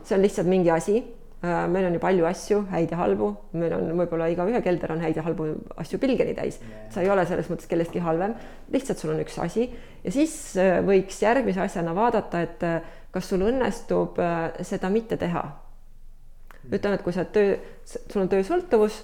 see 0.03 0.17
on 0.17 0.25
lihtsalt 0.25 0.51
mingi 0.51 0.73
asi 0.73 0.99
meil 1.41 1.85
on 1.85 1.93
ju 1.93 1.99
palju 2.01 2.25
asju, 2.25 2.61
häid 2.71 2.91
ja 2.91 2.97
halbu, 2.97 3.27
meil 3.61 3.73
on 3.77 3.91
võib-olla 3.99 4.29
igaühe 4.33 4.61
kelder 4.65 4.95
on 4.95 5.01
häid 5.05 5.19
ja 5.19 5.23
halbu 5.25 5.49
asju 5.77 5.99
pilgeni 6.01 6.33
täis. 6.33 6.59
sa 6.89 7.01
ei 7.01 7.09
ole 7.13 7.25
selles 7.29 7.49
mõttes 7.51 7.69
kellestki 7.69 8.01
halvem, 8.01 8.33
lihtsalt 8.73 8.97
sul 8.97 9.13
on 9.13 9.21
üks 9.21 9.37
asi. 9.43 9.67
Ja 10.03 10.11
siis 10.11 10.33
äh, 10.57 10.79
võiks 10.85 11.21
järgmise 11.21 11.61
asjana 11.61 11.93
vaadata, 11.95 12.41
et 12.41 12.63
äh, 12.65 12.79
kas 13.13 13.29
sul 13.29 13.45
õnnestub 13.45 14.17
seda 14.65 14.89
mitte 14.89 15.17
teha. 15.17 15.43
ütleme, 16.71 16.95
et 16.97 17.03
kui 17.03 17.13
sa 17.13 17.25
töö, 17.25 17.55
sul 17.85 18.21
on 18.21 18.29
töösõltuvus 18.29 18.97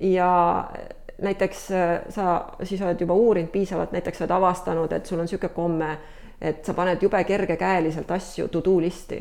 ja 0.00 0.28
näiteks 1.18 1.64
sa 2.14 2.26
siis 2.62 2.82
oled 2.82 3.00
juba 3.00 3.14
uurinud 3.14 3.50
piisavalt, 3.50 3.92
näiteks 3.92 4.22
oled 4.22 4.36
avastanud, 4.36 4.92
et 4.92 5.06
sul 5.06 5.18
on 5.18 5.26
niisugune 5.26 5.52
komme, 5.52 5.90
et 6.40 6.64
sa 6.64 6.74
paned 6.74 7.02
jube 7.02 7.24
kergekäeliselt 7.24 8.10
asju 8.14 8.48
to 8.48 8.62
do 8.64 8.78
listi 8.80 9.18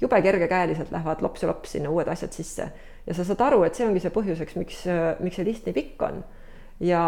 jube 0.00 0.22
kergekäeliselt 0.22 0.90
lähevad 0.92 1.22
lops 1.24 1.42
ja 1.42 1.48
lops 1.48 1.72
sinna 1.72 1.90
uued 1.90 2.08
asjad 2.08 2.32
sisse 2.32 2.70
ja 3.06 3.14
sa 3.14 3.24
saad 3.24 3.40
aru, 3.46 3.62
et 3.66 3.78
see 3.78 3.86
ongi 3.86 4.02
see 4.02 4.14
põhjuseks, 4.14 4.56
miks, 4.58 4.82
miks 5.22 5.38
see 5.38 5.46
list 5.46 5.68
nii 5.68 5.76
pikk 5.76 6.02
on. 6.08 6.24
ja, 6.80 7.02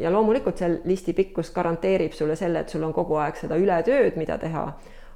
ja 0.00 0.12
loomulikult 0.12 0.60
see 0.60 0.78
listi 0.88 1.12
pikkus 1.12 1.50
garanteerib 1.52 2.14
sulle 2.16 2.36
selle, 2.36 2.62
et 2.64 2.72
sul 2.72 2.84
on 2.86 2.94
kogu 2.96 3.18
aeg 3.20 3.36
seda 3.36 3.58
ületööd, 3.60 4.16
mida 4.16 4.38
teha. 4.38 4.64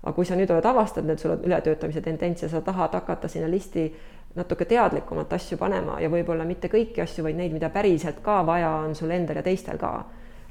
aga 0.02 0.12
kui 0.16 0.26
sa 0.26 0.36
nüüd 0.36 0.50
oled 0.50 0.66
avastanud, 0.66 1.14
et 1.14 1.22
sul 1.22 1.36
on 1.36 1.44
ületöötamise 1.46 2.00
tendents 2.02 2.42
ja 2.42 2.48
sa 2.50 2.60
tahad 2.60 2.94
hakata 2.98 3.28
sinna 3.28 3.50
listi 3.50 3.86
natuke 4.34 4.64
teadlikumalt 4.64 5.32
asju 5.32 5.58
panema 5.58 6.00
ja 6.00 6.08
võib-olla 6.10 6.44
mitte 6.44 6.68
kõiki 6.72 7.04
asju, 7.04 7.24
vaid 7.24 7.36
neid, 7.36 7.52
mida 7.52 7.70
päriselt 7.70 8.18
ka 8.24 8.40
vaja 8.46 8.70
on 8.82 8.96
sul 8.98 9.10
endal 9.10 9.38
ja 9.38 9.44
teistel 9.46 9.78
ka 9.78 9.92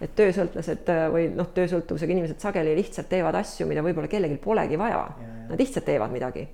et 0.01 0.15
töösõltlased 0.17 0.89
äh, 0.89 1.03
või 1.13 1.27
noh, 1.35 1.51
töösõltuvusega 1.55 2.15
inimesed 2.15 2.41
sageli 2.41 2.73
lihtsalt 2.77 3.09
teevad 3.11 3.37
asju, 3.41 3.67
mida 3.69 3.83
võib-olla 3.85 4.09
kellelgi 4.11 4.39
polegi 4.41 4.79
vaja. 4.79 5.05
Nad 5.49 5.61
lihtsalt 5.61 5.85
teevad 5.85 6.11
midagi. 6.13 6.47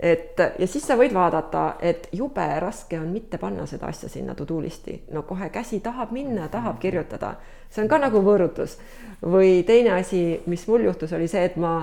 et 0.00 0.38
ja 0.38 0.66
siis 0.66 0.86
sa 0.86 0.96
võid 0.98 1.12
vaadata, 1.14 1.76
et 1.80 2.08
jube 2.12 2.44
raske 2.60 2.98
on 2.98 3.12
mitte 3.12 3.38
panna 3.38 3.66
seda 3.66 3.86
asja 3.86 4.08
sinna 4.08 4.34
to 4.34 4.44
do 4.48 4.58
list'i, 4.60 4.96
no 5.12 5.22
kohe 5.22 5.50
käsi 5.54 5.80
tahab 5.80 6.10
minna, 6.12 6.48
tahab 6.48 6.80
kirjutada, 6.82 7.36
see 7.70 7.84
on 7.84 7.88
ka 7.88 7.98
nagu 7.98 8.22
võõrutus. 8.22 8.78
või 9.22 9.62
teine 9.66 9.92
asi, 10.00 10.40
mis 10.46 10.66
mul 10.68 10.88
juhtus, 10.88 11.12
oli 11.12 11.28
see, 11.28 11.44
et 11.44 11.56
ma, 11.56 11.76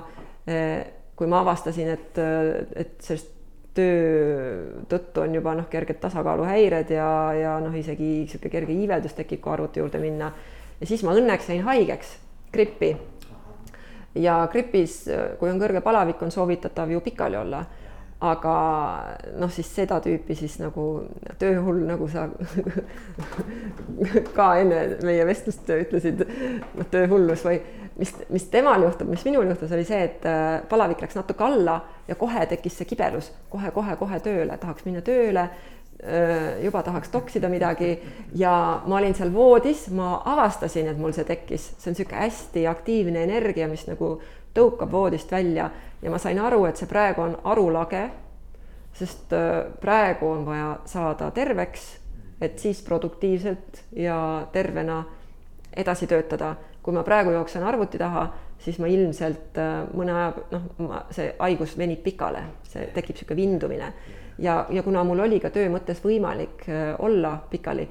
äh, 0.48 0.84
kui 1.16 1.28
ma 1.28 1.40
avastasin, 1.46 1.88
et, 1.88 2.20
et 2.76 2.98
sellest 3.00 3.38
töö 3.74 4.84
tõttu 4.90 5.24
on 5.24 5.36
juba 5.36 5.54
noh, 5.56 5.68
kerged 5.72 6.02
tasakaaluhäired 6.04 6.90
ja, 6.92 7.10
ja 7.38 7.54
noh, 7.64 7.76
isegi 7.78 8.10
niisugune 8.26 8.52
kerge 8.52 8.76
iiveldus 8.76 9.16
tekib, 9.16 9.40
kui 9.44 9.54
arvuti 9.54 9.80
juurde 9.80 10.02
minna 10.02 10.32
ja 10.82 10.90
siis 10.90 11.04
ma 11.06 11.14
õnneks 11.18 11.52
jäin 11.52 11.64
haigeks, 11.68 12.16
grippi. 12.54 12.96
ja 14.16 14.42
gripis, 14.52 15.06
kui 15.40 15.52
on 15.52 15.62
kõrge 15.62 15.82
palavik, 15.82 16.22
on 16.22 16.34
soovitatav 16.34 16.92
ju 16.92 17.00
pikali 17.06 17.38
olla. 17.40 17.64
Aga 18.22 18.56
noh, 19.42 19.50
siis 19.50 19.70
seda 19.74 19.98
tüüpi 19.98 20.36
siis 20.38 20.60
nagu 20.62 20.84
tööhull, 21.42 21.80
nagu 21.88 22.06
sa 22.12 22.28
ka 24.38 24.50
enne 24.62 24.82
meie 25.02 25.26
vestlust 25.26 25.72
ütlesid, 25.74 26.22
noh, 26.78 26.90
tööhullus 26.94 27.42
või 27.48 27.58
mis, 27.98 28.14
mis 28.30 28.46
temal 28.54 28.86
juhtub, 28.86 29.10
mis 29.10 29.26
minul 29.26 29.50
juhtus, 29.50 29.74
oli 29.74 29.88
see, 29.90 30.04
et 30.06 30.30
äh, 30.30 30.60
palavik 30.70 31.02
läks 31.02 31.18
natuke 31.18 31.48
alla 31.48 31.80
ja 32.08 32.18
kohe 32.20 32.46
tekkis 32.52 32.78
see 32.78 32.92
kibelus. 32.94 33.32
Kohe, 33.50 33.74
kohe, 33.74 33.98
kohe 33.98 34.22
tööle, 34.22 34.58
tahaks 34.62 34.86
minna 34.86 35.02
tööle 35.06 35.48
juba 36.64 36.82
tahaks 36.84 37.10
toksida 37.14 37.50
midagi 37.50 37.92
ja 38.36 38.82
ma 38.86 38.98
olin 38.98 39.14
seal 39.14 39.30
voodis, 39.34 39.86
ma 39.94 40.16
avastasin, 40.26 40.88
et 40.90 40.98
mul 40.98 41.14
see 41.14 41.28
tekkis, 41.28 41.68
see 41.78 41.92
on 41.92 41.96
niisugune 41.96 42.22
hästi 42.24 42.64
aktiivne 42.68 43.22
energia, 43.28 43.68
mis 43.70 43.86
nagu 43.86 44.16
tõukab 44.56 44.92
voodist 44.92 45.32
välja. 45.32 45.70
Ja 46.02 46.10
ma 46.10 46.18
sain 46.18 46.40
aru, 46.42 46.66
et 46.66 46.82
see 46.82 46.90
praegu 46.90 47.22
on 47.22 47.36
arulage, 47.54 48.08
sest 48.98 49.34
praegu 49.82 50.32
on 50.32 50.46
vaja 50.48 50.72
saada 50.90 51.30
terveks, 51.32 51.86
et 52.42 52.58
siis 52.60 52.82
produktiivselt 52.82 53.84
ja 53.94 54.48
tervena 54.52 55.04
edasi 55.78 56.08
töötada. 56.08 56.56
kui 56.82 56.94
ma 56.94 57.04
praegu 57.06 57.30
jooksen 57.30 57.64
arvuti 57.64 57.98
taha, 58.02 58.24
siis 58.58 58.80
ma 58.82 58.88
ilmselt 58.90 59.60
mõne 59.94 60.16
aja, 60.18 60.32
noh, 60.50 60.96
see 61.14 61.28
haigus 61.38 61.76
venib 61.78 62.02
pikale, 62.02 62.42
see 62.66 62.88
tekib 62.96 63.14
niisugune 63.14 63.38
vindumine 63.38 63.92
ja, 64.42 64.66
ja 64.70 64.84
kuna 64.84 65.04
mul 65.08 65.24
oli 65.24 65.40
ka 65.40 65.50
töö 65.54 65.70
mõttes 65.70 66.02
võimalik 66.04 66.66
äh, 66.70 66.94
olla 67.00 67.38
pikali, 67.50 67.88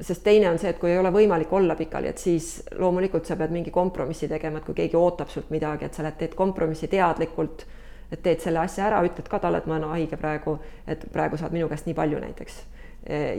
sest 0.00 0.24
teine 0.24 0.50
on 0.50 0.58
see, 0.58 0.72
et 0.74 0.80
kui 0.80 0.90
ei 0.90 0.98
ole 0.98 1.12
võimalik 1.14 1.52
olla 1.52 1.76
pikali, 1.78 2.10
et 2.10 2.18
siis 2.18 2.56
loomulikult 2.78 3.28
sa 3.28 3.36
pead 3.40 3.54
mingi 3.54 3.70
kompromissi 3.74 4.28
tegema, 4.28 4.58
et 4.58 4.68
kui 4.68 4.76
keegi 4.80 4.98
ootab 4.98 5.30
sult 5.32 5.52
midagi, 5.54 5.86
et 5.86 5.94
sa 5.94 6.06
lähed, 6.06 6.18
teed 6.20 6.36
kompromissi 6.38 6.90
teadlikult, 6.92 7.66
et 8.10 8.22
teed 8.22 8.42
selle 8.42 8.64
asja 8.64 8.88
ära, 8.88 9.02
ütled 9.06 9.28
ka 9.30 9.40
talle, 9.42 9.62
et 9.62 9.70
ma 9.70 9.78
olen 9.78 9.94
haige 9.94 10.18
praegu, 10.20 10.58
et 10.86 11.06
praegu 11.12 11.40
saad 11.40 11.54
minu 11.54 11.68
käest 11.70 11.88
nii 11.88 11.96
palju 11.98 12.22
näiteks 12.22 12.62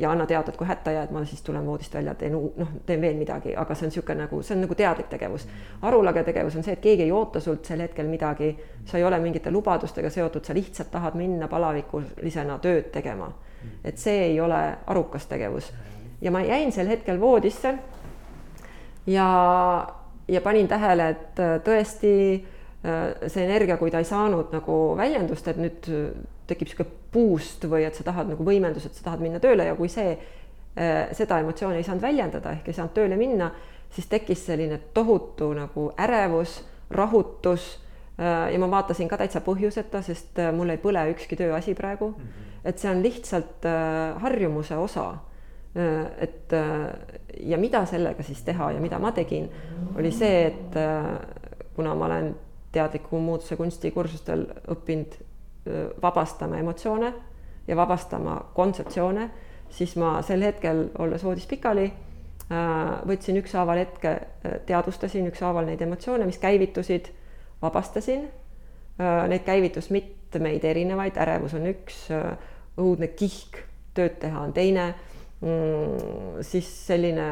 ja 0.01 0.11
anna 0.11 0.25
teada, 0.25 0.51
et 0.51 0.57
kui 0.57 0.67
hätta 0.67 0.91
jääd, 0.93 1.11
ma 1.11 1.23
siis 1.25 1.41
tulen 1.41 1.65
voodist 1.65 1.93
välja, 1.93 2.13
teen, 2.15 2.35
noh, 2.57 2.73
teen 2.85 3.01
veel 3.01 3.15
midagi, 3.17 3.55
aga 3.57 3.73
see 3.75 3.87
on 3.87 3.89
niisugune 3.89 4.21
nagu, 4.21 4.41
see 4.45 4.53
on 4.53 4.61
nagu 4.61 4.75
teadlik 4.77 5.07
tegevus. 5.09 5.47
arulage 5.81 6.23
tegevus 6.23 6.55
on 6.59 6.63
see, 6.63 6.75
et 6.77 6.83
keegi 6.83 7.07
ei 7.07 7.11
oota 7.11 7.41
sult 7.41 7.65
sel 7.65 7.81
hetkel 7.81 8.05
midagi, 8.05 8.51
sa 8.85 8.99
ei 8.99 9.03
ole 9.03 9.17
mingite 9.19 9.51
lubadustega 9.51 10.09
seotud, 10.13 10.45
sa 10.45 10.53
lihtsalt 10.53 10.91
tahad 10.93 11.17
minna 11.17 11.47
palavikulisena 11.49 12.59
tööd 12.61 12.91
tegema. 12.93 13.31
et 13.83 13.97
see 13.97 14.25
ei 14.27 14.39
ole 14.39 14.77
arukas 14.87 15.25
tegevus. 15.25 15.71
ja 16.21 16.31
ma 16.31 16.43
jäin 16.45 16.71
sel 16.71 16.87
hetkel 16.87 17.19
voodisse 17.19 17.73
ja, 19.07 19.87
ja 20.27 20.41
panin 20.41 20.67
tähele, 20.67 21.09
et 21.09 21.41
tõesti 21.65 22.13
äh, 22.85 23.27
see 23.27 23.45
energia, 23.45 23.77
kui 23.77 23.89
ta 23.91 23.97
ei 23.97 24.05
saanud 24.05 24.53
nagu 24.53 24.77
väljendust, 24.97 25.47
et 25.47 25.57
nüüd 25.57 25.89
tekib 26.45 26.69
niisugune 26.69 27.04
boost 27.15 27.65
või 27.71 27.85
et 27.87 27.95
sa 27.95 28.05
tahad 28.07 28.29
nagu 28.33 28.45
võimendus, 28.45 28.85
et 28.87 28.97
sa 28.97 29.09
tahad 29.09 29.23
minna 29.23 29.39
tööle 29.43 29.67
ja 29.69 29.77
kui 29.77 29.89
see, 29.91 30.15
äh, 30.75 30.93
seda 31.15 31.39
emotsiooni 31.43 31.79
ei 31.79 31.87
saanud 31.87 32.03
väljendada 32.03 32.53
ehk 32.57 32.69
ei 32.69 32.77
saanud 32.77 32.95
tööle 32.97 33.17
minna, 33.19 33.51
siis 33.95 34.09
tekkis 34.11 34.45
selline 34.49 34.79
tohutu 34.93 35.51
nagu 35.55 35.87
ärevus, 36.01 36.57
rahutus 36.95 37.69
äh, 38.19 38.51
ja 38.53 38.59
ma 38.61 38.69
vaatasin 38.71 39.11
ka 39.11 39.19
täitsa 39.21 39.43
põhjuseta, 39.45 40.03
sest 40.05 40.41
äh, 40.43 40.51
mul 40.55 40.73
ei 40.73 40.81
põle 40.81 41.07
ükski 41.13 41.39
tööasi 41.39 41.77
praegu 41.77 42.11
mm. 42.11 42.25
-hmm. 42.25 42.59
et 42.65 42.79
see 42.79 42.91
on 42.91 43.03
lihtsalt 43.03 43.69
harjumuse 44.21 44.77
osa. 44.77 45.13
et 46.19 46.53
ja 47.43 47.57
mida 47.57 47.81
sellega 47.85 48.23
siis 48.23 48.43
teha 48.47 48.69
ja 48.71 48.79
mida 48.79 48.99
ma 48.99 49.11
tegin, 49.11 49.49
oli 49.99 50.11
see, 50.11 50.45
et 50.47 50.77
kuna 51.75 51.95
ma 51.95 52.05
olen 52.05 52.29
teadliku 52.71 53.19
muutuse 53.19 53.55
kunstikursustel 53.59 54.45
õppinud 54.71 55.17
vabastama 56.01 56.57
emotsioone 56.61 57.13
ja 57.67 57.75
vabastama 57.75 58.37
kontseptsioone, 58.53 59.29
siis 59.69 59.95
ma 59.97 60.19
sel 60.21 60.45
hetkel, 60.45 60.89
olles 61.01 61.23
voodis 61.25 61.47
pikali, 61.49 61.87
võtsin 63.09 63.39
ükshaaval 63.41 63.81
hetke, 63.81 64.15
teadvustasin 64.69 65.27
ükshaaval 65.31 65.65
neid 65.65 65.81
emotsioone, 65.81 66.27
mis 66.29 66.37
käivitusid, 66.37 67.09
vabastasin. 67.61 68.27
Neid 69.01 69.43
käivitus 69.43 69.89
mitmeid 69.91 70.63
erinevaid, 70.63 71.17
ärevus 71.19 71.55
on 71.57 71.65
üks, 71.67 72.05
õudne 72.79 73.09
kihk 73.17 73.63
tööd 73.95 74.19
teha 74.21 74.45
on 74.45 74.53
teine 74.53 74.89
mm,. 75.41 76.41
siis 76.45 76.69
selline, 76.87 77.27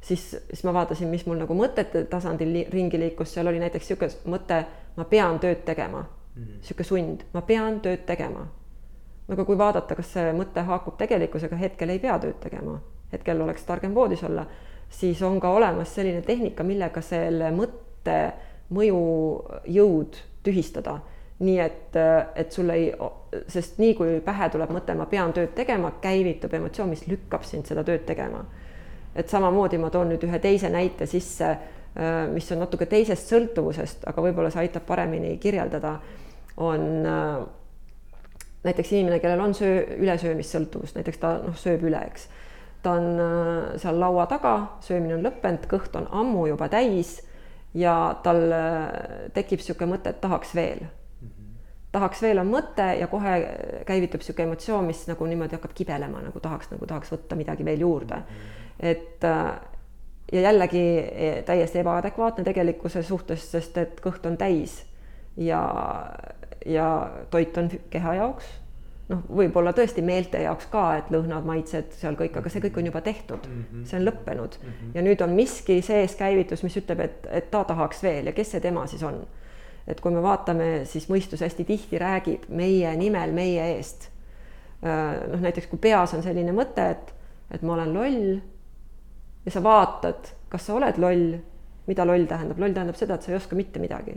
siis, 0.00 0.24
siis 0.48 0.64
ma 0.68 0.74
vaatasin, 0.76 1.10
mis 1.12 1.26
mul 1.26 1.40
nagu 1.42 1.56
mõtete 1.56 2.04
tasandil 2.10 2.62
ringi 2.72 3.00
liikus, 3.00 3.32
seal 3.34 3.50
oli 3.50 3.60
näiteks 3.62 3.90
niisugune 3.90 4.36
mõte, 4.36 4.62
ma 4.96 5.08
pean 5.08 5.40
tööd 5.42 5.64
tegema 5.68 6.04
niisugune 6.36 6.82
-hmm. 6.82 6.84
sund, 6.84 7.24
ma 7.32 7.42
pean 7.42 7.80
tööd 7.80 8.06
tegema. 8.06 8.46
aga 9.28 9.44
kui 9.44 9.58
vaadata, 9.58 9.94
kas 9.94 10.12
see 10.12 10.32
mõte 10.32 10.60
haakub 10.60 10.96
tegelikkusega, 10.98 11.56
hetkel 11.56 11.88
ei 11.88 11.98
pea 11.98 12.18
tööd 12.18 12.40
tegema, 12.40 12.80
hetkel 13.12 13.40
oleks 13.40 13.64
targem 13.64 13.94
voodis 13.94 14.24
olla, 14.24 14.46
siis 14.88 15.22
on 15.22 15.40
ka 15.40 15.50
olemas 15.50 15.94
selline 15.94 16.22
tehnika, 16.22 16.62
millega 16.62 17.00
selle 17.00 17.50
mõtte 17.50 18.32
mõjujõud 18.70 20.16
tühistada 20.42 21.00
nii 21.42 21.58
et, 21.58 21.96
et 22.34 22.52
sul 22.52 22.70
ei, 22.70 22.88
sest 23.50 23.78
nii 23.82 23.94
kui 23.98 24.18
pähe 24.24 24.48
tuleb 24.52 24.70
mõte, 24.74 24.94
ma 24.98 25.06
pean 25.10 25.32
tööd 25.34 25.54
tegema, 25.56 25.94
käivitub 26.02 26.54
emotsioon, 26.54 26.92
mis 26.92 27.06
lükkab 27.10 27.46
sind 27.46 27.66
seda 27.68 27.84
tööd 27.86 28.04
tegema. 28.06 28.44
et 29.14 29.28
samamoodi 29.28 29.76
ma 29.78 29.90
toon 29.92 30.08
nüüd 30.08 30.22
ühe 30.24 30.38
teise 30.40 30.70
näite 30.72 31.06
sisse, 31.06 31.48
mis 32.32 32.46
on 32.54 32.62
natuke 32.62 32.86
teisest 32.88 33.28
sõltuvusest, 33.28 34.06
aga 34.08 34.22
võib-olla 34.24 34.50
see 34.50 34.62
aitab 34.62 34.86
paremini 34.88 35.34
kirjeldada, 35.38 35.98
on 36.56 36.86
näiteks 38.62 38.92
inimene, 38.92 39.18
kellel 39.18 39.40
on 39.40 39.54
söö, 39.54 39.82
ülesöömissõltuvus, 39.98 40.94
näiteks 40.94 41.18
ta 41.18 41.34
noh, 41.42 41.56
sööb 41.58 41.82
üle, 41.88 42.00
eks. 42.12 42.28
ta 42.82 42.96
on 42.98 43.78
seal 43.80 43.98
laua 43.98 44.26
taga, 44.30 44.54
söömine 44.84 45.16
on 45.16 45.26
lõppenud, 45.26 45.66
kõht 45.70 45.96
on 45.98 46.06
ammu 46.10 46.46
juba 46.50 46.68
täis 46.70 47.16
ja 47.74 47.94
tal 48.22 48.44
tekib 49.34 49.62
niisugune 49.62 49.96
mõte, 49.96 50.12
et 50.12 50.20
tahaks 50.22 50.54
veel 50.54 50.84
tahaks 51.92 52.22
veel 52.24 52.40
on 52.40 52.48
mõte 52.48 52.86
ja 52.98 53.06
kohe 53.10 53.34
käivitub 53.88 54.22
niisugune 54.22 54.48
emotsioon, 54.50 54.86
mis 54.88 55.02
nagu 55.10 55.26
niimoodi 55.28 55.58
hakkab 55.58 55.74
kibelema, 55.76 56.22
nagu 56.24 56.40
tahaks, 56.40 56.70
nagu 56.72 56.88
tahaks 56.88 57.12
võtta 57.12 57.36
midagi 57.36 57.66
veel 57.68 57.84
juurde. 57.84 58.22
et 58.80 59.24
äh, 59.24 59.52
ja 60.32 60.40
jällegi 60.40 60.84
e, 60.98 61.42
täiesti 61.46 61.78
ebaadekvaatne 61.78 62.44
tegelikkuse 62.44 63.02
suhtes, 63.02 63.44
sest 63.52 63.76
et 63.78 64.00
kõht 64.00 64.24
on 64.26 64.38
täis 64.40 64.78
ja, 65.36 65.60
ja 66.66 66.88
toit 67.30 67.56
on 67.58 67.70
keha 67.90 68.14
jaoks. 68.14 68.50
noh, 69.12 69.20
võib-olla 69.28 69.72
tõesti 69.76 70.00
meelte 70.02 70.40
jaoks 70.40 70.68
ka, 70.72 70.84
et 70.96 71.10
lõhnad, 71.12 71.44
maitsed 71.44 71.90
seal 71.98 72.14
kõik, 72.16 72.36
aga 72.38 72.48
see 72.48 72.62
kõik 72.64 72.78
on 72.80 72.86
juba 72.88 73.00
tehtud, 73.04 73.48
see 73.84 73.98
on 73.98 74.06
lõppenud. 74.06 74.56
Ja 74.94 75.02
nüüd 75.02 75.20
on 75.20 75.34
miski 75.36 75.82
sees 75.82 76.14
käivitus, 76.16 76.62
mis 76.62 76.76
ütleb, 76.80 77.00
et, 77.00 77.26
et 77.30 77.50
ta 77.50 77.64
tahaks 77.68 78.02
veel. 78.02 78.30
Ja 78.30 78.32
kes 78.32 78.54
see 78.54 78.60
tema 78.60 78.86
siis 78.86 79.02
on? 79.02 79.20
Et 79.86 80.00
kui 80.00 80.14
me 80.14 80.22
vaatame, 80.22 80.84
siis 80.86 81.08
mõistus 81.10 81.42
hästi 81.42 81.64
tihti 81.66 81.98
räägib 81.98 82.46
meie 82.48 82.94
nimel, 82.96 83.34
meie 83.34 83.66
eest. 83.74 84.08
Äh, 84.86 85.28
noh, 85.28 85.42
näiteks 85.42 85.66
kui 85.66 85.78
peas 85.82 86.14
on 86.14 86.22
selline 86.22 86.54
mõte, 86.54 86.86
et, 86.94 87.12
et 87.50 87.62
ma 87.62 87.74
olen 87.74 87.92
loll 87.94 88.40
ja 89.44 89.50
sa 89.50 89.62
vaatad, 89.62 90.30
kas 90.48 90.66
sa 90.66 90.76
oled 90.78 90.98
loll, 91.02 91.32
mida 91.88 92.06
loll 92.06 92.26
tähendab, 92.30 92.60
loll 92.62 92.74
tähendab 92.74 92.98
seda, 92.98 93.18
et 93.18 93.26
sa 93.26 93.32
ei 93.32 93.38
oska 93.38 93.58
mitte 93.58 93.82
midagi. 93.82 94.14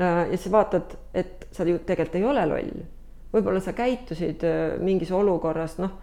Äh, 0.00 0.30
ja 0.30 0.38
sa 0.38 0.50
vaatad, 0.50 0.94
et 1.14 1.48
sa 1.50 1.64
ju 1.66 1.80
tegelikult 1.82 2.20
ei 2.20 2.24
ole 2.24 2.44
loll. 2.46 2.84
võib-olla 3.32 3.60
sa 3.60 3.72
käitusid 3.74 4.44
äh, 4.46 4.76
mingis 4.78 5.10
olukorras, 5.12 5.74
noh, 5.82 5.96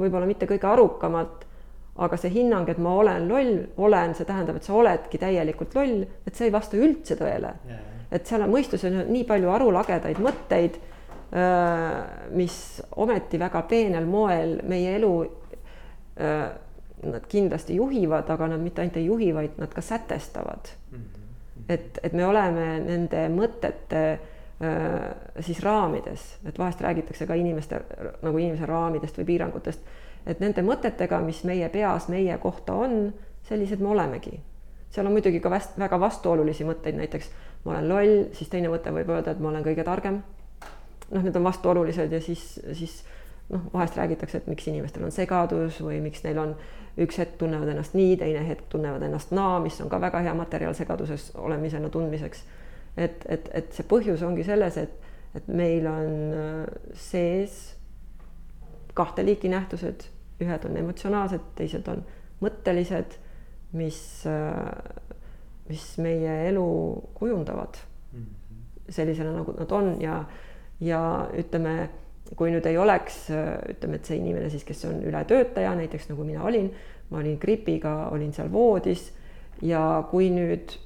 võib-olla 0.00 0.26
mitte 0.26 0.48
kõige 0.48 0.64
arukamalt 0.70 1.44
aga 1.98 2.16
see 2.16 2.30
hinnang, 2.32 2.68
et 2.70 2.78
ma 2.80 2.94
olen 2.94 3.26
loll, 3.28 3.58
olen, 3.76 4.14
see 4.14 4.24
tähendab, 4.24 4.56
et 4.56 4.64
sa 4.64 4.72
oledki 4.78 5.18
täielikult 5.20 5.74
loll, 5.76 6.06
et 6.24 6.38
see 6.38 6.48
ei 6.48 6.54
vasta 6.54 6.78
üldse 6.78 7.18
tõele 7.18 7.50
yeah.. 7.66 7.82
et 8.14 8.26
seal 8.26 8.46
on 8.46 8.52
mõistuses 8.54 8.94
nii 9.10 9.24
palju 9.26 9.50
arulagedaid 9.50 10.20
mõtteid, 10.22 10.78
mis 12.38 12.54
ometi 13.02 13.40
väga 13.42 13.64
peenel 13.68 14.06
moel 14.08 14.54
meie 14.70 14.94
elu 14.96 15.10
nad 16.16 17.26
kindlasti 17.28 17.76
juhivad, 17.76 18.30
aga 18.30 18.48
nad 18.54 18.62
mitte 18.62 18.80
ainult 18.84 18.96
ei 19.02 19.10
juhi, 19.10 19.32
vaid 19.34 19.58
nad 19.58 19.74
ka 19.74 19.82
sätestavad 19.84 20.70
mm. 20.94 21.17
Et, 21.68 22.00
et 22.02 22.12
me 22.12 22.26
oleme 22.26 22.66
nende 22.80 23.28
mõtete 23.32 24.02
siis 25.40 25.60
raamides, 25.62 26.22
et 26.50 26.56
vahest 26.58 26.80
räägitakse 26.82 27.28
ka 27.30 27.36
inimeste 27.38 27.78
nagu 28.26 28.40
inimese 28.42 28.66
raamidest 28.66 29.20
või 29.20 29.28
piirangutest 29.28 29.84
et 30.28 30.42
nende 30.44 30.62
mõtetega, 30.64 31.20
mis 31.24 31.42
meie 31.48 31.68
peas 31.72 32.08
meie 32.12 32.36
kohta 32.42 32.76
on, 32.76 33.12
sellised 33.48 33.82
me 33.82 33.92
olemegi. 33.94 34.38
seal 34.90 35.06
on 35.06 35.12
muidugi 35.12 35.40
ka 35.40 35.50
vast, 35.52 35.76
väga 35.78 35.98
vastuolulisi 36.00 36.64
mõtteid, 36.64 36.96
näiteks 36.96 37.30
ma 37.64 37.74
olen 37.74 37.88
loll, 37.88 38.16
siis 38.32 38.48
teine 38.48 38.70
mõte 38.72 38.92
võib 38.92 39.10
öelda, 39.12 39.32
et 39.32 39.40
ma 39.40 39.50
olen 39.50 39.64
kõige 39.64 39.84
targem. 39.84 40.22
noh, 41.10 41.22
need 41.22 41.36
on 41.36 41.44
vastuolulised 41.44 42.12
ja 42.12 42.20
siis, 42.20 42.60
siis 42.72 43.04
noh, 43.52 43.64
vahest 43.72 43.96
räägitakse, 43.96 44.38
et 44.38 44.50
miks 44.50 44.68
inimestel 44.68 45.06
on 45.06 45.14
segadus 45.14 45.80
või 45.84 46.00
miks 46.04 46.24
neil 46.26 46.38
on 46.42 46.54
üks 46.98 47.18
hetk 47.20 47.38
tunnevad 47.38 47.70
ennast 47.70 47.94
nii, 47.94 48.16
teine 48.20 48.42
hetk 48.48 48.66
tunnevad 48.72 49.02
ennast 49.06 49.32
naa, 49.36 49.58
mis 49.62 49.78
on 49.80 49.90
ka 49.90 50.00
väga 50.02 50.22
hea 50.26 50.34
materjal 50.34 50.74
segaduses 50.74 51.30
olemisena 51.38 51.88
tundmiseks. 51.94 52.44
et, 52.96 53.24
et, 53.28 53.50
et 53.54 53.72
see 53.72 53.86
põhjus 53.86 54.22
ongi 54.26 54.44
selles, 54.44 54.76
et, 54.76 55.10
et 55.38 55.48
meil 55.48 55.86
on 55.86 56.14
äh, 56.34 56.94
sees 56.98 57.58
kahte 58.98 59.22
liiki 59.22 59.48
nähtused 59.52 60.08
ühed 60.42 60.64
on 60.66 60.76
emotsionaalsed, 60.78 61.44
teised 61.58 61.86
on 61.90 62.02
mõttelised, 62.42 63.16
mis, 63.78 64.00
mis 65.68 65.86
meie 66.02 66.34
elu 66.48 66.66
kujundavad 67.18 67.80
mhm. 68.12 68.28
sellisena, 68.94 69.34
nagu 69.40 69.54
nad 69.58 69.74
on 69.74 69.96
ja, 70.02 70.20
ja 70.80 71.00
ütleme, 71.36 71.88
kui 72.36 72.50
nüüd 72.52 72.66
ei 72.68 72.76
oleks, 72.78 73.28
ütleme, 73.72 73.96
et 73.96 74.08
see 74.08 74.18
inimene 74.18 74.50
siis, 74.52 74.64
kes 74.68 74.84
on 74.84 75.00
ületöötaja, 75.08 75.72
näiteks 75.78 76.10
nagu 76.10 76.26
mina 76.28 76.44
olin, 76.44 76.68
ma 77.08 77.22
olin 77.22 77.38
gripiga, 77.40 78.10
olin 78.12 78.34
seal 78.36 78.52
voodis 78.52 79.08
ja 79.64 80.04
kui 80.10 80.28
nüüd 80.34 80.76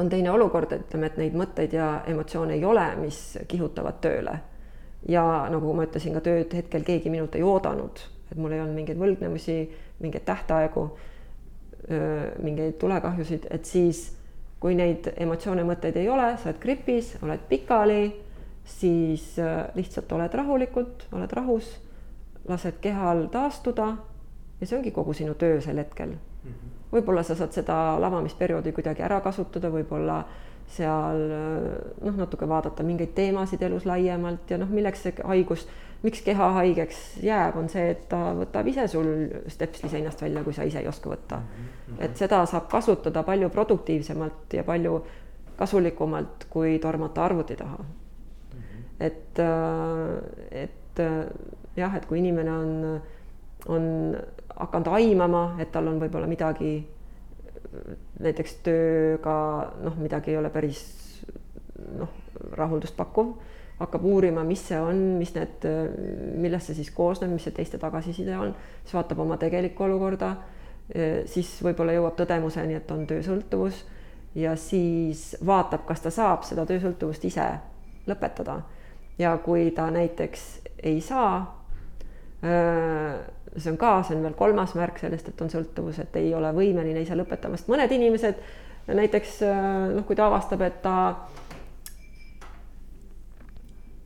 on 0.00 0.08
teine 0.12 0.30
olukord, 0.32 0.72
ütleme, 0.72 1.10
et 1.10 1.20
neid 1.20 1.36
mõtteid 1.36 1.76
ja 1.76 1.90
emotsioone 2.08 2.56
ei 2.56 2.64
ole, 2.64 2.84
mis 3.00 3.38
kihutavad 3.48 4.00
tööle. 4.04 4.38
ja 5.08 5.22
nagu 5.52 5.72
ma 5.76 5.84
ütlesin, 5.86 6.16
ka 6.16 6.20
tööd 6.20 6.54
hetkel 6.56 6.84
keegi 6.84 7.10
minult 7.12 7.36
ei 7.36 7.44
oodanud 7.46 8.00
et 8.30 8.38
mul 8.38 8.54
ei 8.54 8.60
olnud 8.60 8.76
mingeid 8.76 8.98
võlgnevusi, 9.00 9.56
mingeid 10.02 10.26
tähtaegu, 10.26 10.86
mingeid 12.42 12.78
tulekahjusid, 12.80 13.46
et 13.54 13.68
siis 13.68 14.08
kui 14.60 14.74
neid 14.74 15.12
emotsioone, 15.14 15.64
mõtteid 15.68 15.98
ei 16.00 16.08
ole, 16.10 16.32
sa 16.40 16.50
oled 16.50 16.60
gripis, 16.62 17.12
oled 17.22 17.44
pikali, 17.50 18.00
siis 18.66 19.36
lihtsalt 19.74 20.12
oled 20.12 20.34
rahulikult, 20.34 21.06
oled 21.14 21.32
rahus, 21.38 21.68
lased 22.48 22.80
kehal 22.82 23.26
taastuda 23.30 23.92
ja 24.60 24.66
see 24.66 24.78
ongi 24.78 24.90
kogu 24.94 25.14
sinu 25.14 25.34
töö 25.38 25.60
sel 25.60 25.78
hetkel 25.78 26.10
mm 26.16 26.50
-hmm.. 26.50 26.74
võib-olla 26.92 27.22
sa 27.22 27.34
saad 27.34 27.52
seda 27.52 28.00
lavamisperioodi 28.00 28.72
kuidagi 28.72 29.02
ära 29.02 29.20
kasutada, 29.20 29.70
võib-olla 29.70 30.24
seal 30.66 31.22
noh, 32.02 32.16
natuke 32.16 32.48
vaadata 32.48 32.82
mingeid 32.82 33.14
teemasid 33.14 33.62
elus 33.62 33.86
laiemalt 33.86 34.50
ja 34.50 34.58
noh, 34.58 34.68
milleks 34.68 35.02
see 35.02 35.14
haigus 35.24 35.68
miks 36.02 36.22
keha 36.22 36.48
haigeks 36.60 37.02
jääb, 37.24 37.56
on 37.58 37.68
see, 37.72 37.90
et 37.94 38.06
ta 38.10 38.32
võtab 38.36 38.68
ise 38.70 38.86
sul 38.90 39.08
stepsli 39.50 39.90
seinast 39.90 40.22
välja, 40.22 40.42
kui 40.44 40.54
sa 40.54 40.66
ise 40.68 40.82
ei 40.82 40.88
oska 40.88 41.10
võtta. 41.10 41.40
Mhm. 41.40 42.00
et 42.00 42.16
seda 42.16 42.44
saab 42.46 42.68
kasutada 42.70 43.22
palju 43.22 43.50
produktiivsemalt 43.50 44.54
ja 44.58 44.64
palju 44.64 45.04
kasulikumalt, 45.56 46.46
kui 46.50 46.78
tormata 46.78 47.24
arvuti 47.24 47.56
taha. 47.56 47.78
Et, 49.00 49.38
äh, 49.38 50.62
et 50.64 51.00
äh, 51.00 51.26
jah, 51.76 51.96
et 51.96 52.06
kui 52.08 52.18
inimene 52.22 52.52
on, 52.52 53.00
on 53.68 53.88
hakanud 54.56 54.92
aimama, 54.96 55.42
et 55.60 55.72
tal 55.72 55.90
on 55.90 56.00
võib-olla 56.00 56.28
midagi 56.30 56.78
näiteks 58.24 58.54
tööga 58.64 59.36
noh, 59.84 59.98
midagi 60.00 60.32
ei 60.32 60.38
ole 60.40 60.48
päris 60.54 60.80
noh, 61.98 62.08
rahuldust 62.56 62.96
pakkuv 62.96 63.34
hakkab 63.76 64.04
uurima, 64.08 64.44
mis 64.48 64.62
see 64.70 64.78
on, 64.80 65.00
mis 65.20 65.34
need, 65.36 65.66
millest 66.40 66.70
see 66.70 66.78
siis 66.78 66.90
koosneb, 66.96 67.34
mis 67.34 67.44
see 67.44 67.52
teiste 67.56 67.76
tagasiside 67.80 68.32
on, 68.40 68.54
siis 68.84 68.96
vaatab 68.96 69.20
oma 69.20 69.36
tegelikku 69.40 69.84
olukorda, 69.84 70.30
siis 71.28 71.50
võib-olla 71.66 71.92
jõuab 71.96 72.16
tõdemuseni, 72.16 72.78
et 72.78 72.94
on 72.94 73.04
töösõltuvus 73.10 73.82
ja 74.36 74.54
siis 74.56 75.34
vaatab, 75.46 75.84
kas 75.88 76.04
ta 76.04 76.12
saab 76.14 76.44
seda 76.48 76.64
töösõltuvust 76.68 77.24
ise 77.28 77.46
lõpetada. 78.08 78.62
Ja 79.18 79.36
kui 79.44 79.70
ta 79.76 79.90
näiteks 79.90 80.44
ei 80.82 81.00
saa, 81.00 81.38
see 82.42 83.72
on 83.72 83.78
ka, 83.80 84.02
see 84.04 84.16
on 84.16 84.26
veel 84.26 84.36
kolmas 84.38 84.76
märk 84.76 85.00
sellest, 85.00 85.30
et 85.30 85.42
on 85.42 85.50
sõltuvus, 85.52 85.98
et 86.02 86.16
ei 86.20 86.34
ole 86.36 86.52
võimeline 86.56 87.02
ise 87.02 87.16
lõpetamast, 87.16 87.70
mõned 87.72 87.92
inimesed 87.96 88.42
näiteks 88.92 89.40
noh, 89.96 90.04
kui 90.06 90.18
ta 90.18 90.28
avastab, 90.28 90.62
et 90.66 90.82
ta 90.84 90.96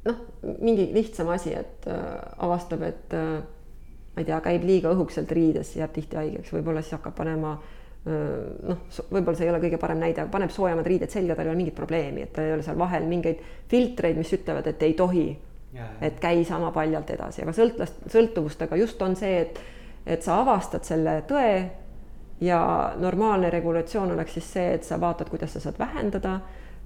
noh, 0.07 0.23
mingi 0.63 0.89
lihtsam 0.95 1.33
asi, 1.35 1.57
et 1.59 1.91
avastab, 1.91 2.87
et 2.87 3.19
ma 3.19 4.23
ei 4.23 4.31
tea, 4.31 4.41
käib 4.47 4.65
liiga 4.67 4.95
õhukselt 4.95 5.35
riides, 5.35 5.75
jääb 5.77 5.93
tihti 5.95 6.19
haigeks, 6.23 6.55
võib-olla 6.55 6.83
siis 6.85 6.97
hakkab 6.97 7.19
panema 7.19 7.57
äh, 7.59 7.80
noh, 8.05 8.79
võib-olla 9.11 9.37
see 9.37 9.45
ei 9.45 9.53
ole 9.53 9.61
kõige 9.61 9.79
parem 9.81 9.99
näide, 10.01 10.23
aga 10.23 10.33
paneb 10.33 10.53
soojemad 10.55 10.87
riided 10.89 11.13
selga, 11.13 11.35
tal 11.37 11.49
ei 11.49 11.53
ole 11.53 11.61
mingit 11.61 11.77
probleemi, 11.77 12.25
et 12.25 12.33
tal 12.33 12.47
ei 12.49 12.55
ole 12.55 12.65
seal 12.65 12.79
vahel 12.81 13.05
mingeid 13.09 13.43
filtreid, 13.69 14.17
mis 14.17 14.33
ütlevad, 14.33 14.71
et 14.73 14.83
ei 14.89 14.95
tohi. 14.99 15.29
et 16.03 16.17
käi 16.19 16.45
sama 16.45 16.73
paljalt 16.75 17.11
edasi, 17.15 17.45
aga 17.45 17.53
sõltlast, 17.55 18.01
sõltuvustega 18.11 18.75
just 18.81 19.03
on 19.07 19.13
see, 19.17 19.37
et, 19.45 19.61
et 20.03 20.23
sa 20.23 20.41
avastad 20.41 20.83
selle 20.83 21.21
tõe 21.29 21.53
ja 22.43 22.63
normaalne 22.99 23.53
regulatsioon 23.55 24.17
oleks 24.17 24.35
siis 24.35 24.49
see, 24.57 24.73
et 24.75 24.89
sa 24.89 24.99
vaatad, 25.01 25.31
kuidas 25.31 25.55
sa 25.55 25.63
saad 25.63 25.79
vähendada 25.79 26.41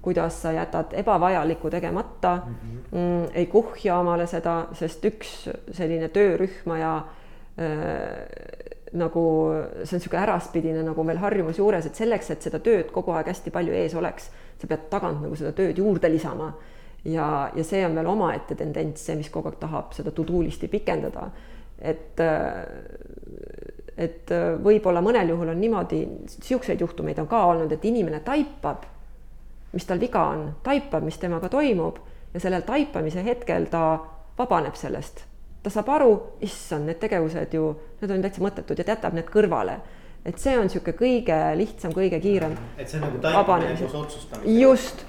kuidas 0.05 0.41
sa 0.41 0.51
jätad 0.51 0.93
ebavajalikku 0.93 1.69
tegemata 1.69 2.35
mm, 2.35 2.53
-hmm. 2.53 2.97
mm, 2.97 3.29
ei 3.33 3.45
kuhja 3.45 3.97
omale 3.97 4.27
seda, 4.27 4.67
sest 4.73 5.05
üks 5.05 5.49
selline 5.71 6.09
töörühma 6.09 6.77
ja 6.77 6.95
äh, 6.97 8.74
nagu 8.95 9.25
see 9.83 9.95
on 9.95 10.01
niisugune 10.01 10.21
äraspidine 10.23 10.83
nagu 10.85 11.05
veel 11.07 11.19
harjumus 11.21 11.59
juures, 11.59 11.85
et 11.85 11.99
selleks, 11.99 12.31
et 12.31 12.47
seda 12.47 12.61
tööd 12.63 12.91
kogu 12.95 13.13
aeg 13.15 13.31
hästi 13.31 13.53
palju 13.53 13.75
ees 13.75 13.95
oleks, 13.95 14.29
sa 14.61 14.69
pead 14.71 14.87
tagant 14.91 15.21
nagu 15.23 15.35
seda 15.35 15.51
tööd 15.57 15.77
juurde 15.81 16.09
lisama. 16.11 16.53
ja, 17.05 17.51
ja 17.55 17.63
see 17.63 17.83
on 17.85 17.95
veel 17.95 18.07
omaette 18.09 18.55
tendents, 18.55 19.05
see, 19.05 19.15
mis 19.19 19.29
kogu 19.29 19.51
aeg 19.51 19.59
tahab 19.61 19.93
seda 19.93 20.11
to-do 20.11 20.41
listi 20.41 20.67
pikendada. 20.67 21.29
et, 21.79 22.21
et 23.97 24.35
võib-olla 24.63 25.01
mõnel 25.01 25.29
juhul 25.29 25.51
on 25.51 25.61
niimoodi, 25.61 26.01
niisuguseid 26.05 26.81
juhtumeid 26.81 27.19
on 27.19 27.27
ka 27.27 27.45
olnud, 27.51 27.71
et 27.71 27.85
inimene 27.85 28.19
taipab 28.25 28.85
mis 29.75 29.85
tal 29.85 29.99
viga 29.99 30.23
on, 30.31 30.49
taipab, 30.63 31.03
mis 31.03 31.17
temaga 31.19 31.49
toimub 31.51 31.99
ja 32.33 32.39
sellel 32.39 32.63
taipamise 32.67 33.23
hetkel 33.23 33.67
ta 33.71 33.99
vabaneb 34.37 34.75
sellest. 34.79 35.25
Ta 35.65 35.73
saab 35.73 35.89
aru, 35.95 36.11
issand, 36.45 36.85
need 36.85 37.01
tegevused 37.01 37.57
ju, 37.57 37.71
need 38.01 38.13
on 38.13 38.23
täitsa 38.25 38.43
mõttetud 38.45 38.77
ja 38.77 38.85
jätab 38.93 39.17
need 39.17 39.31
kõrvale. 39.33 39.79
et 40.25 40.39
see 40.41 40.55
on 40.57 40.65
niisugune 40.65 40.97
kõige 40.97 41.35
lihtsam, 41.57 41.91
kõige 41.93 42.21
kiirem. 42.21 42.55
et 42.77 42.89
see 42.89 43.01
on 43.01 43.07
nagu 43.07 43.19
taipamine 43.21 43.75
koos 43.81 43.99
otsustamisega. 44.03 44.59
just 44.61 45.05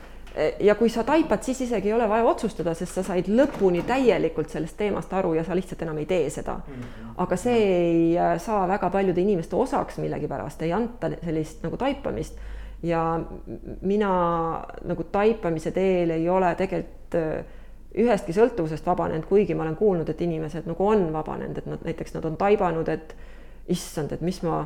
ja 0.61 0.74
kui 0.76 0.88
sa 0.92 1.04
taipad, 1.04 1.42
siis 1.42 1.61
isegi 1.64 1.88
ei 1.88 1.94
ole 1.96 2.09
vaja 2.09 2.24
otsustada, 2.28 2.74
sest 2.76 2.98
sa 2.98 3.04
said 3.07 3.28
lõpuni 3.32 3.82
täielikult 3.88 4.52
sellest 4.52 4.76
teemast 4.76 5.12
aru 5.16 5.32
ja 5.38 5.44
sa 5.44 5.57
lihtsalt 5.57 5.82
enam 5.86 5.98
ei 6.02 6.07
tee 6.07 6.28
seda. 6.30 6.59
Mhm. 6.66 7.14
aga 7.16 7.36
see 7.40 7.62
ei 7.64 8.18
äh, 8.18 8.36
saa 8.40 8.66
väga 8.68 8.90
paljude 8.90 9.20
inimeste 9.20 9.57
osaks 9.57 9.98
millegipärast, 9.98 10.62
ei 10.62 10.72
anta 10.72 11.11
sellist 11.24 11.62
nagu 11.64 11.76
taipamist 11.76 12.36
ja 12.82 13.20
mina 13.80 14.11
nagu 14.84 15.04
taipamise 15.04 15.70
teel 15.70 16.11
ei 16.11 16.28
ole 16.28 16.54
tegelikult 16.54 17.14
äh, 17.14 17.44
ühestki 17.97 18.34
sõltuvusest 18.36 18.86
vabanenud, 18.86 19.24
kuigi 19.28 19.55
ma 19.55 19.64
olen 19.64 19.76
kuulnud, 19.76 20.09
et 20.12 20.20
inimesed 20.20 20.68
nagu 20.68 20.88
on 20.88 21.07
vabanenud, 21.12 21.59
et 21.59 21.68
nad 21.70 21.84
näiteks 21.86 22.16
nad 22.16 22.26
on 22.28 22.36
taibanud, 22.36 22.88
et 22.92 23.14
issand, 23.72 24.12
et 24.12 24.20
mis 24.20 24.42
ma, 24.44 24.61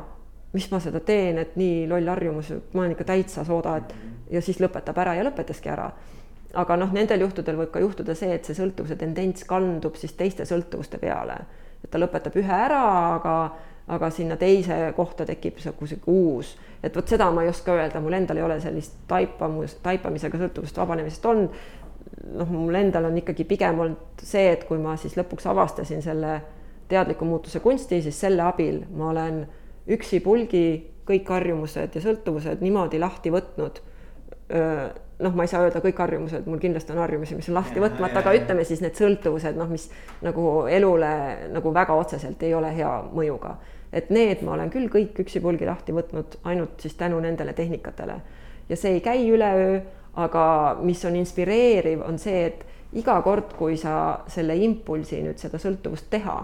mis 0.53 0.67
ma 0.71 0.81
seda 0.83 0.99
teen, 1.05 1.39
et 1.41 1.55
nii 1.59 1.85
loll 1.89 2.11
harjumus, 2.11 2.51
ma 2.73 2.83
olen 2.83 2.95
ikka 2.95 3.07
täitsa 3.13 3.45
sooda, 3.47 3.77
et 3.79 3.95
ja 4.35 4.43
siis 4.43 4.59
lõpetab 4.63 4.99
ära 5.03 5.15
ja 5.17 5.25
lõpetaski 5.27 5.71
ära. 5.71 5.91
aga 6.53 6.75
noh, 6.75 6.89
nendel 6.91 7.21
juhtudel 7.23 7.55
võib 7.55 7.69
ka 7.71 7.79
juhtuda 7.79 8.11
see, 8.15 8.33
et 8.35 8.45
see 8.45 8.55
sõltuvuse 8.55 8.97
tendents 8.99 9.45
kandub 9.47 9.95
siis 9.95 10.13
teiste 10.19 10.43
sõltuvuste 10.45 10.97
peale, 10.99 11.37
et 11.83 11.89
ta 11.89 11.99
lõpetab 11.99 12.35
ühe 12.35 12.51
ära, 12.51 12.81
aga 13.15 13.35
aga 13.91 14.09
sinna 14.09 14.37
teise 14.39 14.93
kohta 14.95 15.25
tekib 15.25 15.57
niisugune 15.57 15.97
uus, 16.07 16.53
et 16.83 16.95
vot 16.95 17.07
seda 17.07 17.27
ma 17.33 17.43
ei 17.43 17.49
oska 17.51 17.73
öelda, 17.75 17.99
mul 18.03 18.15
endal 18.15 18.39
ei 18.39 18.45
ole 18.45 18.59
sellist 18.63 19.01
taipamus, 19.09 19.77
taipamisega 19.83 20.39
sõltuvust 20.39 20.77
vabanemisest 20.79 21.25
olnud. 21.25 21.57
Noh, 22.37 22.49
mul 22.49 22.75
endal 22.79 23.09
on 23.09 23.17
ikkagi 23.21 23.45
pigem 23.49 23.79
olnud 23.79 24.23
see, 24.23 24.51
et 24.53 24.65
kui 24.69 24.79
ma 24.81 24.95
siis 24.99 25.17
lõpuks 25.19 25.47
avastasin 25.51 26.01
selle 26.05 26.39
teadliku 26.91 27.25
muutuse 27.25 27.59
kunsti, 27.63 28.01
siis 28.03 28.19
selle 28.19 28.43
abil 28.43 28.81
ma 28.95 29.11
olen 29.11 29.45
üksipulgi 29.91 30.65
kõik 31.07 31.29
harjumused 31.33 31.95
ja 31.95 32.03
sõltuvused 32.03 32.61
niimoodi 32.63 32.99
lahti 33.01 33.31
võtnud. 33.33 33.81
Noh, 35.21 35.35
ma 35.37 35.45
ei 35.45 35.51
saa 35.51 35.61
öelda 35.63 35.81
kõik 35.83 35.99
harjumused, 36.01 36.47
mul 36.49 36.59
kindlasti 36.61 36.93
on 36.95 37.01
harjumusi, 37.03 37.37
mis 37.37 37.49
on 37.51 37.59
lahti 37.59 37.81
võtmata, 37.81 38.19
aga 38.23 38.33
ütleme 38.35 38.65
siis 38.67 38.81
need 38.83 38.97
sõltuvused, 38.97 39.57
noh, 39.57 39.69
mis 39.69 39.87
nagu 40.25 40.65
elule 40.71 41.11
nagu 41.53 41.73
väga 41.73 41.95
otseselt 41.97 42.41
ei 42.43 42.55
ole 42.57 42.71
hea 42.75 42.91
mõjuga. 43.13 43.55
Et 43.93 44.09
need 44.09 44.41
ma 44.47 44.55
olen 44.55 44.71
küll 44.73 44.89
kõik 44.91 45.19
üksipulgi 45.23 45.67
lahti 45.67 45.93
võtnud 45.95 46.39
ainult 46.47 46.81
siis 46.83 46.95
tänu 46.99 47.19
nendele 47.23 47.53
tehnikatele. 47.53 48.21
ja 48.69 48.75
see 48.79 48.93
ei 48.95 49.01
käi 49.03 49.25
üleöö, 49.29 49.81
aga 50.19 50.43
mis 50.81 51.05
on 51.05 51.15
inspireeriv, 51.15 52.01
on 52.07 52.19
see, 52.19 52.45
et 52.49 52.65
iga 52.99 53.21
kord, 53.23 53.53
kui 53.55 53.77
sa 53.79 53.93
selle 54.31 54.57
impulsi 54.59 55.21
nüüd 55.23 55.39
seda 55.39 55.59
sõltuvust 55.61 56.09
teha 56.11 56.35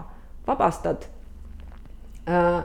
vabastad 0.46 1.04
äh,, 2.28 2.62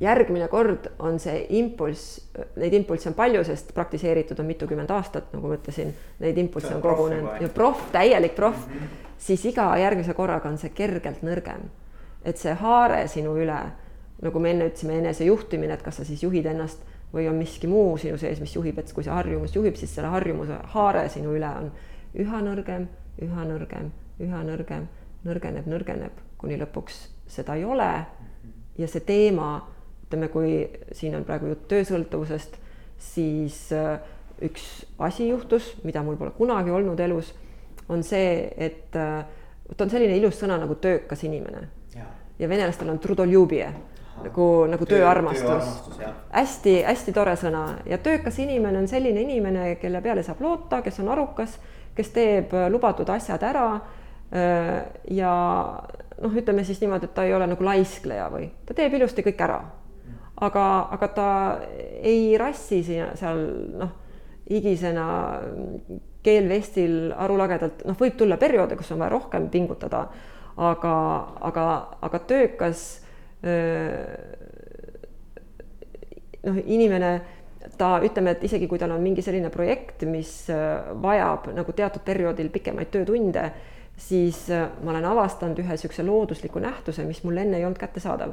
järgmine 0.00 0.46
kord 0.48 0.86
on 1.02 1.18
see 1.20 1.42
impulss, 1.58 2.20
neid 2.60 2.74
impulsse 2.78 3.10
on 3.10 3.18
palju, 3.18 3.42
sest 3.44 3.74
praktiseeritud 3.74 4.38
on 4.40 4.48
mitukümmend 4.52 4.90
aastat, 4.94 5.32
nagu 5.34 5.50
ma 5.50 5.58
ütlesin, 5.58 5.90
neid 6.22 6.38
impulsse 6.38 6.72
on 6.76 6.84
kogunenud 6.84 7.42
ja 7.42 7.50
proff, 7.54 7.90
täielik 7.92 8.38
proff 8.38 8.66
mm, 8.66 8.78
-hmm. 8.78 9.12
siis 9.18 9.44
iga 9.50 9.66
järgmise 9.78 10.14
korraga 10.14 10.48
on 10.48 10.58
see 10.58 10.70
kergelt 10.70 11.22
nõrgem. 11.26 11.68
et 12.24 12.38
see 12.38 12.52
haare 12.54 13.08
sinu 13.08 13.36
üle 13.36 13.60
nagu 14.22 14.38
me 14.38 14.50
enne 14.50 14.66
ütlesime, 14.68 14.98
enesejuhtimine, 14.98 15.74
et 15.74 15.82
kas 15.82 15.96
sa 15.96 16.04
siis 16.04 16.22
juhid 16.22 16.46
ennast 16.46 16.82
või 17.12 17.26
on 17.28 17.38
miski 17.40 17.66
muu 17.70 17.96
sinu 17.98 18.18
sees, 18.18 18.40
mis 18.40 18.54
juhib, 18.54 18.78
et 18.78 18.92
kui 18.94 19.04
see 19.04 19.14
harjumus 19.14 19.54
juhib, 19.56 19.76
siis 19.78 19.94
selle 19.94 20.12
harjumuse 20.12 20.58
haare 20.74 21.08
sinu 21.10 21.34
üle 21.34 21.50
on 21.62 21.70
üha 22.18 22.42
nõrgem, 22.44 22.86
üha 23.22 23.46
nõrgem, 23.48 23.90
üha 24.22 24.42
nõrgem, 24.46 24.86
nõrgeneb, 25.26 25.66
nõrgeneb, 25.70 26.22
kuni 26.40 26.58
lõpuks 26.60 27.02
seda 27.30 27.56
ei 27.58 27.64
ole. 27.64 27.90
ja 28.78 28.86
see 28.88 29.02
teema, 29.04 29.58
ütleme, 30.06 30.30
kui 30.32 30.54
siin 30.96 31.14
on 31.18 31.26
praegu 31.28 31.50
jutt 31.50 31.66
töösõltuvusest, 31.68 32.56
siis 33.00 33.58
äh, 33.76 33.98
üks 34.46 34.86
asi 34.98 35.28
juhtus, 35.28 35.74
mida 35.84 36.02
mul 36.06 36.16
pole 36.16 36.32
kunagi 36.38 36.72
olnud 36.72 37.00
elus, 37.00 37.34
on 37.90 38.02
see, 38.06 38.48
et 38.56 38.96
äh, 38.96 39.26
vot 39.68 39.84
on 39.84 39.92
selline 39.92 40.16
ilus 40.16 40.38
sõna 40.40 40.56
nagu 40.62 40.78
töökas 40.80 41.26
inimene. 41.26 41.68
ja 42.40 42.48
venelastel 42.48 42.88
on 42.88 42.98
trudoljubije 42.98 43.66
nagu, 44.24 44.46
nagu 44.70 44.86
tööarmastus 44.88 45.96
töö. 45.96 46.10
hästi-hästi 46.32 47.14
tore 47.16 47.36
sõna 47.40 47.64
ja 47.88 47.98
töökas 48.02 48.38
inimene 48.42 48.82
on 48.82 48.88
selline 48.88 49.22
inimene, 49.24 49.74
kelle 49.82 50.02
peale 50.04 50.24
saab 50.26 50.42
loota, 50.44 50.82
kes 50.82 51.00
on 51.02 51.10
arukas, 51.14 51.58
kes 51.94 52.12
teeb 52.14 52.54
lubatud 52.70 53.08
asjad 53.10 53.42
ära. 53.42 53.66
ja 55.10 55.32
noh, 56.20 56.36
ütleme 56.36 56.64
siis 56.64 56.80
niimoodi, 56.80 57.08
et 57.08 57.14
ta 57.14 57.24
ei 57.26 57.34
ole 57.34 57.48
nagu 57.50 57.64
laiskleja 57.64 58.28
või 58.30 58.50
ta 58.66 58.76
teeb 58.78 58.94
ilusti 58.94 59.24
kõik 59.26 59.42
ära. 59.42 59.60
aga, 60.40 60.66
aga 60.96 61.08
ta 61.08 61.30
ei 62.02 62.36
rassi 62.38 62.82
siin 62.84 63.16
seal 63.18 63.42
noh, 63.80 63.90
higisena 64.50 65.06
keel 66.22 66.48
vestil 66.48 67.12
arulagedalt, 67.16 67.84
noh, 67.88 67.96
võib 67.96 68.16
tulla 68.18 68.36
perioode, 68.40 68.76
kus 68.76 68.90
on 68.92 69.00
vaja 69.00 69.14
rohkem 69.14 69.48
pingutada, 69.52 70.04
aga, 70.60 70.94
aga, 71.48 71.66
aga 72.02 72.20
töökas 72.28 72.82
noh, 76.44 76.56
inimene 76.64 77.12
ta 77.78 77.98
ütleme, 78.04 78.34
et 78.34 78.44
isegi 78.44 78.68
kui 78.68 78.80
tal 78.80 78.92
on 78.94 79.02
mingi 79.04 79.22
selline 79.24 79.50
projekt, 79.52 80.04
mis 80.08 80.32
vajab 81.02 81.50
nagu 81.56 81.72
teatud 81.76 82.04
perioodil 82.04 82.48
pikemaid 82.52 82.90
töötunde, 82.92 83.44
siis 84.00 84.46
ma 84.50 84.94
olen 84.94 85.04
avastanud 85.04 85.58
ühe 85.60 85.76
niisuguse 85.76 86.04
loodusliku 86.06 86.62
nähtuse, 86.62 87.04
mis 87.04 87.22
mul 87.24 87.40
enne 87.42 87.60
ei 87.60 87.66
olnud 87.68 87.80
kättesaadav. 87.80 88.32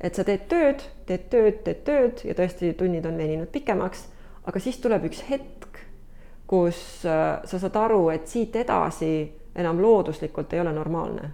et 0.00 0.14
sa 0.14 0.24
teed 0.24 0.46
tööd, 0.48 0.82
teed 1.06 1.26
tööd, 1.30 1.58
teed 1.64 1.82
tööd 1.84 2.22
ja 2.24 2.34
tõesti 2.34 2.72
tunnid 2.72 3.06
on 3.06 3.18
veninud 3.20 3.50
pikemaks, 3.52 4.06
aga 4.48 4.60
siis 4.62 4.78
tuleb 4.80 5.04
üks 5.10 5.20
hetk, 5.28 5.82
kus 6.48 7.02
sa 7.02 7.58
saad 7.58 7.76
aru, 7.76 8.08
et 8.10 8.26
siit 8.28 8.56
edasi 8.56 9.12
enam 9.54 9.82
looduslikult 9.82 10.52
ei 10.52 10.60
ole 10.60 10.72
normaalne. 10.72 11.30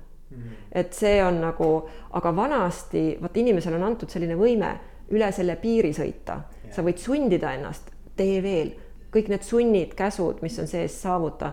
Et 0.73 0.93
see 0.93 1.23
on 1.25 1.41
nagu, 1.41 1.71
aga 2.13 2.37
vanasti 2.37 3.17
vot 3.23 3.37
inimesele 3.37 3.77
on 3.77 3.83
antud 3.83 4.11
selline 4.11 4.37
võime 4.37 4.73
üle 5.11 5.31
selle 5.33 5.57
piiri 5.57 5.93
sõita. 5.93 6.41
Sa 6.71 6.83
võid 6.83 6.99
sundida 6.99 7.53
ennast, 7.55 7.93
tee 8.17 8.43
veel, 8.43 8.73
kõik 9.13 9.31
need 9.33 9.47
sunnid, 9.47 9.95
käsud, 9.95 10.43
mis 10.43 10.59
on 10.59 10.67
sees, 10.67 10.97
saavuta, 11.03 11.53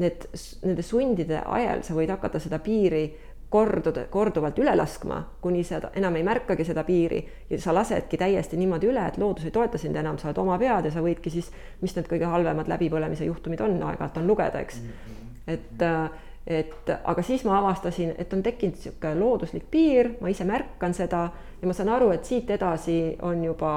need, 0.00 0.26
nende 0.64 0.82
sundide 0.82 1.42
ajal 1.44 1.84
sa 1.84 1.94
võid 1.94 2.10
hakata 2.10 2.40
seda 2.42 2.58
piiri 2.58 3.04
korduda, 3.54 4.06
korduvalt 4.10 4.58
üle 4.58 4.72
laskma, 4.74 5.20
kuni 5.42 5.62
sa 5.66 5.78
enam 5.94 6.16
ei 6.18 6.24
märkagi 6.26 6.64
seda 6.66 6.82
piiri. 6.86 7.20
Ja 7.50 7.60
sa 7.62 7.74
lasedki 7.76 8.18
täiesti 8.18 8.58
niimoodi 8.58 8.88
üle, 8.90 9.04
et 9.06 9.18
loodus 9.20 9.46
ei 9.46 9.54
toeta 9.54 9.78
sind 9.78 9.96
enam, 10.00 10.18
sa 10.18 10.30
oled 10.30 10.40
oma 10.42 10.56
pead 10.58 10.88
ja 10.88 10.94
sa 10.94 11.04
võidki 11.04 11.30
siis, 11.30 11.52
mis 11.82 11.94
need 11.94 12.08
kõige 12.10 12.26
halvemad 12.30 12.70
läbipõlemise 12.72 13.28
juhtumid 13.28 13.62
on, 13.62 13.76
aeg-ajalt 13.78 14.18
on 14.18 14.26
lugeda, 14.26 14.64
eks. 14.64 14.80
-hmm. 14.82 15.28
et 15.54 15.82
äh, 15.86 16.10
et 16.46 16.90
aga 17.04 17.22
siis 17.22 17.44
ma 17.44 17.58
avastasin, 17.58 18.14
et 18.18 18.32
on 18.32 18.42
tekkinud 18.42 18.76
niisugune 18.76 19.14
looduslik 19.16 19.64
piir, 19.70 20.10
ma 20.20 20.28
ise 20.28 20.44
märkan 20.44 20.94
seda 20.94 21.22
ja 21.60 21.68
ma 21.68 21.72
saan 21.76 21.88
aru, 21.88 22.10
et 22.12 22.24
siit 22.24 22.50
edasi 22.50 23.16
on 23.22 23.44
juba 23.44 23.70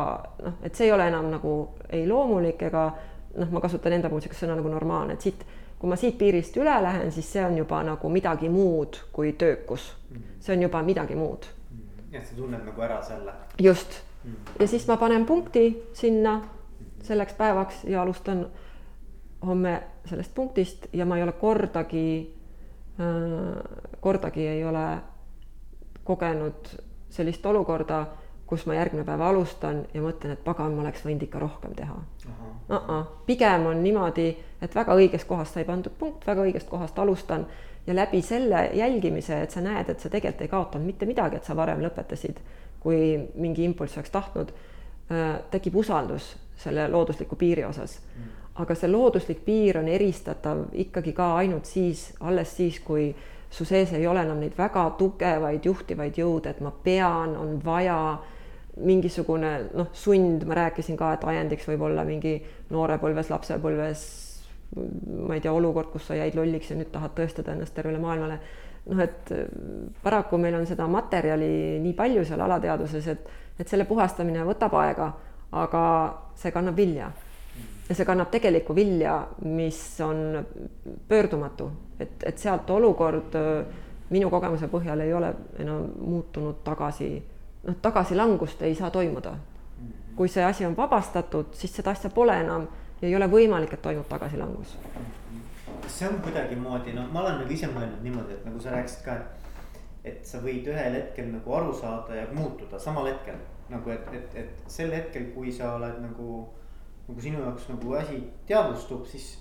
noh, 0.44 0.58
et 0.64 0.76
see 0.76 0.90
ei 0.90 0.92
ole 0.92 1.08
enam 1.08 1.30
nagu 1.32 1.54
ei 1.90 2.08
loomulik 2.08 2.68
ega 2.68 2.90
noh, 3.38 3.52
ma 3.52 3.62
kasutan 3.64 3.96
enda 3.96 4.12
puhul 4.12 4.20
niisugust 4.20 4.44
sõna 4.44 4.58
nagu 4.60 4.72
normaalne, 4.74 5.16
et 5.16 5.24
siit, 5.24 5.46
kui 5.80 5.90
ma 5.90 5.96
siit 5.96 6.18
piirist 6.20 6.58
üle 6.60 6.74
lähen, 6.84 7.12
siis 7.16 7.32
see 7.38 7.46
on 7.46 7.56
juba 7.58 7.80
nagu 7.88 8.12
midagi 8.12 8.50
muud 8.52 9.00
kui 9.16 9.32
töökus. 9.34 9.94
see 10.40 10.56
on 10.56 10.68
juba 10.68 10.84
midagi 10.84 11.16
muud. 11.16 11.48
jah, 12.12 12.24
sa 12.24 12.36
tunned 12.36 12.66
nagu 12.66 12.82
ära 12.82 13.02
selle. 13.02 13.32
just 13.60 14.02
ja 14.60 14.68
siis 14.68 14.88
ma 14.88 14.98
panen 14.98 15.26
punkti 15.26 15.84
sinna 15.94 16.42
selleks 17.04 17.34
päevaks 17.34 17.84
ja 17.84 18.02
alustan 18.02 18.48
homme 19.46 19.84
sellest 20.06 20.34
punktist 20.36 20.88
ja 20.94 21.06
ma 21.06 21.18
ei 21.18 21.24
ole 21.24 21.32
kordagi 21.32 22.37
kordagi 24.00 24.48
ei 24.48 24.64
ole 24.66 24.86
kogenud 26.04 26.70
sellist 27.10 27.46
olukorda, 27.46 28.06
kus 28.48 28.66
ma 28.66 28.78
järgmine 28.78 29.04
päev 29.06 29.22
alustan 29.28 29.82
ja 29.94 30.02
mõtlen, 30.02 30.38
et 30.38 30.44
pagan, 30.44 30.76
ma 30.76 30.86
oleks 30.86 31.04
võinud 31.04 31.26
ikka 31.28 31.40
rohkem 31.40 31.74
teha. 31.76 31.96
Uh 32.28 32.76
-uh. 32.76 33.04
pigem 33.26 33.66
on 33.66 33.84
niimoodi, 33.84 34.28
et 34.62 34.76
väga 34.76 34.96
õigest 34.96 35.28
kohast 35.28 35.54
sai 35.54 35.66
pandud 35.66 35.92
punkt, 36.00 36.28
väga 36.28 36.42
õigest 36.42 36.70
kohast 36.70 37.00
alustan 37.00 37.46
ja 37.88 37.96
läbi 37.96 38.22
selle 38.22 38.70
jälgimise, 38.74 39.42
et 39.42 39.52
sa 39.52 39.62
näed, 39.62 39.90
et 39.90 40.00
sa 40.00 40.10
tegelikult 40.10 40.42
ei 40.42 40.48
kaotanud 40.48 40.86
mitte 40.86 41.06
midagi, 41.06 41.36
et 41.36 41.44
sa 41.44 41.56
varem 41.56 41.84
lõpetasid, 41.84 42.40
kui 42.80 43.30
mingi 43.36 43.64
impulss 43.64 43.98
oleks 43.98 44.10
tahtnud, 44.10 44.52
äh, 45.12 45.40
tekib 45.52 45.76
usaldus 45.76 46.38
selle 46.56 46.88
loodusliku 46.88 47.36
piiri 47.36 47.66
osas 47.66 48.02
mm 48.16 48.37
aga 48.58 48.76
see 48.76 48.90
looduslik 48.90 49.44
piir 49.46 49.78
on 49.82 49.90
eristatav 49.92 50.66
ikkagi 50.86 51.14
ka 51.18 51.34
ainult 51.42 51.70
siis, 51.70 52.10
alles 52.26 52.56
siis, 52.58 52.80
kui 52.86 53.12
su 53.50 53.66
sees 53.66 53.94
ei 53.96 54.08
ole 54.08 54.24
enam 54.26 54.42
neid 54.42 54.58
väga 54.58 54.90
tugevaid 55.00 55.66
juhtivaid 55.66 56.18
jõude, 56.18 56.52
et 56.52 56.62
ma 56.64 56.72
pean, 56.84 57.36
on 57.38 57.58
vaja 57.64 57.98
mingisugune 58.78 59.52
noh, 59.78 59.90
sund, 59.98 60.46
ma 60.46 60.58
rääkisin 60.58 60.98
ka, 60.98 61.14
et 61.16 61.26
ajendiks 61.26 61.68
võib 61.70 61.86
olla 61.88 62.06
mingi 62.06 62.36
noorepõlves, 62.74 63.32
lapsepõlves, 63.34 64.06
ma 64.76 65.38
ei 65.38 65.42
tea, 65.42 65.54
olukord, 65.54 65.90
kus 65.94 66.10
sa 66.10 66.18
jäid 66.18 66.36
lolliks 66.38 66.72
ja 66.72 66.78
nüüd 66.78 66.92
tahad 66.94 67.16
tõestada 67.18 67.56
ennast 67.56 67.74
tervele 67.78 68.02
maailmale. 68.02 68.40
noh, 68.88 69.00
et 69.04 69.32
paraku 70.04 70.38
meil 70.40 70.56
on 70.56 70.66
seda 70.68 70.86
materjali 70.88 71.80
nii 71.84 71.94
palju 71.94 72.26
seal 72.26 72.42
alateadvuses, 72.42 73.08
et, 73.14 73.32
et 73.60 73.68
selle 73.68 73.86
puhastamine 73.86 74.46
võtab 74.48 74.76
aega, 74.80 75.10
aga 75.52 75.84
see 76.36 76.54
kannab 76.56 76.78
vilja 76.78 77.10
ja 77.90 77.96
see 77.96 78.06
kannab 78.06 78.32
tegelikku 78.32 78.76
vilja, 78.76 79.28
mis 79.46 79.80
on 80.02 80.46
pöördumatu, 81.08 81.72
et, 82.00 82.24
et 82.26 82.38
sealt 82.38 82.70
olukord 82.70 83.36
minu 84.10 84.30
kogemuse 84.32 84.70
põhjal 84.72 85.04
ei 85.04 85.14
ole 85.14 85.34
enam 85.60 85.88
muutunud 86.00 86.62
tagasi, 86.64 87.12
noh, 87.68 87.78
tagasilangust 87.82 88.62
ei 88.62 88.76
saa 88.76 88.92
toimuda. 88.92 89.36
kui 90.18 90.28
see 90.34 90.44
asi 90.44 90.66
on 90.66 90.74
vabastatud, 90.78 91.52
siis 91.54 91.76
seda 91.78 91.92
asja 91.94 92.10
pole 92.10 92.34
enam 92.42 92.64
ja 93.02 93.08
ei 93.08 93.16
ole 93.16 93.28
võimalik, 93.30 93.74
et 93.74 93.82
toimub 93.82 94.08
tagasilangus. 94.10 94.78
kas 95.82 96.00
see 96.00 96.08
on 96.08 96.22
kuidagimoodi, 96.26 96.94
noh, 96.94 97.12
ma 97.14 97.22
olen 97.22 97.38
nagu 97.44 97.54
ise 97.54 97.68
mõelnud 97.68 98.02
niimoodi, 98.04 98.34
et 98.34 98.46
nagu 98.46 98.60
sa 98.60 98.74
rääkisid 98.74 99.04
ka, 99.06 99.14
et, 99.14 99.84
et 100.04 100.26
sa 100.26 100.42
võid 100.42 100.66
ühel 100.68 100.98
hetkel 100.98 101.30
nagu 101.32 101.54
aru 101.54 101.76
saada 101.78 102.16
ja 102.16 102.26
muutuda 102.34 102.80
samal 102.80 103.12
hetkel 103.12 103.38
nagu, 103.70 103.92
et, 103.94 104.10
et, 104.14 104.36
et 104.42 104.72
sel 104.72 104.92
hetkel, 104.96 105.30
kui 105.36 105.52
sa 105.52 105.76
oled 105.76 106.02
nagu 106.02 106.48
nagu 107.08 107.22
sinu 107.22 107.42
jaoks 107.42 107.70
nagu 107.72 107.94
asi 108.00 108.22
teadvustub, 108.48 109.06
siis 109.08 109.38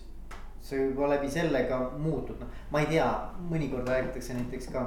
sa 0.66 0.76
juba 0.76 1.08
läbi 1.10 1.30
selle 1.30 1.64
ka 1.68 1.78
muutud, 1.98 2.38
noh, 2.42 2.50
ma 2.70 2.82
ei 2.82 2.90
tea, 2.90 3.06
mõnikord 3.50 3.86
räägitakse 3.90 4.34
näiteks 4.34 4.70
ka 4.74 4.84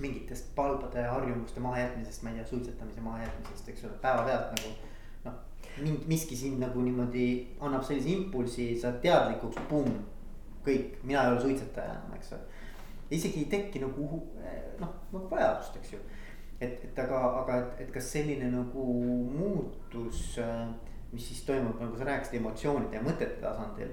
mingitest 0.00 0.52
palbade 0.56 1.02
harjumuste 1.08 1.60
mahajätmisest, 1.60 2.22
ma 2.22 2.30
ei 2.30 2.38
tea, 2.38 2.46
suitsetamise 2.50 3.00
mahajätmisest, 3.04 3.68
eks 3.72 3.84
ole, 3.88 3.98
päevapealt 4.02 4.52
nagu. 4.56 4.74
noh, 5.24 5.38
mingi 5.80 6.08
miski 6.08 6.36
sind 6.36 6.60
nagu 6.62 6.84
niimoodi 6.84 7.26
annab 7.60 7.84
sellise 7.84 8.12
impulsi, 8.12 8.70
sa 8.80 8.92
teadlikuks, 9.02 9.60
pumm, 9.68 10.00
kõik, 10.64 11.00
mina 11.02 11.24
ei 11.24 11.34
ole 11.34 11.40
suitsetaja 11.40 11.96
enam, 11.96 12.14
eks 12.16 12.32
ole. 12.36 12.60
isegi 13.10 13.44
ei 13.44 13.50
teki 13.56 13.84
nagu 13.84 14.22
noh, 14.80 14.94
nagu 15.12 15.24
vajadust, 15.32 15.80
eks 15.80 15.96
ju. 15.96 16.04
et, 16.60 16.84
et 16.84 16.98
aga, 17.04 17.24
aga 17.40 17.58
et, 17.64 17.84
et 17.86 17.92
kas 17.92 18.12
selline 18.12 18.52
nagu 18.52 18.86
muutus 19.32 20.38
äh, 20.44 20.68
mis 21.12 21.26
siis 21.28 21.42
toimub, 21.46 21.80
nagu 21.82 21.98
sa 21.98 22.06
rääkisid, 22.06 22.38
emotsioonide 22.40 22.96
ja 22.96 23.02
mõtete 23.02 23.40
tasandil. 23.42 23.90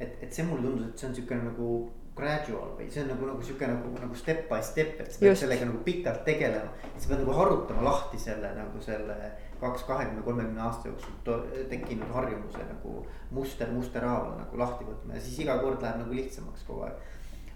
et, 0.00 0.18
et 0.22 0.32
see 0.32 0.44
mulle 0.44 0.66
tundus, 0.66 0.88
et 0.90 0.98
see 0.98 1.08
on 1.08 1.14
siukene 1.16 1.46
nagu 1.46 1.68
gradual 2.16 2.70
või 2.78 2.86
see 2.92 3.02
on 3.04 3.10
nagu, 3.12 3.26
nagu 3.28 3.42
sihuke 3.44 3.66
nagu, 3.68 3.90
nagu 4.00 4.16
step 4.16 4.46
by 4.48 4.62
step, 4.64 5.00
et 5.02 5.12
sa 5.12 5.20
pead 5.20 5.36
sellega 5.36 5.66
nagu 5.68 5.82
pikalt 5.84 6.22
tegelema. 6.24 6.70
sa 6.96 7.10
pead 7.10 7.20
nagu 7.20 7.34
harutama 7.36 7.84
lahti 7.84 8.20
selle 8.20 8.52
nagu 8.56 8.80
selle 8.84 9.16
kaks, 9.60 9.84
kahekümne, 9.88 10.22
kolmekümne 10.24 10.62
aasta 10.64 10.88
jooksul 10.88 11.44
tekkinud 11.68 12.08
harjumuse 12.12 12.64
nagu 12.70 12.94
muster 13.36 13.72
musterhaaval 13.72 14.38
nagu 14.40 14.58
lahti 14.60 14.88
võtma 14.88 15.16
ja 15.16 15.24
siis 15.24 15.42
iga 15.44 15.58
kord 15.60 15.84
läheb 15.84 16.00
nagu 16.02 16.16
lihtsamaks 16.16 16.64
kogu 16.68 16.86
aeg. 16.88 17.04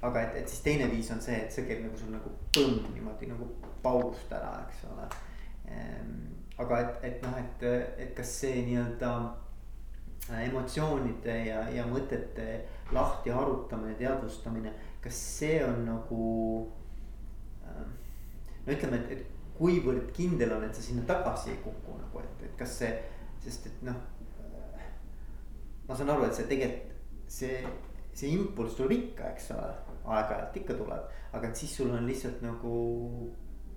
aga 0.03 0.27
et, 0.27 0.37
et 0.43 0.49
siis 0.49 0.63
teine 0.65 0.91
viis 0.93 1.11
on 1.13 1.21
see, 1.25 1.37
et 1.37 1.53
see 1.53 1.65
käib 1.69 1.83
nagu 1.87 1.97
sul 1.97 2.13
nagu 2.13 2.33
põmm 2.57 2.93
niimoodi 2.93 3.33
nagu 3.33 3.49
paugust 3.83 4.33
ära, 4.33 4.53
eks 4.69 4.85
ole 4.93 5.09
ehm, 5.73 6.15
aga 6.61 6.81
et, 6.85 7.05
et 7.09 7.23
noh, 7.25 7.39
et, 7.41 7.65
et 8.05 8.13
kas 8.17 8.35
see 8.43 8.65
nii-öelda 8.67 9.11
äh, 10.29 10.45
emotsioonide 10.49 11.37
ja, 11.47 11.65
ja 11.73 11.87
mõtete 11.89 12.47
lahti 12.95 13.33
harutamine, 13.35 13.97
teadvustamine, 14.01 14.75
kas 15.03 15.19
see 15.39 15.61
on 15.65 15.85
nagu. 15.89 16.29
Äh, 17.65 17.85
no 18.67 18.77
ütleme, 18.77 19.01
et, 19.05 19.17
et 19.17 19.57
kuivõrd 19.61 20.13
kindel 20.17 20.57
on, 20.57 20.65
et 20.65 20.77
sa 20.77 20.85
sinna 20.85 21.05
tagasi 21.09 21.55
ei 21.55 21.61
kuku 21.65 21.97
nagu, 21.99 22.25
et, 22.25 22.47
et 22.49 22.57
kas 22.61 22.79
see, 22.83 22.95
sest 23.45 23.69
et 23.73 23.85
noh. 23.89 23.99
ma 25.89 25.97
saan 25.97 26.13
aru, 26.13 26.29
et 26.29 26.37
see 26.37 26.49
tegelikult 26.49 26.91
see, 27.31 27.63
see 28.13 28.35
impulss 28.35 28.77
tuleb 28.79 28.97
ikka, 28.97 29.31
eks 29.35 29.53
ole, 29.55 29.71
aeg-ajalt 30.11 30.59
ikka 30.61 30.77
tuleb, 30.79 31.17
aga 31.37 31.49
et 31.51 31.63
siis 31.63 31.73
sul 31.79 31.93
on 31.95 32.09
lihtsalt 32.09 32.43
nagu 32.43 32.75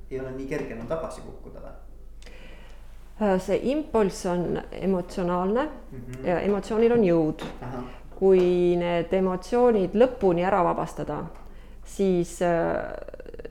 ei 0.10 0.20
ole 0.22 0.34
nii 0.38 0.48
kerge 0.50 0.76
enam 0.76 0.90
tagasi 0.90 1.24
kukkuda 1.26 1.62
või? 1.64 1.83
Äh, 3.22 3.40
see 3.40 3.60
impulss 3.70 4.26
on 4.26 4.62
emotsionaalne 4.72 5.64
mm 5.64 6.00
-hmm. 6.00 6.28
ja 6.28 6.40
emotsioonil 6.40 6.92
on 6.92 7.04
jõud. 7.04 7.44
kui 8.16 8.76
need 8.76 9.14
emotsioonid 9.14 9.96
lõpuni 9.96 10.46
ära 10.46 10.64
vabastada, 10.64 11.24
siis 11.84 12.42
äh, 12.42 12.94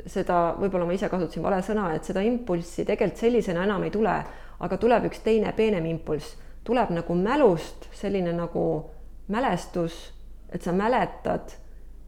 seda, 0.06 0.54
võib-olla 0.58 0.86
ma 0.86 0.92
ise 0.92 1.08
kasutasin 1.08 1.42
vale 1.42 1.58
sõna, 1.62 1.94
et 1.94 2.04
seda 2.04 2.20
impulssi 2.20 2.84
tegelikult 2.84 3.18
sellisena 3.18 3.64
enam 3.64 3.82
ei 3.82 3.90
tule, 3.90 4.14
aga 4.60 4.76
tuleb 4.76 5.04
üks 5.04 5.20
teine 5.20 5.52
peenem 5.52 5.86
impulss, 5.86 6.36
tuleb 6.64 6.90
nagu 6.90 7.14
mälust 7.14 7.88
selline 7.92 8.32
nagu 8.32 8.90
mälestus, 9.28 10.14
et 10.52 10.62
sa 10.62 10.72
mäletad, 10.72 11.52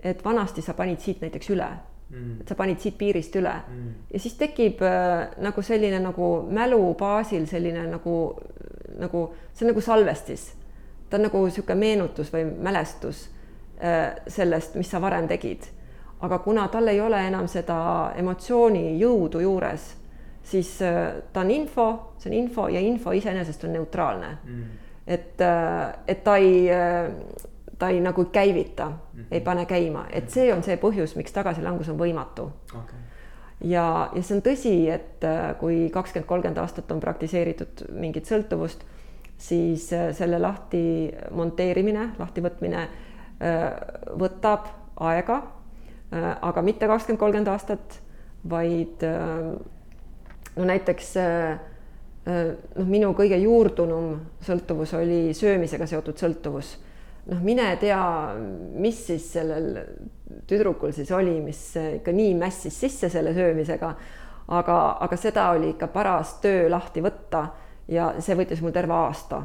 et 0.03 0.25
vanasti 0.25 0.63
sa 0.63 0.75
panid 0.75 0.99
siit 0.99 1.21
näiteks 1.21 1.51
üle 1.51 1.69
mm.. 2.15 2.41
et 2.41 2.49
sa 2.49 2.57
panid 2.59 2.81
siit 2.81 2.97
piirist 2.99 3.37
üle 3.37 3.53
mm. 3.53 3.95
ja 4.13 4.21
siis 4.21 4.37
tekib 4.41 4.83
äh, 4.87 5.29
nagu 5.43 5.63
selline 5.63 6.01
nagu 6.03 6.31
mälu 6.51 6.83
baasil 6.99 7.47
selline 7.51 7.87
nagu, 7.91 8.19
nagu 8.99 9.25
see 9.53 9.67
on 9.67 9.73
nagu 9.73 9.85
salvestis. 9.85 10.53
ta 11.11 11.17
on 11.17 11.29
nagu 11.29 11.45
niisugune 11.47 11.79
meenutus 11.81 12.33
või 12.33 12.47
mälestus 12.49 13.29
äh, 13.83 14.15
sellest, 14.27 14.75
mis 14.75 14.91
sa 14.91 15.01
varem 15.01 15.29
tegid. 15.29 15.67
aga 16.21 16.39
kuna 16.39 16.69
tal 16.69 16.89
ei 16.89 17.01
ole 17.01 17.21
enam 17.27 17.49
seda 17.49 18.13
emotsiooni 18.17 18.99
jõudu 19.01 19.41
juures, 19.45 19.95
siis 20.43 20.77
äh, 20.83 21.23
ta 21.33 21.41
on 21.41 21.51
info, 21.51 21.89
see 22.19 22.31
on 22.31 22.39
info 22.39 22.69
ja 22.69 22.81
info 22.81 23.13
iseenesest 23.13 23.65
on 23.65 23.73
neutraalne 23.79 24.37
mm.. 24.45 24.63
et, 25.07 25.41
äh, 25.41 25.93
et 26.09 26.25
ta 26.25 26.37
ei 26.37 26.71
äh, 26.71 27.11
ta 27.85 27.91
ei 27.93 28.01
nagu 28.01 28.25
käivita 28.25 28.87
mm, 28.87 29.21
-hmm. 29.21 29.27
ei 29.31 29.41
pane 29.41 29.67
käima, 29.67 30.07
et 30.11 30.31
see 30.31 30.53
on 30.53 30.63
see 30.63 30.77
põhjus, 30.81 31.17
miks 31.17 31.33
tagasilangus 31.33 31.89
on 31.93 31.99
võimatu 32.01 32.47
okay. 32.73 33.01
ja, 33.61 34.11
ja 34.15 34.23
see 34.23 34.39
on 34.39 34.43
tõsi, 34.43 34.75
et 34.91 35.25
äh, 35.25 35.53
kui 35.61 35.91
kakskümmend, 35.93 36.29
kolmkümmend 36.29 36.61
aastat 36.63 36.93
on 36.93 37.01
praktiseeritud 37.01 37.85
mingit 37.93 38.31
sõltuvust, 38.31 38.87
siis 39.39 39.91
äh, 39.93 40.09
selle 40.17 40.39
lahti 40.41 41.13
monteerimine, 41.31 42.09
lahtivõtmine 42.19 42.81
äh, 42.81 43.69
võtab 44.21 44.73
aega. 44.97 45.43
aga 46.41 46.63
mitte 46.63 46.87
kakskümmend, 46.87 47.19
kolmkümmend 47.19 47.49
aastat, 47.51 47.97
vaid 48.51 49.03
no 50.57 50.65
näiteks 50.65 51.09
noh, 51.17 52.87
minu 52.87 53.09
kõige 53.19 53.37
juurdunum 53.43 54.21
sõltuvus 54.47 54.93
oli 54.95 55.35
söömisega 55.35 55.89
seotud 55.91 56.21
sõltuvus 56.21 56.77
noh, 57.31 57.41
mine 57.43 57.69
tea, 57.81 58.01
mis 58.81 59.01
siis 59.07 59.27
sellel 59.37 59.79
tüdrukul 60.49 60.93
siis 60.93 61.11
oli, 61.15 61.39
mis 61.45 61.61
ikka 62.01 62.13
nii 62.13 62.35
mässis 62.39 62.77
sisse 62.81 63.09
selle 63.13 63.35
söömisega. 63.35 63.95
aga, 64.49 64.79
aga 65.01 65.17
seda 65.17 65.51
oli 65.57 65.71
ikka 65.73 65.89
paras 65.89 66.35
töö 66.45 66.69
lahti 66.71 67.01
võtta 67.01 67.47
ja 67.89 68.13
see 68.21 68.37
võttis 68.37 68.61
mul 68.61 68.75
terve 68.77 68.93
aasta. 68.93 69.43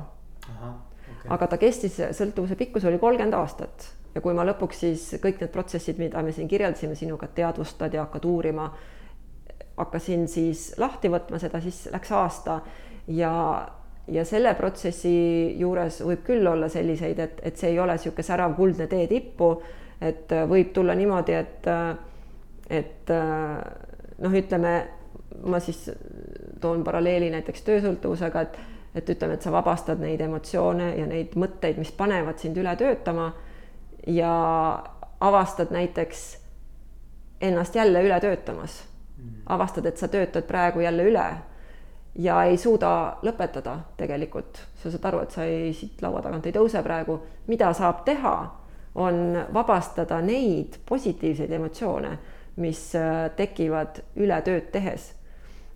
Okay. 0.49 1.29
aga 1.29 1.47
ta 1.47 1.57
kestis, 1.57 1.97
sõltuvuse 2.15 2.55
pikkus 2.55 2.85
oli 2.87 2.97
kolmkümmend 2.99 3.35
aastat 3.37 3.89
ja 4.15 4.21
kui 4.21 4.33
ma 4.33 4.45
lõpuks 4.47 4.83
siis 4.83 5.03
kõik 5.21 5.41
need 5.41 5.51
protsessid, 5.53 5.99
mida 6.01 6.23
me 6.25 6.33
siin 6.35 6.47
kirjeldasime 6.49 6.95
sinuga, 6.97 7.27
teadvustad 7.35 7.93
ja 7.93 8.05
hakkad 8.07 8.25
uurima, 8.25 8.69
hakkasin 9.77 10.27
siis 10.27 10.73
lahti 10.81 11.11
võtma 11.11 11.39
seda, 11.41 11.61
siis 11.63 11.85
läks 11.93 12.11
aasta 12.15 12.59
ja, 13.07 13.33
ja 14.11 14.25
selle 14.25 14.53
protsessi 14.57 15.11
juures 15.59 16.01
võib 16.05 16.23
küll 16.27 16.47
olla 16.47 16.69
selliseid, 16.69 17.19
et, 17.19 17.41
et 17.43 17.57
see 17.57 17.73
ei 17.73 17.79
ole 17.79 17.95
niisugune 17.97 18.25
särav 18.25 18.55
kuldne 18.57 18.87
tee 18.91 19.07
tippu, 19.11 19.51
et 20.01 20.31
võib 20.49 20.71
tulla 20.73 20.95
niimoodi, 20.95 21.35
et, 21.35 21.69
et 22.79 23.13
noh, 23.13 24.35
ütleme, 24.41 24.73
ma 25.43 25.59
siis 25.63 25.89
toon 26.61 26.83
paralleeli 26.87 27.29
näiteks 27.35 27.65
töösõltuvusega, 27.67 28.45
et 28.47 28.59
et 28.95 29.09
ütleme, 29.09 29.35
et 29.37 29.45
sa 29.45 29.51
vabastad 29.53 29.99
neid 30.01 30.21
emotsioone 30.25 30.87
ja 30.97 31.05
neid 31.07 31.35
mõtteid, 31.39 31.77
mis 31.77 31.91
panevad 31.95 32.39
sind 32.41 32.57
üle 32.57 32.73
töötama 32.79 33.27
ja 34.09 34.31
avastad 35.21 35.73
näiteks 35.75 36.23
ennast 37.41 37.75
jälle 37.75 38.01
üle 38.03 38.19
töötamas. 38.19 38.85
avastad, 39.45 39.85
et 39.85 39.97
sa 39.97 40.07
töötad 40.07 40.45
praegu 40.47 40.79
jälle 40.79 41.03
üle 41.03 41.25
ja 42.19 42.43
ei 42.43 42.57
suuda 42.57 42.91
lõpetada 43.23 43.77
tegelikult. 43.97 44.59
sa 44.75 44.91
saad 44.91 45.05
aru, 45.05 45.21
et 45.23 45.31
sa 45.35 45.43
ei, 45.47 45.73
siit 45.73 46.01
laua 46.01 46.21
tagant 46.21 46.45
ei 46.45 46.55
tõuse 46.55 46.83
praegu. 46.83 47.19
mida 47.47 47.73
saab 47.73 48.03
teha, 48.05 48.35
on 48.95 49.45
vabastada 49.53 50.21
neid 50.21 50.79
positiivseid 50.89 51.51
emotsioone, 51.51 52.17
mis 52.59 52.81
äh, 52.95 53.29
tekivad 53.35 54.03
üle 54.15 54.41
tööd 54.41 54.71
tehes. 54.71 55.13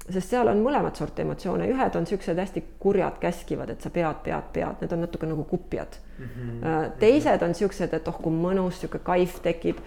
sest 0.10 0.34
seal 0.34 0.48
on 0.52 0.60
mõlemat 0.60 1.00
sorti 1.00 1.22
emotsioone, 1.24 1.70
ühed 1.72 1.96
on 1.96 2.04
niisugused 2.04 2.38
hästi 2.38 2.64
kurjad, 2.80 3.20
käskivad, 3.22 3.70
et 3.70 3.82
sa 3.82 3.90
pead, 3.90 4.18
pead, 4.24 4.50
pead, 4.54 4.82
need 4.82 4.92
on 4.92 5.00
natuke 5.06 5.28
nagu 5.30 5.44
kupjad 5.48 5.96
mm. 6.18 6.26
-hmm. 6.26 6.92
teised 7.00 7.42
on 7.42 7.54
niisugused, 7.56 7.94
et 7.94 8.08
oh 8.08 8.20
kui 8.20 8.34
mõnus, 8.34 8.82
niisugune 8.82 9.04
kaif 9.04 9.40
tekib 9.42 9.80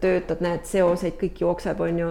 töötad, 0.00 0.40
näed 0.44 0.64
seoseid, 0.68 1.16
kõik 1.20 1.40
jookseb, 1.40 1.80
on 1.80 1.98
ju. 1.98 2.10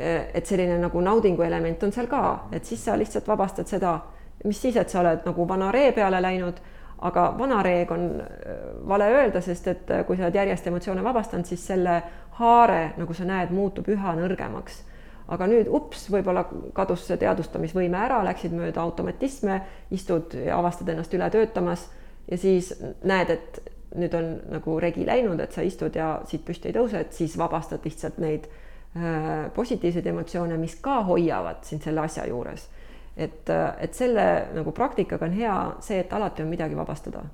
et 0.00 0.46
selline 0.46 0.78
nagu 0.80 1.00
naudingu 1.02 1.42
element 1.42 1.82
on 1.82 1.92
seal 1.92 2.06
ka, 2.08 2.48
et 2.52 2.64
siis 2.64 2.84
sa 2.84 2.94
lihtsalt 2.96 3.26
vabastad 3.28 3.68
seda, 3.68 3.98
mis 4.44 4.60
siis, 4.62 4.76
et 4.76 4.88
sa 4.88 5.00
oled 5.02 5.26
nagu 5.26 5.48
vana 5.48 5.70
ree 5.74 5.90
peale 5.92 6.20
läinud, 6.22 6.60
aga 7.00 7.26
vana 7.38 7.62
reeg 7.64 7.90
on 7.92 8.06
äh, 8.20 8.60
vale 8.88 9.08
öelda, 9.14 9.40
sest 9.44 9.68
et 9.72 9.90
äh, 9.90 10.04
kui 10.06 10.16
sa 10.16 10.26
oled 10.26 10.36
järjest 10.36 10.66
emotsioone 10.68 11.04
vabastanud, 11.04 11.48
siis 11.48 11.64
selle 11.66 12.00
haare, 12.40 12.92
nagu 13.00 13.16
sa 13.16 13.26
näed, 13.28 13.52
muutub 13.56 13.88
üha 13.92 14.14
nõrgemaks. 14.18 14.84
Aga 15.30 15.46
nüüd 15.46 15.68
ups, 15.70 16.08
võib-olla 16.10 16.42
kadus 16.74 17.04
see 17.06 17.18
teadvustamisvõime 17.20 17.98
ära, 18.00 18.18
läksid 18.26 18.54
mööda 18.56 18.82
automatisme, 18.82 19.60
istud 19.94 20.34
ja 20.34 20.58
avastad 20.58 20.90
ennast 20.90 21.14
üle 21.14 21.28
töötamas. 21.30 21.86
Ja 22.26 22.38
siis 22.38 22.72
näed, 23.06 23.30
et 23.30 23.60
nüüd 23.98 24.14
on 24.14 24.28
nagu 24.52 24.76
regi 24.82 25.04
läinud, 25.06 25.40
et 25.42 25.54
sa 25.54 25.64
istud 25.66 25.96
ja 25.98 26.12
siit 26.28 26.44
püsti 26.46 26.70
ei 26.70 26.76
tõuse, 26.76 27.00
et 27.02 27.16
siis 27.16 27.34
vabastad 27.38 27.82
lihtsalt 27.84 28.20
neid 28.22 28.46
äh, 28.46 29.48
positiivseid 29.54 30.06
emotsioone, 30.12 30.58
mis 30.60 30.76
ka 30.82 31.00
hoiavad 31.08 31.64
sind 31.66 31.82
selle 31.86 32.04
asja 32.04 32.26
juures. 32.30 32.68
et, 33.16 33.50
äh, 33.50 33.74
et 33.80 33.94
selle 33.94 34.26
nagu 34.54 34.72
praktikaga 34.72 35.26
on 35.26 35.34
hea 35.34 35.56
see, 35.82 35.98
et 36.00 36.12
alati 36.12 36.42
on 36.42 36.48
midagi 36.48 36.76
vabastada. 36.76 37.24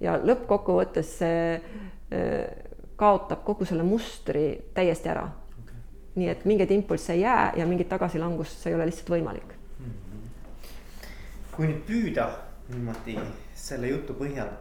ja 0.00 0.14
lõppkokkuvõttes 0.22 1.18
see 1.18 1.42
äh, 1.58 2.64
kaotab 2.96 3.42
kogu 3.44 3.64
selle 3.64 3.82
mustri 3.82 4.70
täiesti 4.74 5.10
ära 5.10 5.24
okay.. 5.58 5.76
nii 6.14 6.28
et 6.28 6.44
mingeid 6.44 6.70
impulsse 6.70 7.12
ei 7.12 7.20
jää 7.20 7.52
ja 7.56 7.66
mingit 7.66 7.88
tagasilangust, 7.88 8.62
see 8.62 8.70
ei 8.70 8.78
ole 8.78 8.86
lihtsalt 8.86 9.10
võimalik 9.10 9.50
mm. 9.50 9.90
-hmm. 9.90 11.10
kui 11.56 11.66
nüüd 11.66 11.84
püüda 11.90 12.30
niimoodi 12.68 13.18
selle 13.54 13.90
jutu 13.90 14.14
põhjal 14.14 14.54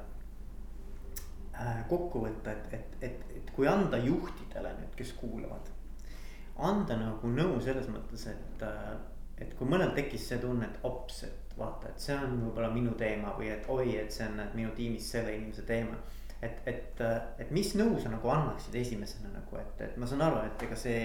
kokku 1.90 2.22
võtta, 2.26 2.54
et, 2.54 2.74
et, 2.74 2.98
et, 3.02 3.26
et 3.40 3.52
kui 3.56 3.68
anda 3.70 3.98
juhtidele 4.02 4.74
nüüd, 4.78 4.94
kes 4.98 5.14
kuulavad. 5.18 5.74
anda 6.58 6.96
nagu 6.98 7.30
nõu 7.30 7.60
selles 7.62 7.86
mõttes, 7.94 8.24
et, 8.32 8.62
äh, 8.66 8.94
et 9.38 9.54
kui 9.58 9.70
mõnel 9.70 9.92
tekkis 9.94 10.28
see 10.30 10.40
tunne, 10.42 10.66
et 10.66 10.86
ops, 10.90 11.24
et 11.28 11.58
vaata, 11.58 11.90
et 11.90 12.02
see 12.02 12.16
on 12.18 12.40
võib-olla 12.48 12.70
minu 12.74 12.94
teema 12.98 13.34
või 13.38 13.52
et 13.54 13.70
oi, 13.70 13.92
et 14.02 14.14
see 14.14 14.26
on 14.26 14.40
et 14.42 14.56
minu 14.58 14.72
tiimis 14.78 15.12
selle 15.12 15.36
inimese 15.38 15.66
teema. 15.70 15.98
et, 16.42 16.62
et, 16.70 17.00
äh, 17.02 17.22
et 17.42 17.52
mis 17.52 17.70
nõu 17.78 17.98
sa 18.02 18.10
nagu 18.14 18.30
annaksid 18.30 18.76
esimesena 18.78 19.32
nagu, 19.34 19.58
et, 19.58 19.82
et 19.82 19.96
ma 19.98 20.06
saan 20.06 20.22
aru, 20.22 20.44
et 20.46 20.66
ega 20.68 20.76
see 20.78 21.00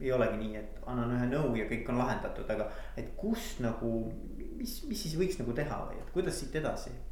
ei 0.00 0.12
olegi 0.14 0.38
nii, 0.38 0.56
et 0.60 0.76
annan 0.86 1.16
ühe 1.16 1.26
nõu 1.32 1.56
ja 1.58 1.66
kõik 1.70 1.90
on 1.90 1.98
lahendatud, 1.98 2.50
aga 2.54 2.68
et 2.96 3.10
kus 3.18 3.56
nagu, 3.64 3.90
mis, 4.54 4.76
mis 4.86 5.02
siis 5.02 5.16
võiks 5.18 5.40
nagu 5.42 5.54
teha 5.58 5.80
või 5.88 5.98
et 5.98 6.14
kuidas 6.14 6.38
siit 6.38 6.54
edasi 6.62 6.94
Äh, 6.94 7.09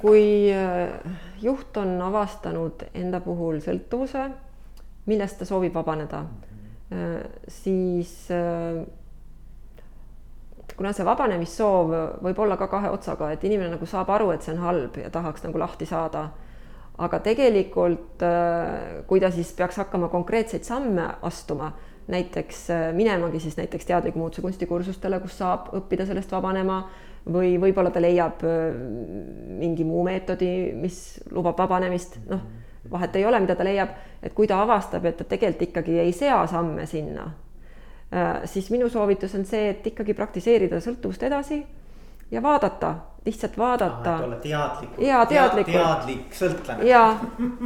kui 0.00 0.52
äh, 0.52 0.90
juht 1.40 1.76
on 1.80 1.94
avastanud 2.04 2.82
enda 2.94 3.22
puhul 3.24 3.62
sõltuvuse, 3.64 4.26
millest 5.08 5.40
ta 5.40 5.48
soovib 5.48 5.74
vabaneda, 5.76 6.20
äh, 6.92 7.22
siis 7.48 8.12
kuna 10.76 10.92
see 10.92 11.06
vabanemissoov 11.08 11.94
võib 12.26 12.42
olla 12.44 12.58
ka 12.60 12.68
kahe 12.68 12.90
otsaga, 12.92 13.30
et 13.32 13.44
inimene 13.48 13.72
nagu 13.78 13.88
saab 13.88 14.10
aru, 14.12 14.34
et 14.34 14.44
see 14.44 14.52
on 14.52 14.60
halb 14.60 14.98
ja 15.00 15.08
tahaks 15.10 15.46
nagu 15.46 15.62
lahti 15.62 15.88
saada. 15.88 16.28
aga 16.98 17.18
tegelikult, 17.20 18.22
kui 19.06 19.20
ta 19.20 19.30
siis 19.30 19.50
peaks 19.52 19.76
hakkama 19.76 20.08
konkreetseid 20.08 20.64
samme 20.64 21.08
astuma, 21.22 21.72
näiteks 22.08 22.68
minemagi 22.96 23.40
siis 23.40 23.56
näiteks 23.56 23.84
teadliku 23.84 24.18
muutuse 24.18 24.42
kunstikursustele, 24.42 25.20
kus 25.20 25.36
saab 25.38 25.68
õppida 25.76 26.06
sellest 26.06 26.32
vabanema 26.32 26.78
või 27.32 27.56
võib-olla 27.60 27.90
ta 27.90 28.02
leiab 28.02 28.44
äh, 28.46 28.76
mingi 29.60 29.84
muu 29.84 30.04
meetodi, 30.06 30.50
mis 30.78 31.00
lubab 31.34 31.58
vabanemist, 31.58 32.20
noh, 32.30 32.44
vahet 32.90 33.16
ei 33.18 33.26
ole, 33.26 33.40
mida 33.42 33.56
ta 33.58 33.66
leiab, 33.66 33.96
et 34.22 34.34
kui 34.34 34.46
ta 34.46 34.60
avastab, 34.62 35.04
et 35.08 35.18
ta 35.18 35.26
tegelikult 35.26 35.68
ikkagi 35.70 35.98
ei 36.04 36.12
sea 36.14 36.38
samme 36.50 36.86
sinna, 36.86 37.26
äh, 38.12 38.46
siis 38.46 38.70
minu 38.74 38.88
soovitus 38.92 39.34
on 39.38 39.44
see, 39.48 39.70
et 39.74 39.86
ikkagi 39.92 40.14
praktiseerida 40.14 40.80
sõltuvust 40.84 41.26
edasi 41.26 41.60
ja 42.30 42.42
vaadata, 42.42 42.94
lihtsalt 43.26 43.58
vaadata. 43.58 44.16
olla 44.24 44.36
teadlik. 44.36 44.90
ja 44.98 45.26
teadlik. 45.26 45.66
teadlik 45.66 46.34
sõltlane. 46.34 46.86
ja 46.86 47.16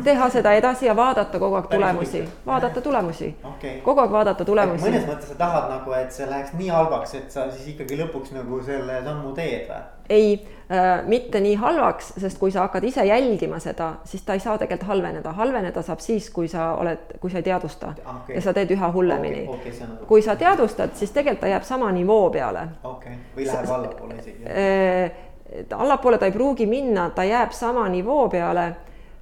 teha 0.04 0.28
seda 0.30 0.52
edasi 0.52 0.86
ja 0.86 0.96
vaadata 0.96 1.38
kogu 1.38 1.58
aeg 1.61 1.68
tulemusi, 1.70 2.24
vaadata 2.46 2.80
tulemusi 2.80 3.34
okay., 3.44 3.80
kogu 3.84 4.00
aeg 4.00 4.12
vaadata 4.12 4.44
tulemusi. 4.44 4.84
mõnes 4.88 5.06
mõttes 5.08 5.28
sa 5.34 5.38
tahad 5.44 5.68
nagu, 5.70 5.92
et 5.92 6.12
see 6.12 6.30
läheks 6.30 6.56
nii 6.56 6.72
halvaks, 6.72 7.14
et 7.20 7.30
sa 7.30 7.50
siis 7.52 7.74
ikkagi 7.74 8.00
lõpuks 8.00 8.32
nagu 8.36 8.62
selle 8.64 9.02
sammu 9.04 9.34
teed 9.36 9.68
või? 9.68 9.82
ei 10.11 10.48
äh,, 10.72 11.06
mitte 11.06 11.40
nii 11.40 11.54
halvaks, 11.54 12.12
sest 12.18 12.38
kui 12.38 12.50
sa 12.50 12.64
hakkad 12.64 12.84
ise 12.84 13.04
jälgima 13.06 13.61
seda, 13.62 13.92
siis 14.04 14.24
ta 14.26 14.34
ei 14.34 14.40
saa 14.42 14.56
tegelikult 14.58 14.88
halveneda, 14.88 15.32
halveneda 15.32 15.82
saab 15.86 16.00
siis, 16.02 16.30
kui 16.34 16.48
sa 16.48 16.72
oled, 16.80 17.18
kui 17.20 17.30
sa 17.30 17.38
ei 17.38 17.46
teadvusta 17.46 17.92
ah, 18.04 18.16
okay. 18.16 18.34
ja 18.34 18.42
sa 18.42 18.56
teed 18.56 18.72
üha 18.74 18.92
hullemini 18.92 19.44
okay,. 19.44 19.70
Okay, 19.70 19.86
nagu... 19.86 20.06
kui 20.08 20.22
sa 20.24 20.36
teadvustad, 20.40 20.96
siis 20.98 21.12
tegelikult 21.14 21.44
ta 21.44 21.52
jääb 21.52 21.68
sama 21.68 21.92
nivoo 21.92 22.30
peale. 22.30 22.68
okei 22.82 23.12
okay., 23.12 23.26
või 23.36 23.50
läheb 23.52 23.74
allapoole 23.76 24.22
isegi 24.24 24.48
äh, 24.48 25.28
allapoole 25.76 26.18
ta 26.18 26.28
ei 26.28 26.32
pruugi 26.32 26.66
minna, 26.66 27.11
ta 27.11 27.24
jääb 27.24 27.53
sama 27.53 27.88
nivoo 27.88 28.28
peale, 28.28 28.66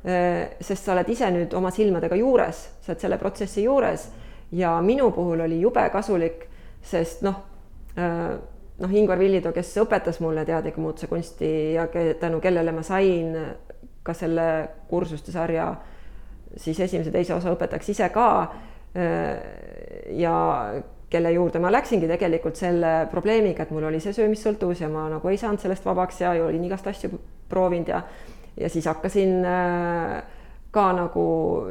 äh, 0.05 0.57
sest 0.61 0.85
sa 0.85 0.95
oled 0.95 1.09
ise 1.09 1.31
nüüd 1.35 1.57
oma 1.57 1.73
silmadega 1.75 2.17
juures, 2.17 2.63
sa 2.81 2.93
oled 2.93 3.05
selle 3.05 3.19
protsessi 3.19 3.65
juures 3.65 4.09
ja 4.53 4.77
minu 4.85 5.11
puhul 5.13 5.45
oli 5.45 5.61
jube 5.61 5.85
kasulik, 5.93 6.47
sest 6.83 7.25
noh 7.27 7.43
äh, 7.99 8.33
noh, 8.79 8.95
Ingvar 8.95 9.19
Villitoo, 9.19 9.53
kes 9.53 9.75
õpetas 9.83 10.21
mulle 10.23 10.45
teadliku 10.47 10.81
muutuse 10.81 11.09
kunsti 11.11 11.53
ja 11.75 11.89
tänu 12.21 12.41
kellele 12.41 12.73
ma 12.73 12.85
sain 12.87 13.35
ka 14.03 14.15
selle 14.15 14.49
kursuste 14.89 15.33
sarja 15.35 15.73
siis 16.57 16.81
esimese-teise 16.81 17.35
osa 17.35 17.53
õpetajaks 17.55 17.91
ise 17.93 18.09
ka. 18.15 18.29
ja 20.17 20.35
kelle 21.11 21.33
juurde 21.33 21.59
ma 21.59 21.73
läksingi 21.73 22.09
tegelikult 22.09 22.57
selle 22.57 23.07
probleemiga, 23.11 23.63
et 23.63 23.71
mul 23.71 23.89
oli 23.89 24.01
see 24.01 24.13
söömissõltuvus 24.13 24.83
ja 24.85 24.89
ma 24.93 25.07
nagu 25.09 25.29
ei 25.29 25.39
saanud 25.41 25.61
sellest 25.61 25.87
vabaks 25.87 26.21
ja 26.21 26.33
olin 26.45 26.65
igast 26.65 26.87
asju 26.87 27.11
proovinud 27.49 27.89
ja, 27.89 28.03
ja 28.57 28.69
siis 28.69 28.87
hakkasin 28.87 29.39
ka 30.71 30.89
nagu 30.93 31.25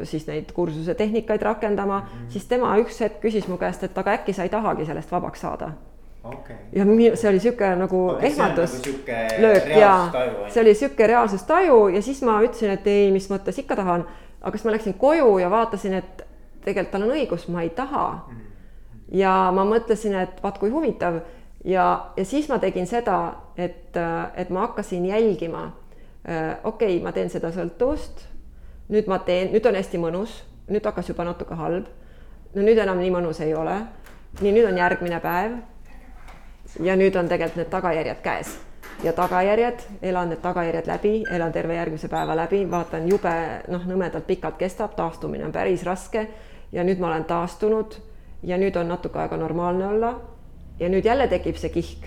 siis 0.10 0.26
neid 0.28 0.50
kursuse 0.54 0.96
tehnikaid 0.98 1.42
rakendama 1.42 2.00
mm, 2.00 2.06
-hmm. 2.06 2.32
siis 2.34 2.46
tema 2.46 2.78
üks 2.78 3.02
hetk 3.02 3.22
küsis 3.22 3.48
mu 3.48 3.58
käest, 3.58 3.84
et 3.84 3.98
aga 3.98 4.18
äkki 4.18 4.34
sa 4.34 4.44
ei 4.44 4.50
tahagi 4.50 4.86
sellest 4.86 5.12
vabaks 5.12 5.42
saada 5.42 5.72
okay.. 6.24 6.56
ja 6.74 6.86
see 7.16 7.30
oli 7.30 7.40
sihuke 7.40 7.76
nagu 7.76 8.08
okay, 8.10 8.30
ehmatus, 8.30 8.82
nagu 8.86 9.42
löök 9.42 9.68
ja 9.78 9.94
see 10.48 10.62
oli 10.62 10.74
sihuke 10.74 11.08
reaalsustaju 11.08 11.88
ja 11.88 12.02
siis 12.02 12.22
ma 12.22 12.42
ütlesin, 12.42 12.74
et 12.74 12.88
ei, 12.88 13.12
mis 13.12 13.30
mõttes 13.30 13.60
ikka 13.60 13.76
tahan. 13.76 14.08
aga 14.42 14.58
siis 14.58 14.66
ma 14.66 14.72
läksin 14.72 14.94
koju 14.94 15.38
ja 15.38 15.50
vaatasin, 15.50 15.94
et 15.94 16.26
tegelikult 16.66 16.92
tal 16.92 17.08
on 17.08 17.16
õigus, 17.16 17.48
ma 17.52 17.62
ei 17.62 17.70
taha 17.70 18.08
mm. 18.12 18.36
-hmm. 18.36 18.47
Ja 19.12 19.52
ma 19.56 19.66
mõtlesin, 19.66 20.16
et 20.20 20.42
vaat 20.44 20.58
kui 20.60 20.70
huvitav 20.70 21.22
ja, 21.66 22.12
ja 22.18 22.26
siis 22.26 22.50
ma 22.50 22.60
tegin 22.60 22.88
seda, 22.88 23.34
et, 23.58 23.96
et 24.36 24.50
ma 24.50 24.68
hakkasin 24.68 25.06
jälgima. 25.06 25.72
okei 26.64 26.98
okay,, 26.98 27.04
ma 27.04 27.12
teen 27.12 27.30
seda 27.30 27.52
sõltuvust. 27.52 28.26
nüüd 28.90 29.08
ma 29.08 29.20
teen, 29.20 29.52
nüüd 29.52 29.66
on 29.66 29.76
hästi 29.76 30.00
mõnus, 30.00 30.44
nüüd 30.68 30.86
hakkas 30.86 31.10
juba 31.10 31.24
natuke 31.24 31.56
halb. 31.56 31.88
no 32.56 32.62
nüüd 32.62 32.78
enam 32.78 33.00
nii 33.00 33.12
mõnus 33.12 33.42
ei 33.42 33.56
ole. 33.56 33.82
nii, 34.42 34.52
nüüd 34.52 34.68
on 34.68 34.78
järgmine 34.78 35.20
päev 35.20 35.60
ja 36.84 36.96
nüüd 36.96 37.16
on 37.16 37.28
tegelikult 37.28 37.64
need 37.64 37.70
tagajärjed 37.70 38.22
käes. 38.24 38.58
ja 39.04 39.14
tagajärjed, 39.14 39.88
elan 40.02 40.30
need 40.30 40.42
tagajärjed 40.42 40.88
läbi, 40.88 41.24
elan 41.32 41.52
terve 41.52 41.76
järgmise 41.76 42.08
päeva 42.08 42.36
läbi, 42.36 42.66
vaatan 42.72 43.08
jube 43.08 43.34
noh, 43.68 43.86
nõmedalt 43.86 44.28
pikalt 44.28 44.58
kestab, 44.58 44.96
taastumine 44.96 45.46
on 45.46 45.52
päris 45.52 45.84
raske 45.84 46.28
ja 46.72 46.84
nüüd 46.84 47.00
ma 47.00 47.08
olen 47.08 47.26
taastunud 47.26 47.96
ja 48.44 48.58
nüüd 48.58 48.76
on 48.76 48.88
natuke 48.88 49.20
aega 49.20 49.38
normaalne 49.38 49.88
olla. 49.88 50.20
ja 50.80 50.90
nüüd 50.90 51.06
jälle 51.06 51.28
tekib 51.28 51.56
see 51.56 51.70
kihk. 51.70 52.06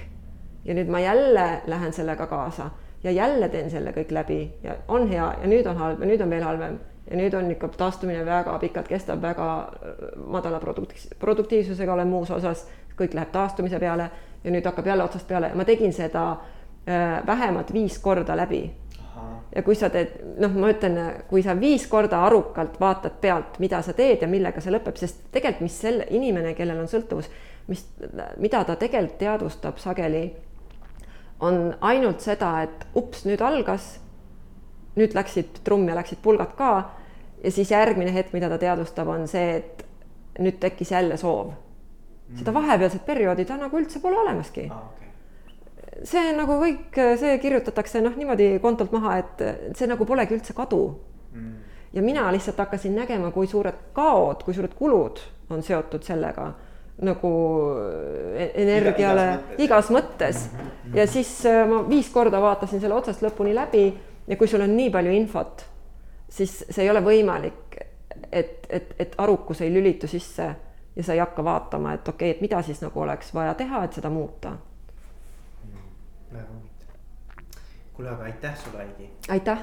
Ja 0.65 0.75
nüüd 0.75 0.91
ma 0.91 1.01
jälle 1.01 1.63
lähen 1.67 1.93
sellega 1.93 2.27
kaasa. 2.27 2.71
Ja 3.05 3.11
jälle 3.11 3.49
teen 3.49 3.71
selle 3.71 3.91
kõik 3.91 4.13
läbi. 4.13 4.53
Ja 4.63 4.77
on 4.89 5.09
hea. 5.09 5.35
Ja 5.43 5.49
nüüd 5.49 5.67
on 5.67 5.77
halb. 5.77 6.01
Ja 6.01 6.07
nüüd 6.07 6.21
on 6.21 6.31
veel 6.31 6.43
halvem. 6.43 6.79
Ja 7.11 7.17
nüüd 7.17 7.35
on 7.35 7.51
ikka 7.51 7.69
taastumine 7.69 8.27
väga 8.27 8.59
pikalt 8.59 8.89
kestab, 8.89 9.23
väga 9.23 9.47
äh, 9.63 10.19
madala 10.27 10.61
produkt-, 10.61 11.17
produktiivsusega 11.19 11.93
olen 11.93 12.09
muus 12.09 12.31
osas, 12.31 12.67
kõik 12.99 13.15
läheb 13.15 13.33
taastumise 13.33 13.81
peale. 13.81 14.11
Ja 14.45 14.51
nüüd 14.51 14.67
hakkab 14.67 14.87
jälle 14.87 15.05
otsast 15.05 15.27
peale. 15.29 15.51
Ma 15.55 15.65
tegin 15.65 15.93
seda 15.93 16.31
äh, 16.31 17.27
vähemalt 17.27 17.73
viis 17.73 17.99
korda 17.99 18.37
läbi. 18.37 18.71
Ja 19.55 19.63
kui 19.67 19.75
sa 19.79 19.91
teed, 19.91 20.15
noh, 20.41 20.53
ma 20.63 20.71
ütlen, 20.73 20.99
kui 21.31 21.43
sa 21.43 21.57
viis 21.59 21.87
korda 21.91 22.23
arukalt 22.27 22.79
vaatad 22.81 23.19
pealt, 23.23 23.59
mida 23.63 23.83
sa 23.83 23.95
teed 23.97 24.23
ja 24.23 24.29
millega 24.31 24.63
see 24.63 24.75
lõpeb, 24.75 24.99
sest 25.01 25.27
tegelikult, 25.35 25.67
mis 25.67 25.81
selle 25.87 26.07
inimene, 26.15 26.55
kellel 26.59 26.83
on 26.83 26.91
sõltuvus, 26.91 27.31
mis, 27.71 27.85
mida 28.39 28.63
ta 28.67 28.77
tegelikult 28.81 29.19
teadvustab 29.21 29.83
sageli, 29.83 30.25
on 31.41 31.75
ainult 31.81 32.23
seda, 32.23 32.53
et 32.67 32.87
ups, 32.99 33.25
nüüd 33.27 33.43
algas, 33.43 33.95
nüüd 34.99 35.15
läksid 35.17 35.63
trumm 35.65 35.89
ja 35.89 35.97
läksid 35.99 36.21
pulgad 36.23 36.55
ka 36.59 36.73
ja 37.43 37.53
siis 37.55 37.71
järgmine 37.73 38.13
hetk, 38.15 38.35
mida 38.37 38.51
ta 38.53 38.59
teadvustab, 38.61 39.09
on 39.09 39.27
see, 39.31 39.61
et 39.61 39.87
nüüd 40.41 40.61
tekkis 40.61 40.93
jälle 40.95 41.17
soov. 41.17 41.53
seda 42.37 42.53
mhm. 42.53 42.61
vahepealset 42.61 43.07
perioodi 43.07 43.45
ta 43.45 43.57
nagu 43.59 43.79
üldse 43.79 44.01
pole 44.01 44.19
olemaski 44.19 44.69
ah,. 44.71 44.83
Okay. 44.95 45.10
See 46.05 46.33
nagu 46.37 46.57
kõik, 46.63 46.97
see 47.21 47.37
kirjutatakse 47.43 48.03
noh, 48.05 48.17
niimoodi 48.17 48.55
kontolt 48.63 48.93
maha, 48.97 49.19
et 49.21 49.77
see 49.79 49.89
nagu 49.91 50.07
polegi 50.09 50.37
üldse 50.37 50.57
kadu 50.57 50.83
mm.. 51.35 51.53
ja 51.97 52.03
mina 52.05 52.27
lihtsalt 52.33 52.59
hakkasin 52.63 52.97
nägema, 52.97 53.33
kui 53.35 53.51
suured 53.51 53.93
kaod, 53.97 54.45
kui 54.47 54.57
suured 54.57 54.75
kulud 54.79 55.23
on 55.51 55.65
seotud 55.67 56.07
sellega 56.07 56.51
nagu 57.01 57.33
e-, 58.37 58.53
energiale 58.61 59.27
igas 59.59 59.89
mõttes, 59.89 60.45
igas 60.45 60.47
mõttes. 60.47 60.47
Mhm. 60.53 60.97
ja 61.01 61.09
siis 61.09 61.35
äh, 61.49 61.65
ma 61.69 61.83
viis 61.89 62.09
korda 62.13 62.41
vaatasin 62.43 62.81
selle 62.81 62.97
otsast 62.97 63.25
lõpuni 63.25 63.57
läbi 63.57 63.89
ja 64.29 64.37
kui 64.37 64.49
sul 64.49 64.65
on 64.65 64.77
nii 64.77 64.93
palju 64.93 65.15
infot 65.17 65.71
siis 66.31 66.65
see 66.71 66.85
ei 66.85 66.91
ole 66.91 67.03
võimalik, 67.05 67.77
et, 68.33 68.67
et, 68.69 68.95
et 68.99 69.15
arukus 69.19 69.61
ei 69.65 69.73
lülitu 69.75 70.09
sisse 70.11 70.49
ja 70.97 71.05
sa 71.05 71.15
ei 71.15 71.23
hakka 71.23 71.45
vaatama, 71.45 71.95
et 71.95 72.09
okei 72.09 72.31
okay,, 72.31 72.37
et 72.37 72.45
mida 72.45 72.63
siis 72.63 72.83
nagu 72.83 73.03
oleks 73.03 73.35
vaja 73.35 73.55
teha, 73.59 73.85
et 73.85 73.99
seda 73.99 74.11
muuta. 74.11 74.57
Väga 76.33 76.47
huvitav. 76.55 76.89
kuule, 77.93 78.11
aga 78.11 78.25
aitäh 78.25 78.57
sulle, 78.65 78.79
Aigi. 78.79 79.11
aitäh 79.29 79.59